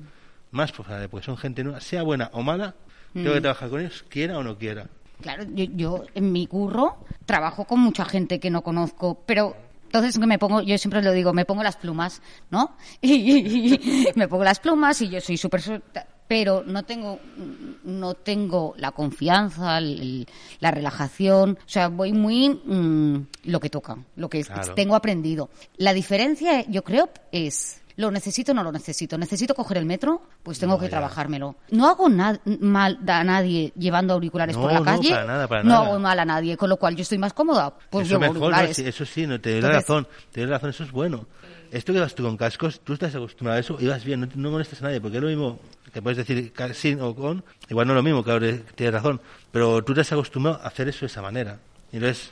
Más 0.54 0.72
pues, 0.72 0.88
porque 1.10 1.26
son 1.26 1.36
gente 1.38 1.64
nueva, 1.64 1.82
sea 1.82 2.04
buena 2.04 2.30
o 2.34 2.42
mala, 2.42 2.76
tengo 3.14 3.32
Mm. 3.32 3.34
que 3.34 3.42
trabajar 3.42 3.70
con 3.70 3.82
ellos, 3.82 4.06
quiera 4.10 4.38
o 4.38 4.44
no 4.44 4.58
quiera. 4.58 4.88
Claro, 5.22 5.44
yo, 5.54 5.66
yo 5.76 6.04
en 6.16 6.32
mi 6.32 6.48
curro 6.48 6.98
trabajo 7.26 7.66
con 7.66 7.80
mucha 7.80 8.06
gente 8.06 8.40
que 8.40 8.50
no 8.50 8.62
conozco, 8.64 9.22
pero 9.26 9.56
entonces 9.86 10.18
que 10.18 10.26
me 10.26 10.40
pongo, 10.40 10.62
yo 10.62 10.76
siempre 10.78 11.02
lo 11.04 11.12
digo, 11.12 11.34
me 11.34 11.46
pongo 11.46 11.62
las 11.64 11.78
plumas, 11.78 12.22
¿no? 12.50 12.76
Y, 13.02 13.78
me 14.16 14.28
pongo 14.28 14.44
las 14.44 14.60
plumas 14.60 15.02
y 15.02 15.10
yo 15.10 15.22
soy 15.22 15.38
súper 15.38 15.62
pero 16.28 16.64
no 16.66 16.84
tengo 16.84 17.20
no 17.84 18.14
tengo 18.16 18.74
la 18.78 18.92
confianza, 18.92 19.78
el- 19.78 20.26
la 20.60 20.72
relajación, 20.72 21.58
o 21.60 21.70
sea, 21.70 21.90
voy 21.90 22.12
muy 22.14 22.50
mm, 22.50 23.28
lo 23.44 23.60
que 23.60 23.70
toca, 23.70 23.98
lo 24.16 24.30
que 24.30 24.44
Claro. 24.44 24.74
tengo 24.74 24.96
aprendido. 24.96 25.50
La 25.78 25.94
diferencia, 25.94 26.66
yo 26.68 26.84
creo, 26.84 27.10
es 27.32 27.82
¿Lo 27.98 28.10
necesito 28.12 28.52
o 28.52 28.56
no 28.56 28.64
lo 28.64 28.72
necesito? 28.72 29.18
¿Necesito 29.18 29.54
coger 29.54 29.78
el 29.78 29.86
metro? 29.86 30.22
Pues 30.42 30.58
tengo 30.60 30.74
No, 30.74 30.80
que 30.80 30.86
ya. 30.86 30.92
trabajármelo. 30.92 31.56
No 31.72 31.88
hago 31.88 32.10
mal 32.10 33.00
a 33.08 33.24
nadie 33.24 33.72
llevando 33.78 34.14
auriculares 34.16 34.56
No, 34.56 34.64
por 34.64 34.72
la 34.74 34.80
no, 34.80 34.86
calle. 34.86 35.10
para 35.12 35.26
nada, 35.26 35.48
para 35.48 35.64
no 35.64 35.70
nada. 35.70 35.86
hago 35.88 36.00
mal 36.00 36.20
a 36.20 36.26
nadie, 36.26 36.58
con 36.58 36.70
lo 36.70 36.78
cual 36.78 36.96
yo 36.96 37.04
estoy 37.04 37.18
más 37.18 37.34
cómoda. 37.34 37.74
Pues 37.90 38.08
eso 38.08 38.20
mejor, 38.20 38.54
eso 38.56 39.06
sí, 39.06 39.28
no 39.28 39.40
te 39.40 39.50
doy 39.52 39.58
Entonces- 39.60 39.82
razón, 39.82 40.08
te 40.32 40.42
doy 40.42 40.50
razón, 40.50 40.70
eso 40.72 40.84
es 40.84 40.92
bueno. 40.92 41.28
Esto 41.72 41.92
que 41.94 42.00
vas 42.00 42.14
tú 42.14 42.24
con 42.24 42.38
cascos, 42.38 42.82
tú 42.84 42.94
estás 42.94 43.16
acostumbrado 43.16 43.58
a 43.58 43.60
eso 43.60 43.78
y 43.80 43.88
vas 43.88 44.04
bien, 44.04 44.20
no, 44.22 44.28
no 44.36 44.52
molestas 44.52 44.82
a 44.82 44.86
nadie, 44.86 45.02
porque 45.02 45.18
es 45.18 45.24
lo 45.24 45.30
mismo 45.30 45.60
que 45.92 46.02
puedes 46.02 46.18
decir 46.18 46.52
sin 46.74 47.02
o 47.02 47.16
con, 47.16 47.44
igual 47.70 47.88
no 47.88 47.94
es 47.94 47.98
lo 47.98 48.04
mismo, 48.04 48.24
claro, 48.24 48.46
eh, 48.46 48.64
tienes 48.76 48.94
razón, 48.94 49.20
pero 49.52 49.84
tú 49.84 49.94
te 49.94 50.02
has 50.02 50.12
acostumbrado 50.12 50.60
a 50.64 50.68
hacer 50.68 50.88
eso 50.88 51.02
de 51.02 51.06
esa 51.08 51.22
manera. 51.22 51.60
Y 51.92 51.98
entonces 51.98 52.30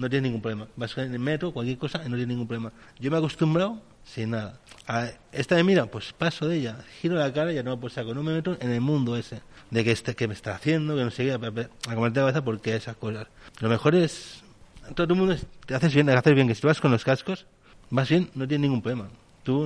no 0.00 0.08
tienes 0.08 0.24
ningún 0.24 0.42
problema. 0.42 0.66
Vas 0.76 0.96
en 0.98 1.12
el 1.12 1.18
metro, 1.18 1.52
cualquier 1.52 1.78
cosa, 1.78 1.98
y 1.98 2.08
no 2.08 2.16
tienes 2.16 2.28
ningún 2.28 2.48
problema. 2.48 2.72
Yo 2.98 3.10
me 3.10 3.16
he 3.16 3.18
acostumbrado 3.18 3.80
sin 4.04 4.30
nada. 4.30 4.58
A 4.88 5.08
esta 5.30 5.54
me 5.56 5.64
mira, 5.64 5.86
pues 5.86 6.12
paso 6.12 6.48
de 6.48 6.56
ella, 6.56 6.78
giro 7.00 7.16
la 7.16 7.32
cara 7.32 7.52
y 7.52 7.56
ya 7.56 7.62
no 7.62 7.76
me 7.76 7.90
saco. 7.90 8.14
No 8.14 8.22
me 8.22 8.32
meto 8.32 8.56
en 8.60 8.70
el 8.70 8.80
mundo 8.80 9.16
ese, 9.16 9.42
de 9.70 9.84
que, 9.84 9.92
este, 9.92 10.16
que 10.16 10.26
me 10.26 10.34
está 10.34 10.54
haciendo, 10.54 10.96
que 10.96 11.04
no 11.04 11.10
sé 11.10 11.24
qué, 11.24 11.32
a, 11.32 11.36
a 11.36 11.94
comerte 11.94 12.20
la 12.20 12.26
cabeza 12.26 12.42
porque 12.42 12.74
esas 12.74 12.96
cosas. 12.96 13.28
Lo 13.60 13.68
mejor 13.68 13.94
es 13.94 14.42
todo 14.94 15.12
el 15.12 15.18
mundo 15.18 15.36
te 15.66 15.74
haces 15.74 15.94
bien, 15.94 16.06
te 16.06 16.12
haces 16.12 16.34
bien, 16.34 16.48
que 16.48 16.54
si 16.54 16.60
tú 16.60 16.68
vas 16.68 16.80
con 16.80 16.90
los 16.90 17.04
cascos, 17.04 17.46
vas 17.90 18.08
bien, 18.08 18.30
no 18.34 18.46
tienes 18.46 18.62
ningún 18.62 18.82
problema. 18.82 19.08
Tú, 19.42 19.62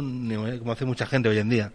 como 0.58 0.72
hace 0.72 0.84
mucha 0.84 1.06
gente 1.06 1.28
hoy 1.28 1.38
en 1.38 1.48
día, 1.48 1.72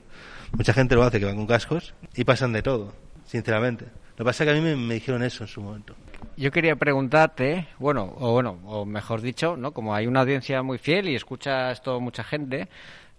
mucha 0.52 0.74
gente 0.74 0.96
lo 0.96 1.04
hace, 1.04 1.20
que 1.20 1.26
van 1.26 1.36
con 1.36 1.48
cascos 1.48 1.94
y 2.16 2.24
pasan 2.24 2.54
de 2.54 2.62
todo, 2.62 2.94
sinceramente. 3.26 3.86
Lo 4.20 4.26
que 4.26 4.30
pasa 4.32 4.44
es 4.44 4.50
que 4.50 4.58
a 4.58 4.62
mí 4.62 4.76
me, 4.76 4.94
dijeron 4.96 5.24
eso 5.24 5.46
en 5.46 5.48
su 5.48 5.62
momento. 5.62 5.96
Yo 6.36 6.52
quería 6.52 6.76
preguntarte, 6.76 7.70
bueno, 7.80 8.14
o 8.18 8.34
bueno, 8.34 8.60
o 8.66 8.86
mejor 8.86 9.22
dicho, 9.22 9.56
¿no? 9.56 9.72
Como 9.72 9.96
hay 9.96 10.08
una 10.08 10.20
audiencia 10.20 10.62
muy 10.62 10.78
fiel 10.78 11.08
y 11.08 11.16
escucha 11.16 11.72
esto 11.72 12.02
mucha 12.02 12.26
gente, 12.26 12.68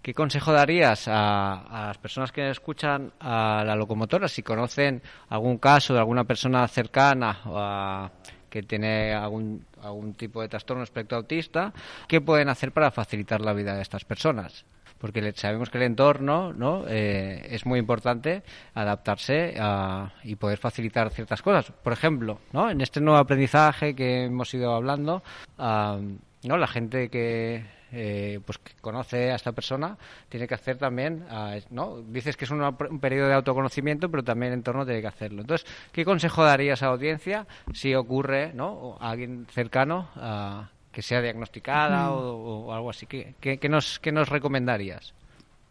¿qué 0.03 0.13
consejo 0.13 0.53
darías 0.53 1.07
a, 1.07 1.53
a 1.53 1.87
las 1.87 1.97
personas 1.97 2.31
que 2.31 2.47
escuchan 2.51 3.11
a 3.19 3.63
la 3.65 3.75
locomotora 3.75 4.27
si 4.27 4.43
conocen 4.43 5.01
algún 5.29 5.57
caso 5.57 5.95
de 5.95 5.99
alguna 6.01 6.23
persona 6.25 6.67
cercana 6.67 7.39
a- 7.45 8.11
que 8.47 8.61
tiene 8.61 9.11
algún, 9.15 9.65
algún 9.81 10.13
tipo 10.13 10.39
de 10.43 10.49
trastorno 10.49 10.83
espectro 10.83 11.17
autista? 11.17 11.73
¿Qué 12.07 12.21
pueden 12.21 12.47
hacer 12.47 12.71
para 12.71 12.91
facilitar 12.91 13.41
la 13.41 13.53
vida 13.53 13.73
de 13.73 13.81
estas 13.81 14.05
personas? 14.05 14.65
Porque 15.01 15.33
sabemos 15.35 15.69
que 15.69 15.77
el 15.79 15.83
entorno 15.83 16.53
no 16.53 16.85
Eh, 16.87 17.47
es 17.49 17.65
muy 17.65 17.79
importante 17.79 18.43
adaptarse 18.73 19.55
a- 19.59 20.13
y 20.23 20.35
poder 20.35 20.57
facilitar 20.59 21.09
ciertas 21.09 21.41
cosas. 21.41 21.71
Por 21.83 21.91
ejemplo 21.93 22.39
no 22.53 22.69
en 22.69 22.79
este 22.81 23.01
nuevo 23.01 23.19
aprendizaje 23.19 23.95
que 23.95 24.25
hemos 24.25 24.53
ido 24.53 24.73
hablando 24.73 25.23
ah, 25.57 25.99
no 26.43 26.57
la 26.57 26.67
gente 26.67 27.09
que 27.09 27.63
eh, 27.93 28.39
pues 28.45 28.57
que 28.57 28.71
conoce 28.79 29.31
a 29.31 29.35
esta 29.35 29.51
persona 29.51 29.97
tiene 30.29 30.47
que 30.47 30.53
hacer 30.53 30.77
también 30.77 31.25
ah, 31.29 31.55
no 31.71 32.01
dices 32.01 32.37
que 32.37 32.45
es 32.45 32.51
una- 32.51 32.69
un 32.69 32.99
periodo 33.01 33.27
de 33.27 33.33
autoconocimiento 33.33 34.09
pero 34.09 34.23
también 34.23 34.53
el 34.53 34.59
entorno 34.59 34.85
tiene 34.85 35.01
que 35.01 35.07
hacerlo. 35.07 35.41
Entonces 35.41 35.67
qué 35.91 36.05
consejo 36.05 36.43
darías 36.45 36.81
a 36.83 36.85
la 36.85 36.91
audiencia 36.93 37.47
si 37.73 37.93
ocurre 37.95 38.53
no 38.53 38.97
alguien 39.01 39.45
cercano 39.51 40.07
ah, 40.15 40.69
que 40.91 41.01
sea 41.01 41.21
diagnosticada 41.21 42.09
Mm. 42.09 42.13
o, 42.13 42.65
o 42.67 42.73
algo 42.73 42.89
así 42.89 43.05
¿Qué, 43.05 43.35
qué, 43.39 43.57
qué 43.59 43.69
nos 43.69 43.99
qué 43.99 44.11
nos 44.11 44.29
recomendarías 44.29 45.13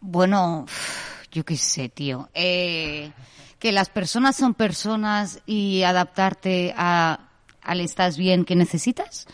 Bueno, 0.00 0.66
yo 1.30 1.44
qué 1.44 1.56
sé, 1.56 1.88
tío. 1.88 2.28
Eh, 2.34 3.10
que 3.58 3.72
las 3.72 3.90
personas 3.90 4.36
son 4.36 4.54
personas 4.54 5.42
y 5.46 5.82
adaptarte 5.82 6.72
a, 6.76 7.28
al 7.62 7.80
estás 7.80 8.16
bien 8.16 8.44
que 8.44 8.56
necesitas. 8.56 9.26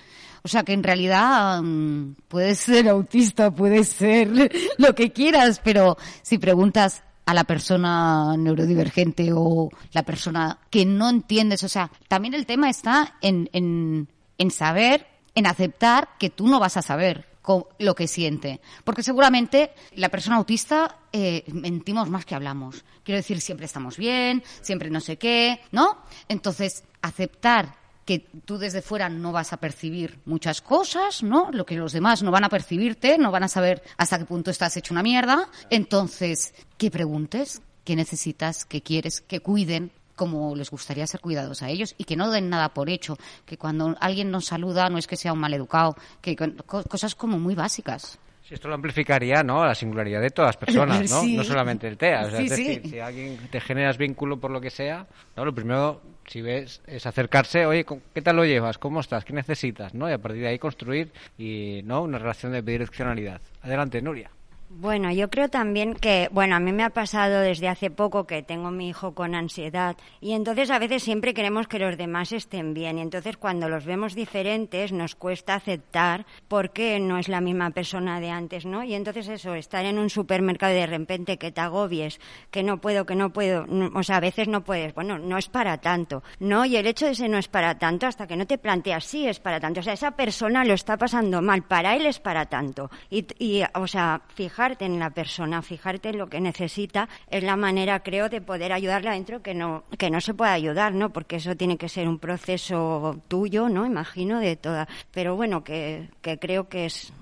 O 0.43 0.49
sea 0.49 0.62
que 0.64 0.72
en 0.72 0.82
realidad 0.82 1.62
mm, 1.62 2.16
puedes 2.28 2.59
ser 2.59 2.89
autista, 2.89 3.51
puedes 3.51 3.89
ser 3.89 4.51
lo 4.78 4.95
que 4.95 5.12
quieras, 5.12 5.61
pero 5.62 5.97
si 6.22 6.39
preguntas 6.39 7.03
a 7.24 7.34
la 7.34 7.45
persona 7.45 8.37
neurodivergente 8.37 9.30
o 9.32 9.70
la 9.93 10.03
persona 10.05 10.59
que 10.70 10.84
no 10.84 11.09
entiendes, 11.09 11.62
o 11.64 11.68
sea, 11.68 11.91
también 12.09 12.34
el 12.34 12.47
tema 12.47 12.68
está 12.70 13.14
en, 13.20 13.49
en, 13.53 14.09
en 14.39 14.51
saber, 14.51 15.07
en 15.37 15.47
aceptar 15.47 16.09
que 16.18 16.30
tú 16.30 16.49
no 16.49 16.59
vas 16.59 16.76
a 16.76 16.82
saber 16.82 17.37
lo 17.78 17.95
que 17.95 18.09
siente. 18.09 18.61
Porque 18.82 19.05
seguramente 19.05 19.70
la 19.95 20.09
persona 20.09 20.37
autista 20.37 20.99
eh, 21.12 21.45
mentimos 21.53 22.11
más 22.11 22.24
que 22.24 22.34
hablamos. 22.34 22.84
Quiero 23.05 23.18
decir, 23.18 23.41
siempre 23.41 23.66
estamos 23.66 23.97
bien, 23.97 24.43
siempre 24.62 24.91
no 24.91 25.01
sé 25.01 25.16
qué, 25.16 25.61
¿no? 25.70 25.99
Entonces, 26.28 26.82
aceptar 27.03 27.76
que 28.05 28.20
tú 28.20 28.59
desde 28.59 28.82
fuera 28.82 29.09
no 29.09 29.32
vas 29.32 29.53
a 29.53 29.59
percibir 29.59 30.20
muchas 30.24 30.61
cosas, 30.61 31.22
¿no? 31.22 31.51
Lo 31.53 31.66
que 31.66 31.76
los 31.76 31.93
demás 31.93 32.22
no 32.22 32.30
van 32.30 32.45
a 32.45 32.49
percibirte, 32.49 33.18
no 33.18 33.30
van 33.30 33.45
a 33.45 33.49
saber 33.49 33.82
hasta 33.97 34.18
qué 34.18 34.24
punto 34.24 34.51
estás 34.51 34.76
hecho 34.76 34.95
una 34.95 35.03
mierda. 35.03 35.49
Entonces, 35.70 36.55
que 36.78 36.91
preguntes 36.91 37.62
qué 37.84 37.95
necesitas, 37.97 38.64
qué 38.64 38.82
quieres, 38.82 39.20
que 39.20 39.41
cuiden 39.41 39.93
como 40.17 40.57
les 40.57 40.71
gustaría 40.71 41.07
ser 41.07 41.21
cuidados 41.21 41.62
a 41.62 41.69
ellos 41.69 41.95
y 41.99 42.05
que 42.05 42.17
no 42.17 42.31
den 42.31 42.49
nada 42.51 42.71
por 42.71 42.91
hecho, 42.91 43.17
que 43.45 43.57
cuando 43.57 43.95
alguien 44.01 44.31
nos 44.33 44.47
saluda 44.47 44.89
no 44.89 44.99
es 44.99 45.07
que 45.07 45.17
sea 45.17 45.33
un 45.33 45.39
maleducado, 45.39 45.95
que 46.21 46.35
cosas 46.67 47.14
como 47.14 47.39
muy 47.39 47.55
básicas. 47.55 48.19
Si 48.43 48.55
esto 48.55 48.69
lo 48.69 48.75
amplificaría, 48.77 49.43
¿no? 49.43 49.64
La 49.67 49.75
singularidad 49.75 50.21
de 50.21 50.31
todas 50.31 50.51
las 50.51 50.57
personas, 50.57 51.01
¿no? 51.11 51.21
Sí. 51.21 51.37
No 51.37 51.43
solamente 51.43 51.89
el 51.89 51.99
TEA. 51.99 52.27
O 52.27 52.31
sea, 52.31 52.39
Sí, 52.39 52.45
es 52.45 52.51
decir, 52.51 52.81
sí. 52.85 52.91
si 52.91 52.99
alguien 53.01 53.39
te 53.51 53.61
generas 53.61 53.99
vínculo 53.99 54.39
por 54.39 54.53
lo 54.53 54.61
que 54.61 54.71
sea, 54.71 55.05
¿no? 55.37 55.45
Lo 55.45 55.53
primero, 55.53 56.01
si 56.29 56.43
ves, 56.43 56.81
es 56.87 57.05
acercarse, 57.07 57.67
oye, 57.67 57.85
¿con- 57.85 58.01
¿qué 58.14 58.23
tal 58.23 58.37
lo 58.37 58.45
llevas? 58.45 58.79
¿Cómo 58.79 59.01
estás? 59.01 59.25
¿Qué 59.25 59.33
necesitas? 59.33 59.95
¿No? 59.95 60.09
Y 60.09 60.12
a 60.12 60.19
partir 60.19 60.43
de 60.43 60.49
ahí 60.49 60.61
construir 60.61 61.11
y, 61.37 61.81
¿no? 61.85 62.03
Una 62.03 62.19
relación 62.19 62.53
de 62.53 62.62
bidireccionalidad. 62.62 63.41
Adelante, 63.62 64.01
Nuria. 64.01 64.31
Bueno, 64.69 65.12
yo 65.12 65.31
creo 65.31 65.49
también 65.49 65.95
que, 65.95 66.29
bueno, 66.33 66.57
a 66.57 66.61
mí 66.61 66.73
me 66.73 66.83
ha 66.83 66.91
pasado 66.91 67.41
desde 67.41 67.69
hace 67.69 67.89
poco 67.89 68.27
que 68.27 68.43
tengo 68.43 68.73
mi 68.73 68.89
hijo 68.89 69.14
con 69.14 69.37
ansiedad 69.37 69.97
y 70.21 70.33
entonces 70.33 70.71
a 70.71 70.81
veces 70.81 71.05
siempre 71.05 71.35
queremos 71.35 71.69
que 71.69 71.79
los 71.79 71.97
demás 71.97 72.33
estén 72.33 72.75
bien 72.75 72.99
y 72.99 73.03
entonces 73.03 73.37
cuando 73.37 73.69
los 73.69 73.85
vemos 73.85 74.17
diferentes 74.17 74.91
nos 74.91 75.14
cuesta 75.14 75.55
aceptar 75.55 76.27
porque 76.49 76.99
no 76.99 77.17
es 77.17 77.29
la 77.29 77.41
misma 77.41 77.71
persona 77.71 78.19
de 78.19 78.31
antes, 78.31 78.67
¿no? 78.67 78.83
Y 78.83 78.95
entonces 78.95 79.29
eso, 79.29 79.55
estar 79.55 79.85
en 79.85 80.01
un 80.01 80.11
supermercado 80.11 80.75
y 80.75 80.79
de 80.79 80.87
repente 80.87 81.39
que 81.39 81.53
te 81.53 81.61
agobies, 81.61 82.19
que 82.51 82.64
no 82.64 82.81
puedo, 82.81 83.07
que 83.07 83.14
no 83.14 83.33
puedo, 83.33 83.67
o 83.95 84.03
sea, 84.03 84.17
a 84.17 84.21
veces 84.21 84.49
no 84.49 84.64
puedes, 84.64 84.95
bueno, 84.95 85.17
no 85.17 85.39
es 85.39 85.49
para 85.49 85.79
tanto, 85.79 86.25
¿no? 86.41 86.64
Y 86.64 86.77
el 86.77 86.89
hecho 86.89 87.07
de 87.07 87.12
ese 87.12 87.29
no 87.29 87.39
es 87.39 87.47
para 87.47 87.79
tanto 87.79 88.09
hasta 88.09 88.27
que 88.27 88.37
no 88.37 88.49
te 88.49 88.59
planteas, 88.59 89.05
sí 89.05 89.29
es 89.29 89.39
para 89.39 89.61
tanto, 89.61 89.79
o 89.79 89.83
sea, 89.85 89.93
esa 89.93 90.17
persona 90.17 90.64
lo 90.64 90.75
está 90.75 90.97
pasando 90.97 91.41
mal, 91.41 91.62
para 91.62 91.95
él 91.95 92.05
es 92.05 92.19
para 92.19 92.47
tanto. 92.47 92.91
Y, 93.11 93.27
y 93.39 93.62
o 93.75 93.87
sea, 93.87 94.23
fijarte 94.57 94.87
en 94.87 94.99
la 94.99 95.11
persona, 95.11 95.61
fijarte 95.61 96.09
en 96.09 96.17
lo 96.17 96.29
que 96.29 96.41
necesita, 96.41 97.11
es 97.29 97.43
la 97.43 97.57
manera, 97.57 98.03
creo, 98.03 98.31
de 98.31 98.41
poder 98.41 98.73
ayudarla 98.73 99.13
dentro 99.13 99.43
que 99.43 99.53
no, 99.53 99.85
que 99.99 100.09
no 100.09 100.19
se 100.23 100.33
puede 100.33 100.51
ayudar, 100.51 100.95
¿no? 100.95 101.11
Porque 101.11 101.37
eso 101.37 101.55
tiene 101.57 101.77
que 101.77 101.91
ser 101.91 102.09
un 102.09 102.19
proceso 102.19 103.21
tuyo, 103.29 103.69
¿no? 103.69 103.85
Imagino, 103.85 104.41
de 104.41 104.57
toda. 104.57 104.89
Pero 105.11 105.37
bueno, 105.37 105.63
que, 105.63 106.09
que 106.23 106.39
creo 106.39 106.71
que 106.71 106.87
es 106.87 107.13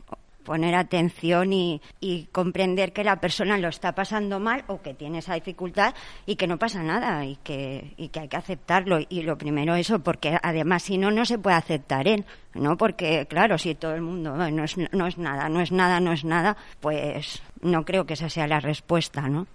poner 0.44 0.74
atención 0.74 1.52
y, 1.52 1.80
y 2.00 2.24
comprender 2.32 2.92
que 2.92 3.02
la 3.04 3.16
persona 3.20 3.58
lo 3.58 3.68
está 3.68 3.94
pasando 3.94 4.38
mal 4.40 4.64
o 4.68 4.80
que 4.82 4.94
tiene 4.94 5.18
esa 5.18 5.34
dificultad 5.34 5.94
y 6.26 6.36
que 6.36 6.46
no 6.46 6.58
pasa 6.58 6.82
nada 6.82 7.24
y 7.24 7.36
que, 7.36 7.94
y 7.96 8.08
que 8.08 8.20
hay 8.20 8.28
que 8.28 8.36
aceptarlo. 8.36 8.98
Y 9.08 9.22
lo 9.22 9.36
primero 9.38 9.74
eso, 9.74 9.98
porque 10.00 10.38
además 10.42 10.82
si 10.82 10.98
no, 10.98 11.10
no 11.10 11.24
se 11.24 11.38
puede 11.38 11.56
aceptar 11.56 12.06
él, 12.06 12.24
¿no? 12.54 12.76
Porque 12.76 13.26
claro, 13.26 13.58
si 13.58 13.74
todo 13.74 13.94
el 13.94 14.02
mundo 14.02 14.34
"Ay, 14.38 14.52
no 14.52 14.64
es, 14.64 14.76
no 14.92 15.06
es 15.06 15.18
nada, 15.18 15.48
no 15.48 15.60
es 15.60 15.72
nada, 15.72 16.00
no 16.00 16.12
es 16.12 16.24
nada, 16.24 16.56
pues 16.80 17.42
no 17.62 17.84
creo 17.84 18.04
que 18.06 18.14
esa 18.14 18.28
sea 18.28 18.46
la 18.46 18.60
respuesta, 18.60 19.28
¿no? 19.28 19.46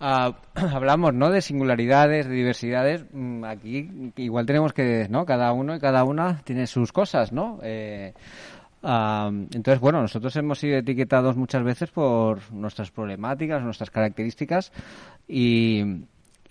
Ah, 0.00 0.32
hablamos, 0.54 1.12
¿no? 1.14 1.30
De 1.30 1.42
singularidades, 1.42 2.26
de 2.26 2.34
diversidades. 2.34 3.04
Mm, 3.12 3.44
Aquí 3.44 4.12
igual 4.16 4.46
tenemos 4.46 4.72
que, 4.72 5.06
¿no? 5.10 5.26
Cada 5.26 5.52
uno 5.52 5.74
y 5.74 5.78
cada 5.80 6.04
una 6.04 6.40
tiene 6.42 6.66
sus 6.66 6.90
cosas, 6.92 7.32
¿no? 7.32 7.58
Eh, 7.62 8.14
ah, 8.82 9.30
entonces, 9.32 9.80
bueno, 9.80 10.00
nosotros 10.00 10.34
hemos 10.36 10.58
sido 10.58 10.78
etiquetados 10.78 11.36
muchas 11.36 11.62
veces 11.62 11.90
por 11.90 12.52
nuestras 12.52 12.90
problemáticas, 12.90 13.62
nuestras 13.62 13.90
características 13.90 14.72
y, 15.28 15.82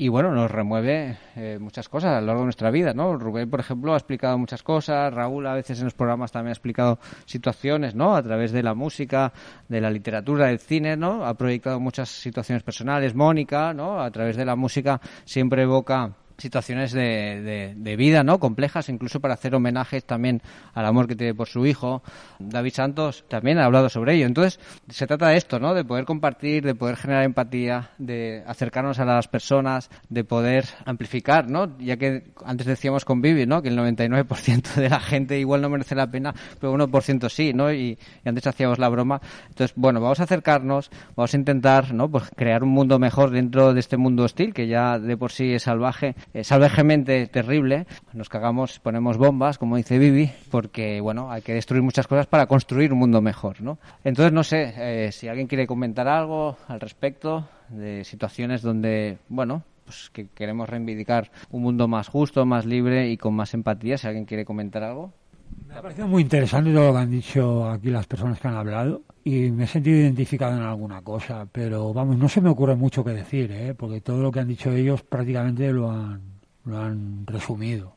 y 0.02 0.08
bueno, 0.08 0.32
nos 0.34 0.50
remueve 0.50 1.18
eh, 1.36 1.58
muchas 1.60 1.90
cosas 1.90 2.12
a 2.16 2.22
lo 2.22 2.28
largo 2.28 2.42
de 2.42 2.46
nuestra 2.46 2.72
vida, 2.72 2.94
¿no? 2.94 3.18
Rubén, 3.18 3.50
por 3.50 3.60
ejemplo, 3.60 3.94
ha 3.94 3.98
explicado 3.98 4.38
muchas 4.38 4.64
cosas, 4.64 5.14
Raúl 5.14 5.46
a 5.46 5.54
veces 5.54 5.80
en 5.80 5.84
los 5.84 5.94
programas 5.94 6.32
también 6.32 6.52
ha 6.52 6.54
explicado 6.54 7.00
situaciones, 7.26 7.96
¿no? 7.96 8.16
A 8.16 8.24
través 8.24 8.54
de 8.54 8.64
la 8.64 8.74
música, 8.74 9.34
de 9.68 9.82
la 9.82 9.92
literatura, 9.92 10.48
del 10.48 10.60
cine, 10.60 10.96
¿no? 10.96 11.26
Ha 11.26 11.34
proyectado 11.34 11.82
muchas 11.82 12.08
situaciones 12.08 12.64
personales, 12.64 13.14
Mónica, 13.14 13.74
¿no? 13.74 14.02
A 14.02 14.10
través 14.10 14.38
de 14.38 14.46
la 14.46 14.56
música 14.56 15.02
siempre 15.26 15.64
evoca 15.64 16.16
situaciones 16.40 16.92
de, 16.92 17.74
de, 17.76 17.96
vida, 17.96 18.24
¿no? 18.24 18.40
Complejas, 18.40 18.90
incluso 18.90 19.20
para 19.20 19.34
hacer 19.34 19.56
homenajes 19.56 20.06
también 20.06 20.42
al 20.74 20.86
amor 20.86 21.08
que 21.08 21.16
tiene 21.16 21.34
por 21.34 21.48
su 21.48 21.66
hijo. 21.66 22.02
David 22.40 22.74
Santos 22.74 23.26
también 23.28 23.60
ha 23.60 23.66
hablado 23.66 23.90
sobre 23.90 24.16
ello. 24.16 24.26
Entonces, 24.26 24.60
se 24.90 25.08
trata 25.08 25.30
de 25.30 25.38
esto, 25.38 25.60
¿no? 25.60 25.74
De 25.74 25.84
poder 25.84 26.06
compartir, 26.06 26.64
de 26.64 26.76
poder 26.76 26.96
generar 26.96 27.24
empatía, 27.24 27.92
de 27.98 28.44
acercarnos 28.48 29.00
a 29.00 29.06
las 29.06 29.28
personas, 29.28 29.90
de 30.10 30.24
poder 30.24 30.66
amplificar, 30.86 31.50
¿no? 31.50 31.78
Ya 31.80 31.98
que 31.98 32.32
antes 32.46 32.68
decíamos 32.68 33.06
con 33.06 33.22
Vivi, 33.22 33.46
¿no? 33.46 33.62
Que 33.62 33.70
el 33.70 33.78
99% 33.78 34.76
de 34.76 34.90
la 34.90 35.00
gente 35.00 35.40
igual 35.40 35.62
no 35.62 35.70
merece 35.70 35.96
la 35.96 36.10
pena, 36.10 36.34
pero 36.60 36.74
1% 36.74 37.30
sí, 37.30 37.54
¿no? 37.54 37.72
Y, 37.72 37.98
y 38.24 38.30
antes 38.30 38.48
hacíamos 38.48 38.80
la 38.80 38.90
broma. 38.90 39.22
Entonces, 39.50 39.74
bueno, 39.76 40.02
vamos 40.02 40.20
a 40.20 40.24
acercarnos, 40.24 40.90
vamos 41.16 41.34
a 41.34 41.38
intentar, 41.38 41.94
¿no? 41.94 42.10
Pues 42.10 42.32
crear 42.36 42.64
un 42.64 42.70
mundo 42.70 43.00
mejor 43.00 43.32
dentro 43.32 43.74
de 43.74 43.80
este 43.80 43.98
mundo 43.98 44.24
hostil, 44.24 44.54
que 44.54 44.68
ya 44.68 45.00
de 45.00 45.18
por 45.18 45.32
sí 45.32 45.54
es 45.54 45.64
salvaje, 45.64 46.16
eh, 46.34 46.44
salvajemente 46.44 47.28
terrible. 47.28 47.88
Nos 48.14 48.30
cagamos, 48.30 48.80
ponemos 48.80 49.18
bombas, 49.18 49.58
como 49.58 49.78
dice 49.78 49.98
Vivi, 49.98 50.32
porque, 50.52 51.02
bueno, 51.02 51.32
hay 51.32 51.42
que 51.42 51.54
destruir 51.54 51.84
muchas 51.84 52.08
cosas 52.08 52.28
para 52.28 52.48
construir 52.48 52.94
un 52.94 53.00
mundo 53.00 53.22
mejor, 53.22 53.62
¿no? 53.62 53.80
Entonces, 54.04 54.34
no 54.34 54.44
sé, 54.44 54.74
eh, 54.78 55.12
si 55.12 55.28
alguien 55.28 55.48
quiere 55.48 55.68
comentar 55.68 56.08
algo 56.08 56.58
al 56.68 56.80
respecto 56.80 57.48
de 57.70 58.04
situaciones 58.04 58.62
donde, 58.62 59.18
bueno, 59.28 59.64
pues 59.86 60.10
que 60.12 60.28
queremos 60.28 60.70
reivindicar 60.70 61.32
un 61.50 61.64
mundo 61.64 61.88
más 61.88 62.08
justo, 62.08 62.46
más 62.46 62.66
libre 62.66 63.10
y 63.10 63.18
con 63.18 63.34
más 63.34 63.54
empatía, 63.54 63.98
si 63.98 64.08
alguien 64.08 64.26
quiere 64.26 64.46
comentar 64.46 64.84
algo. 64.84 65.14
Me 65.68 65.76
ha 65.76 65.82
parecido 65.82 66.08
muy 66.08 66.22
interesante 66.22 66.72
todo 66.72 66.88
lo 66.88 66.94
que 66.94 67.00
han 67.00 67.12
dicho 67.12 67.70
aquí 67.70 67.90
las 67.90 68.06
personas 68.06 68.40
que 68.40 68.48
han 68.48 68.56
hablado 68.56 69.02
y 69.24 69.52
me 69.52 69.66
he 69.66 69.68
sentido 69.68 69.98
identificado 69.98 70.56
en 70.56 70.64
alguna 70.64 71.02
cosa, 71.02 71.48
pero 71.52 71.94
vamos, 71.94 72.18
no 72.18 72.30
se 72.30 72.42
me 72.42 72.50
ocurre 72.50 72.76
mucho 72.76 73.04
que 73.04 73.12
decir, 73.12 73.52
¿eh? 73.52 73.74
porque 73.74 74.02
todo 74.02 74.22
lo 74.22 74.32
que 74.32 74.40
han 74.40 74.48
dicho 74.48 74.72
ellos 74.72 75.02
prácticamente 75.04 75.72
lo 75.72 75.92
han, 75.92 76.22
lo 76.66 76.80
han 76.80 77.26
resumido. 77.28 77.96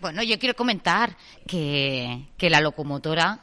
Bueno, 0.00 0.22
yo 0.22 0.38
quiero 0.38 0.54
comentar 0.54 1.16
que, 1.46 2.26
que 2.36 2.50
la 2.50 2.60
locomotora 2.60 3.40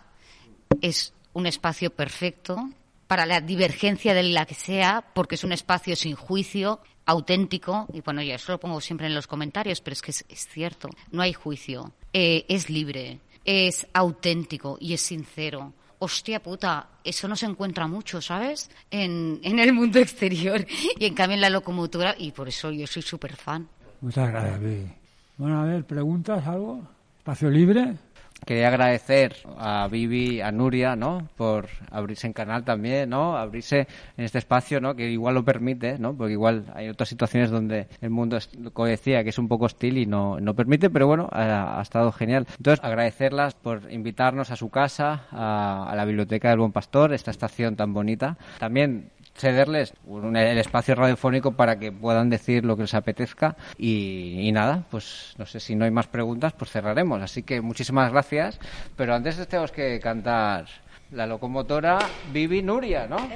es 0.79 1.13
un 1.33 1.47
espacio 1.47 1.89
perfecto 1.89 2.69
para 3.07 3.25
la 3.25 3.41
divergencia 3.41 4.13
de 4.13 4.23
la 4.23 4.45
que 4.45 4.53
sea, 4.53 5.03
porque 5.13 5.35
es 5.35 5.43
un 5.43 5.51
espacio 5.51 5.95
sin 5.95 6.15
juicio, 6.15 6.79
auténtico, 7.05 7.87
y 7.91 8.01
bueno, 8.01 8.21
yo 8.21 8.35
eso 8.35 8.53
lo 8.53 8.59
pongo 8.59 8.79
siempre 8.79 9.07
en 9.07 9.15
los 9.15 9.27
comentarios, 9.27 9.81
pero 9.81 9.93
es 9.93 10.01
que 10.01 10.11
es, 10.11 10.23
es 10.29 10.47
cierto, 10.47 10.87
no 11.11 11.21
hay 11.21 11.33
juicio, 11.33 11.91
Eh, 12.13 12.45
es 12.49 12.69
libre, 12.69 13.19
es 13.45 13.87
auténtico 13.93 14.77
y 14.79 14.93
es 14.93 15.01
sincero. 15.01 15.73
Hostia 16.03 16.41
puta, 16.41 16.87
eso 17.03 17.27
no 17.27 17.35
se 17.35 17.45
encuentra 17.45 17.85
mucho, 17.85 18.21
¿sabes? 18.21 18.71
En, 18.89 19.39
en 19.43 19.59
el 19.59 19.71
mundo 19.71 19.99
exterior 19.99 20.65
y 20.99 21.05
en 21.05 21.13
cambio 21.13 21.35
en 21.35 21.41
la 21.41 21.49
locomotora, 21.51 22.15
y 22.17 22.31
por 22.31 22.47
eso 22.47 22.71
yo 22.71 22.87
soy 22.87 23.03
súper 23.03 23.35
fan. 23.35 23.67
Muchas 24.01 24.31
gracias, 24.31 24.59
Vivi. 24.59 24.91
Bueno, 25.37 25.61
a 25.61 25.65
ver, 25.65 25.85
¿preguntas 25.85 26.47
algo? 26.47 26.81
¿Espacio 27.19 27.51
libre? 27.51 27.97
Quería 28.45 28.69
agradecer 28.69 29.35
a 29.57 29.87
Vivi, 29.87 30.41
a 30.41 30.51
Nuria, 30.51 30.95
¿no? 30.95 31.27
Por 31.37 31.69
abrirse 31.91 32.25
en 32.25 32.33
canal 32.33 32.63
también, 32.63 33.09
¿no? 33.09 33.37
Abrirse 33.37 33.87
en 34.17 34.25
este 34.25 34.39
espacio, 34.39 34.81
¿no? 34.81 34.95
Que 34.95 35.11
igual 35.11 35.35
lo 35.35 35.45
permite, 35.45 35.99
¿no? 35.99 36.15
Porque 36.15 36.33
igual 36.33 36.65
hay 36.73 36.89
otras 36.89 37.07
situaciones 37.07 37.51
donde 37.51 37.87
el 38.01 38.09
mundo, 38.09 38.39
como 38.73 38.87
decía, 38.87 39.23
que 39.23 39.29
es 39.29 39.37
un 39.37 39.47
poco 39.47 39.65
hostil 39.65 39.99
y 39.99 40.07
no, 40.07 40.39
no 40.39 40.55
permite, 40.55 40.89
pero 40.89 41.05
bueno, 41.05 41.29
ha, 41.31 41.79
ha 41.79 41.81
estado 41.81 42.11
genial. 42.11 42.47
Entonces, 42.57 42.83
agradecerlas 42.83 43.53
por 43.53 43.91
invitarnos 43.91 44.49
a 44.49 44.55
su 44.55 44.69
casa, 44.69 45.27
a, 45.31 45.87
a 45.89 45.95
la 45.95 46.05
Biblioteca 46.05 46.49
del 46.49 46.59
Buen 46.59 46.71
Pastor, 46.71 47.13
esta 47.13 47.29
estación 47.29 47.75
tan 47.75 47.93
bonita. 47.93 48.37
También 48.57 49.11
cederles 49.35 49.93
un- 50.05 50.35
el 50.35 50.57
espacio 50.57 50.93
radiofónico 50.95 51.53
para 51.53 51.79
que 51.79 51.91
puedan 51.91 52.29
decir 52.29 52.63
lo 52.65 52.75
que 52.75 52.83
les 52.83 52.93
apetezca 52.93 53.55
y, 53.77 54.39
y 54.47 54.51
nada, 54.51 54.83
pues 54.91 55.33
no 55.37 55.45
sé 55.45 55.59
si 55.59 55.75
no 55.75 55.85
hay 55.85 55.91
más 55.91 56.07
preguntas, 56.07 56.53
pues 56.53 56.71
cerraremos. 56.71 57.21
Así 57.21 57.43
que 57.43 57.61
muchísimas 57.61 58.11
gracias, 58.11 58.59
pero 58.95 59.15
antes 59.15 59.37
tenemos 59.47 59.71
que 59.71 59.99
cantar 59.99 60.65
la 61.11 61.25
locomotora 61.27 61.99
Vivi 62.31 62.61
Nuria, 62.61 63.07
¿no? 63.07 63.17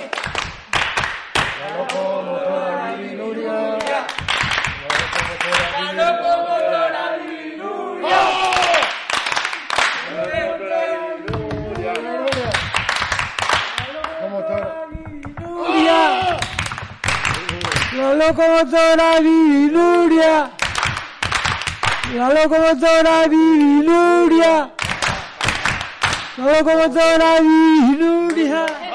Locomotora 5.98 7.18
Vivi 19.20 19.70
Nuria. 19.70 19.70
¡Nuria! 19.70 20.50
¡La 22.14 22.28
locomotora 22.30 23.26
Vivinuria! 23.28 24.70
¡La 26.36 26.52
locomotora 26.52 27.40
Vivinuria! 27.40 28.87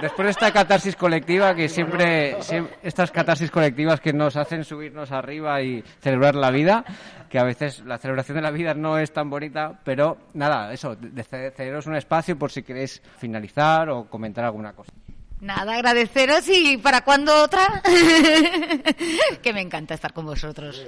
Después 0.00 0.26
de 0.26 0.30
esta 0.30 0.52
catarsis 0.52 0.96
colectiva 0.96 1.54
que 1.54 1.68
siempre, 1.68 2.36
siem- 2.40 2.68
estas 2.82 3.10
catarsis 3.10 3.50
colectivas 3.50 4.00
que 4.00 4.12
nos 4.12 4.36
hacen 4.36 4.64
subirnos 4.64 5.12
arriba 5.12 5.60
y 5.62 5.82
celebrar 6.00 6.34
la 6.34 6.50
vida, 6.50 6.84
que 7.28 7.38
a 7.38 7.44
veces 7.44 7.80
la 7.84 7.98
celebración 7.98 8.36
de 8.36 8.42
la 8.42 8.50
vida 8.50 8.74
no 8.74 8.98
es 8.98 9.12
tan 9.12 9.28
bonita, 9.30 9.78
pero 9.84 10.16
nada, 10.34 10.72
eso, 10.72 10.96
de- 10.96 11.10
de 11.10 11.50
cederos 11.50 11.86
un 11.86 11.96
espacio 11.96 12.38
por 12.38 12.50
si 12.50 12.62
queréis 12.62 13.02
finalizar 13.18 13.88
o 13.90 14.04
comentar 14.08 14.44
alguna 14.44 14.72
cosa. 14.72 14.92
Nada, 15.40 15.74
agradeceros 15.74 16.48
y 16.48 16.78
¿para 16.78 17.02
cuándo 17.02 17.32
otra? 17.44 17.60
que 19.42 19.52
me 19.52 19.60
encanta 19.60 19.94
estar 19.94 20.12
con 20.12 20.26
vosotros. 20.26 20.86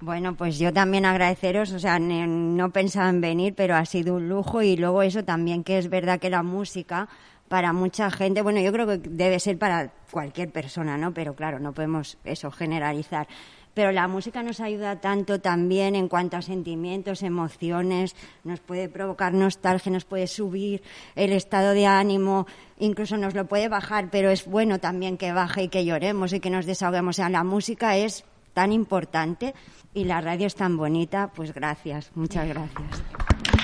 Bueno, 0.00 0.36
pues 0.36 0.58
yo 0.60 0.72
también 0.72 1.04
agradeceros, 1.04 1.72
o 1.72 1.78
sea, 1.80 1.98
ne- 1.98 2.26
no 2.28 2.70
pensaba 2.70 3.08
en 3.08 3.20
venir, 3.20 3.54
pero 3.56 3.74
ha 3.74 3.84
sido 3.84 4.14
un 4.14 4.28
lujo 4.28 4.62
y 4.62 4.76
luego 4.76 5.02
eso 5.02 5.24
también 5.24 5.64
que 5.64 5.78
es 5.78 5.90
verdad 5.90 6.20
que 6.20 6.30
la 6.30 6.44
música 6.44 7.08
para 7.48 7.72
mucha 7.72 8.10
gente, 8.10 8.42
bueno, 8.42 8.60
yo 8.60 8.72
creo 8.72 8.86
que 8.86 8.98
debe 8.98 9.40
ser 9.40 9.58
para 9.58 9.92
cualquier 10.10 10.50
persona, 10.50 10.96
¿no? 10.96 11.12
Pero 11.12 11.34
claro, 11.34 11.58
no 11.58 11.72
podemos 11.72 12.18
eso 12.24 12.50
generalizar. 12.50 13.26
Pero 13.74 13.92
la 13.92 14.08
música 14.08 14.42
nos 14.42 14.60
ayuda 14.60 15.00
tanto 15.00 15.40
también 15.40 15.94
en 15.94 16.08
cuanto 16.08 16.36
a 16.36 16.42
sentimientos, 16.42 17.22
emociones, 17.22 18.16
nos 18.42 18.58
puede 18.60 18.88
provocar 18.88 19.32
nostalgia, 19.32 19.92
nos 19.92 20.04
puede 20.04 20.26
subir 20.26 20.82
el 21.14 21.32
estado 21.32 21.74
de 21.74 21.86
ánimo, 21.86 22.46
incluso 22.78 23.16
nos 23.16 23.34
lo 23.34 23.46
puede 23.46 23.68
bajar, 23.68 24.08
pero 24.10 24.30
es 24.30 24.46
bueno 24.46 24.80
también 24.80 25.16
que 25.16 25.32
baje 25.32 25.64
y 25.64 25.68
que 25.68 25.84
lloremos 25.84 26.32
y 26.32 26.40
que 26.40 26.50
nos 26.50 26.66
desahoguemos. 26.66 27.16
O 27.16 27.18
sea, 27.18 27.28
la 27.28 27.44
música 27.44 27.96
es 27.96 28.24
tan 28.52 28.72
importante 28.72 29.54
y 29.94 30.04
la 30.04 30.20
radio 30.20 30.48
es 30.48 30.56
tan 30.56 30.76
bonita, 30.76 31.30
pues 31.32 31.54
gracias, 31.54 32.10
muchas 32.16 32.48
gracias. 32.48 33.57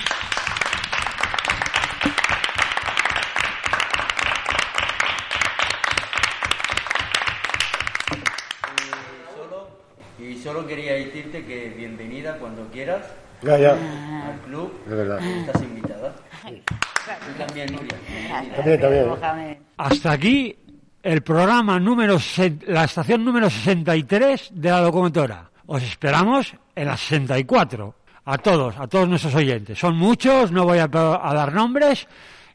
Solo 10.45 10.67
quería 10.67 10.93
decirte 10.93 11.43
que 11.47 11.71
bienvenida 11.71 12.37
cuando 12.39 12.67
quieras 12.71 13.01
Ya, 13.43 13.57
ya. 13.59 13.71
al 13.73 14.39
club. 14.47 14.71
De 14.87 14.95
verdad. 14.95 15.19
Estás 15.25 15.63
invitada. 15.63 16.15
Tú 16.45 17.33
también, 17.45 17.73
Nuria. 17.73 18.55
También, 18.55 18.81
también. 18.81 19.59
Hasta 19.79 20.13
aquí 20.13 20.55
el 21.03 21.23
programa 21.23 21.81
número, 21.81 22.19
se- 22.19 22.59
la 22.67 22.85
estación 22.85 23.25
número 23.25 23.49
63 23.49 24.51
de 24.55 24.71
la 24.71 24.83
locomotora. 24.83 25.51
Os 25.67 25.83
esperamos 25.83 26.55
en 26.77 26.87
la 26.89 26.97
64. 26.99 27.95
A 28.27 28.37
todos, 28.39 28.75
a 28.79 28.87
todos 28.87 29.09
nuestros 29.09 29.35
oyentes. 29.35 29.79
Son 29.79 29.97
muchos, 29.97 30.53
no 30.53 30.65
voy 30.65 30.79
a, 30.79 30.85
a 30.85 31.35
dar 31.35 31.53
nombres. 31.55 32.07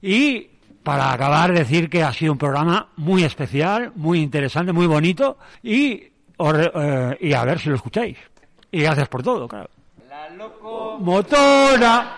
Y 0.01 0.47
para 0.83 1.11
acabar, 1.11 1.51
decir 1.53 1.89
que 1.89 2.03
ha 2.03 2.13
sido 2.13 2.31
un 2.33 2.37
programa 2.37 2.89
muy 2.97 3.23
especial, 3.23 3.91
muy 3.95 4.21
interesante, 4.21 4.73
muy 4.73 4.85
bonito. 4.87 5.37
Y, 5.63 6.03
re- 6.39 6.71
eh, 6.73 7.17
y 7.21 7.33
a 7.33 7.43
ver 7.43 7.59
si 7.59 7.69
lo 7.69 7.75
escucháis. 7.75 8.17
Y 8.71 8.81
gracias 8.81 9.07
por 9.09 9.21
todo, 9.23 9.47
claro. 9.47 9.69
La 10.09 10.29
loco... 10.29 10.97
Motora. 10.99 12.17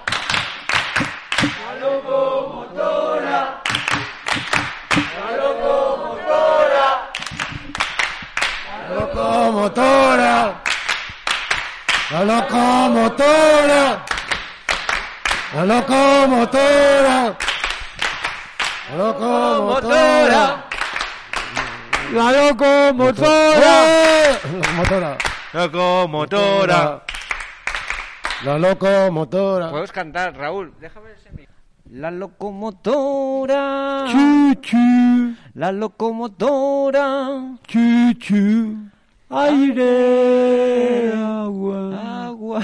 La 1.41 1.79
locomotora. 1.79 3.61
La 5.17 5.37
locomotora. 5.37 7.11
La 8.89 8.95
locomotora. 8.95 10.61
La 12.11 12.23
locomotora. 12.23 14.05
La 15.55 15.65
locomotora. 15.65 17.35
La 18.89 18.95
locomotora. 18.97 20.60
Locomotora. 25.53 27.01
La 28.43 28.57
locomotora. 28.57 29.69
Puedes 29.69 29.91
cantar, 29.91 30.35
Raúl. 30.35 30.73
Déjame 30.81 31.11
ese 31.13 31.29
micro. 31.31 31.53
La 31.89 32.11
locomotora. 32.11 33.55
Chu, 34.09 34.55
chu, 34.61 35.35
La 35.53 35.71
locomotora. 35.71 37.57
chu, 37.67 38.13
chu. 38.19 38.77
Aire, 39.29 41.13
agua. 41.15 42.25
Agua. 42.25 42.59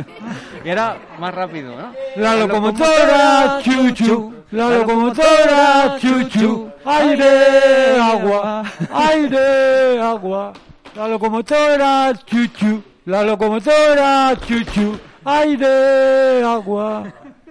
y 0.64 0.68
ahora 0.70 0.96
más 1.20 1.32
rápido, 1.32 1.76
¿no? 1.76 1.92
La 2.16 2.34
locomotora, 2.34 3.60
chu, 3.62 3.90
chu. 3.92 4.34
La 4.50 4.68
locomotora, 4.70 5.98
chu, 6.00 6.24
chu. 6.28 6.71
Aire, 6.84 8.00
agua. 8.00 8.62
Aire, 8.92 10.00
agua. 10.00 10.52
La 10.96 11.08
locomotora, 11.08 12.12
chu, 12.26 12.46
chu. 12.48 12.82
La 13.06 13.22
locomotora, 13.22 14.36
chu, 14.46 14.64
chu. 14.64 14.98
Aire, 15.24 16.42
agua. 16.42 17.04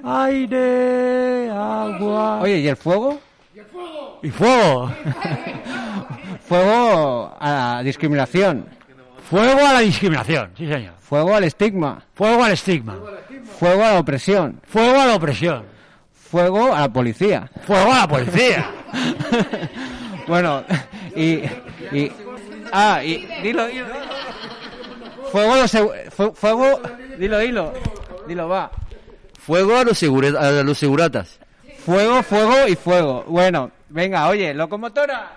Aire, 0.03 1.49
agua. 1.49 2.41
Oye, 2.41 2.59
¿y 2.59 2.67
el 2.67 2.75
fuego? 2.75 3.19
Y 4.21 4.29
fuego. 4.29 4.91
Fuego 6.47 7.35
a 7.39 7.51
la 7.51 7.83
discriminación. 7.83 8.65
Fuego 9.29 9.65
a 9.65 9.73
la 9.73 9.79
discriminación, 9.79 10.51
sí 10.57 10.67
señor. 10.67 10.93
Fuego 10.99 11.33
al 11.33 11.45
estigma. 11.45 12.01
Fuego 12.13 12.43
al 12.43 12.51
estigma. 12.51 12.97
Fuego 13.59 13.83
a 13.83 13.93
la 13.93 13.99
opresión. 13.99 14.59
Fuego 14.67 14.99
a 14.99 15.05
la 15.05 15.15
opresión. 15.15 15.63
Fuego 16.31 16.73
a 16.73 16.79
la 16.81 16.89
policía. 16.89 17.49
Fuego 17.67 17.91
a 17.91 17.97
la 17.99 18.07
policía. 18.07 18.71
bueno, 20.27 20.63
y, 21.15 21.41
y. 21.91 22.11
Ah, 22.71 23.03
y. 23.03 23.27
Dilo, 23.43 23.67
dilo. 23.67 23.85
Fuego 25.31 25.53
a 25.53 25.57
los. 25.57 25.71
Fuego. 26.35 26.81
Dilo, 27.17 27.39
dilo. 27.39 27.73
Dilo, 28.27 28.47
va. 28.47 28.71
Fuego 29.39 29.77
a 29.77 29.83
los, 29.83 30.01
segure- 30.01 30.37
a 30.37 30.63
los 30.63 30.77
seguratas. 30.77 31.39
Fuego, 31.85 32.23
fuego 32.23 32.67
y 32.67 32.75
fuego. 32.75 33.25
Bueno, 33.27 33.71
venga, 33.89 34.29
oye, 34.29 34.53
locomotora. 34.53 35.31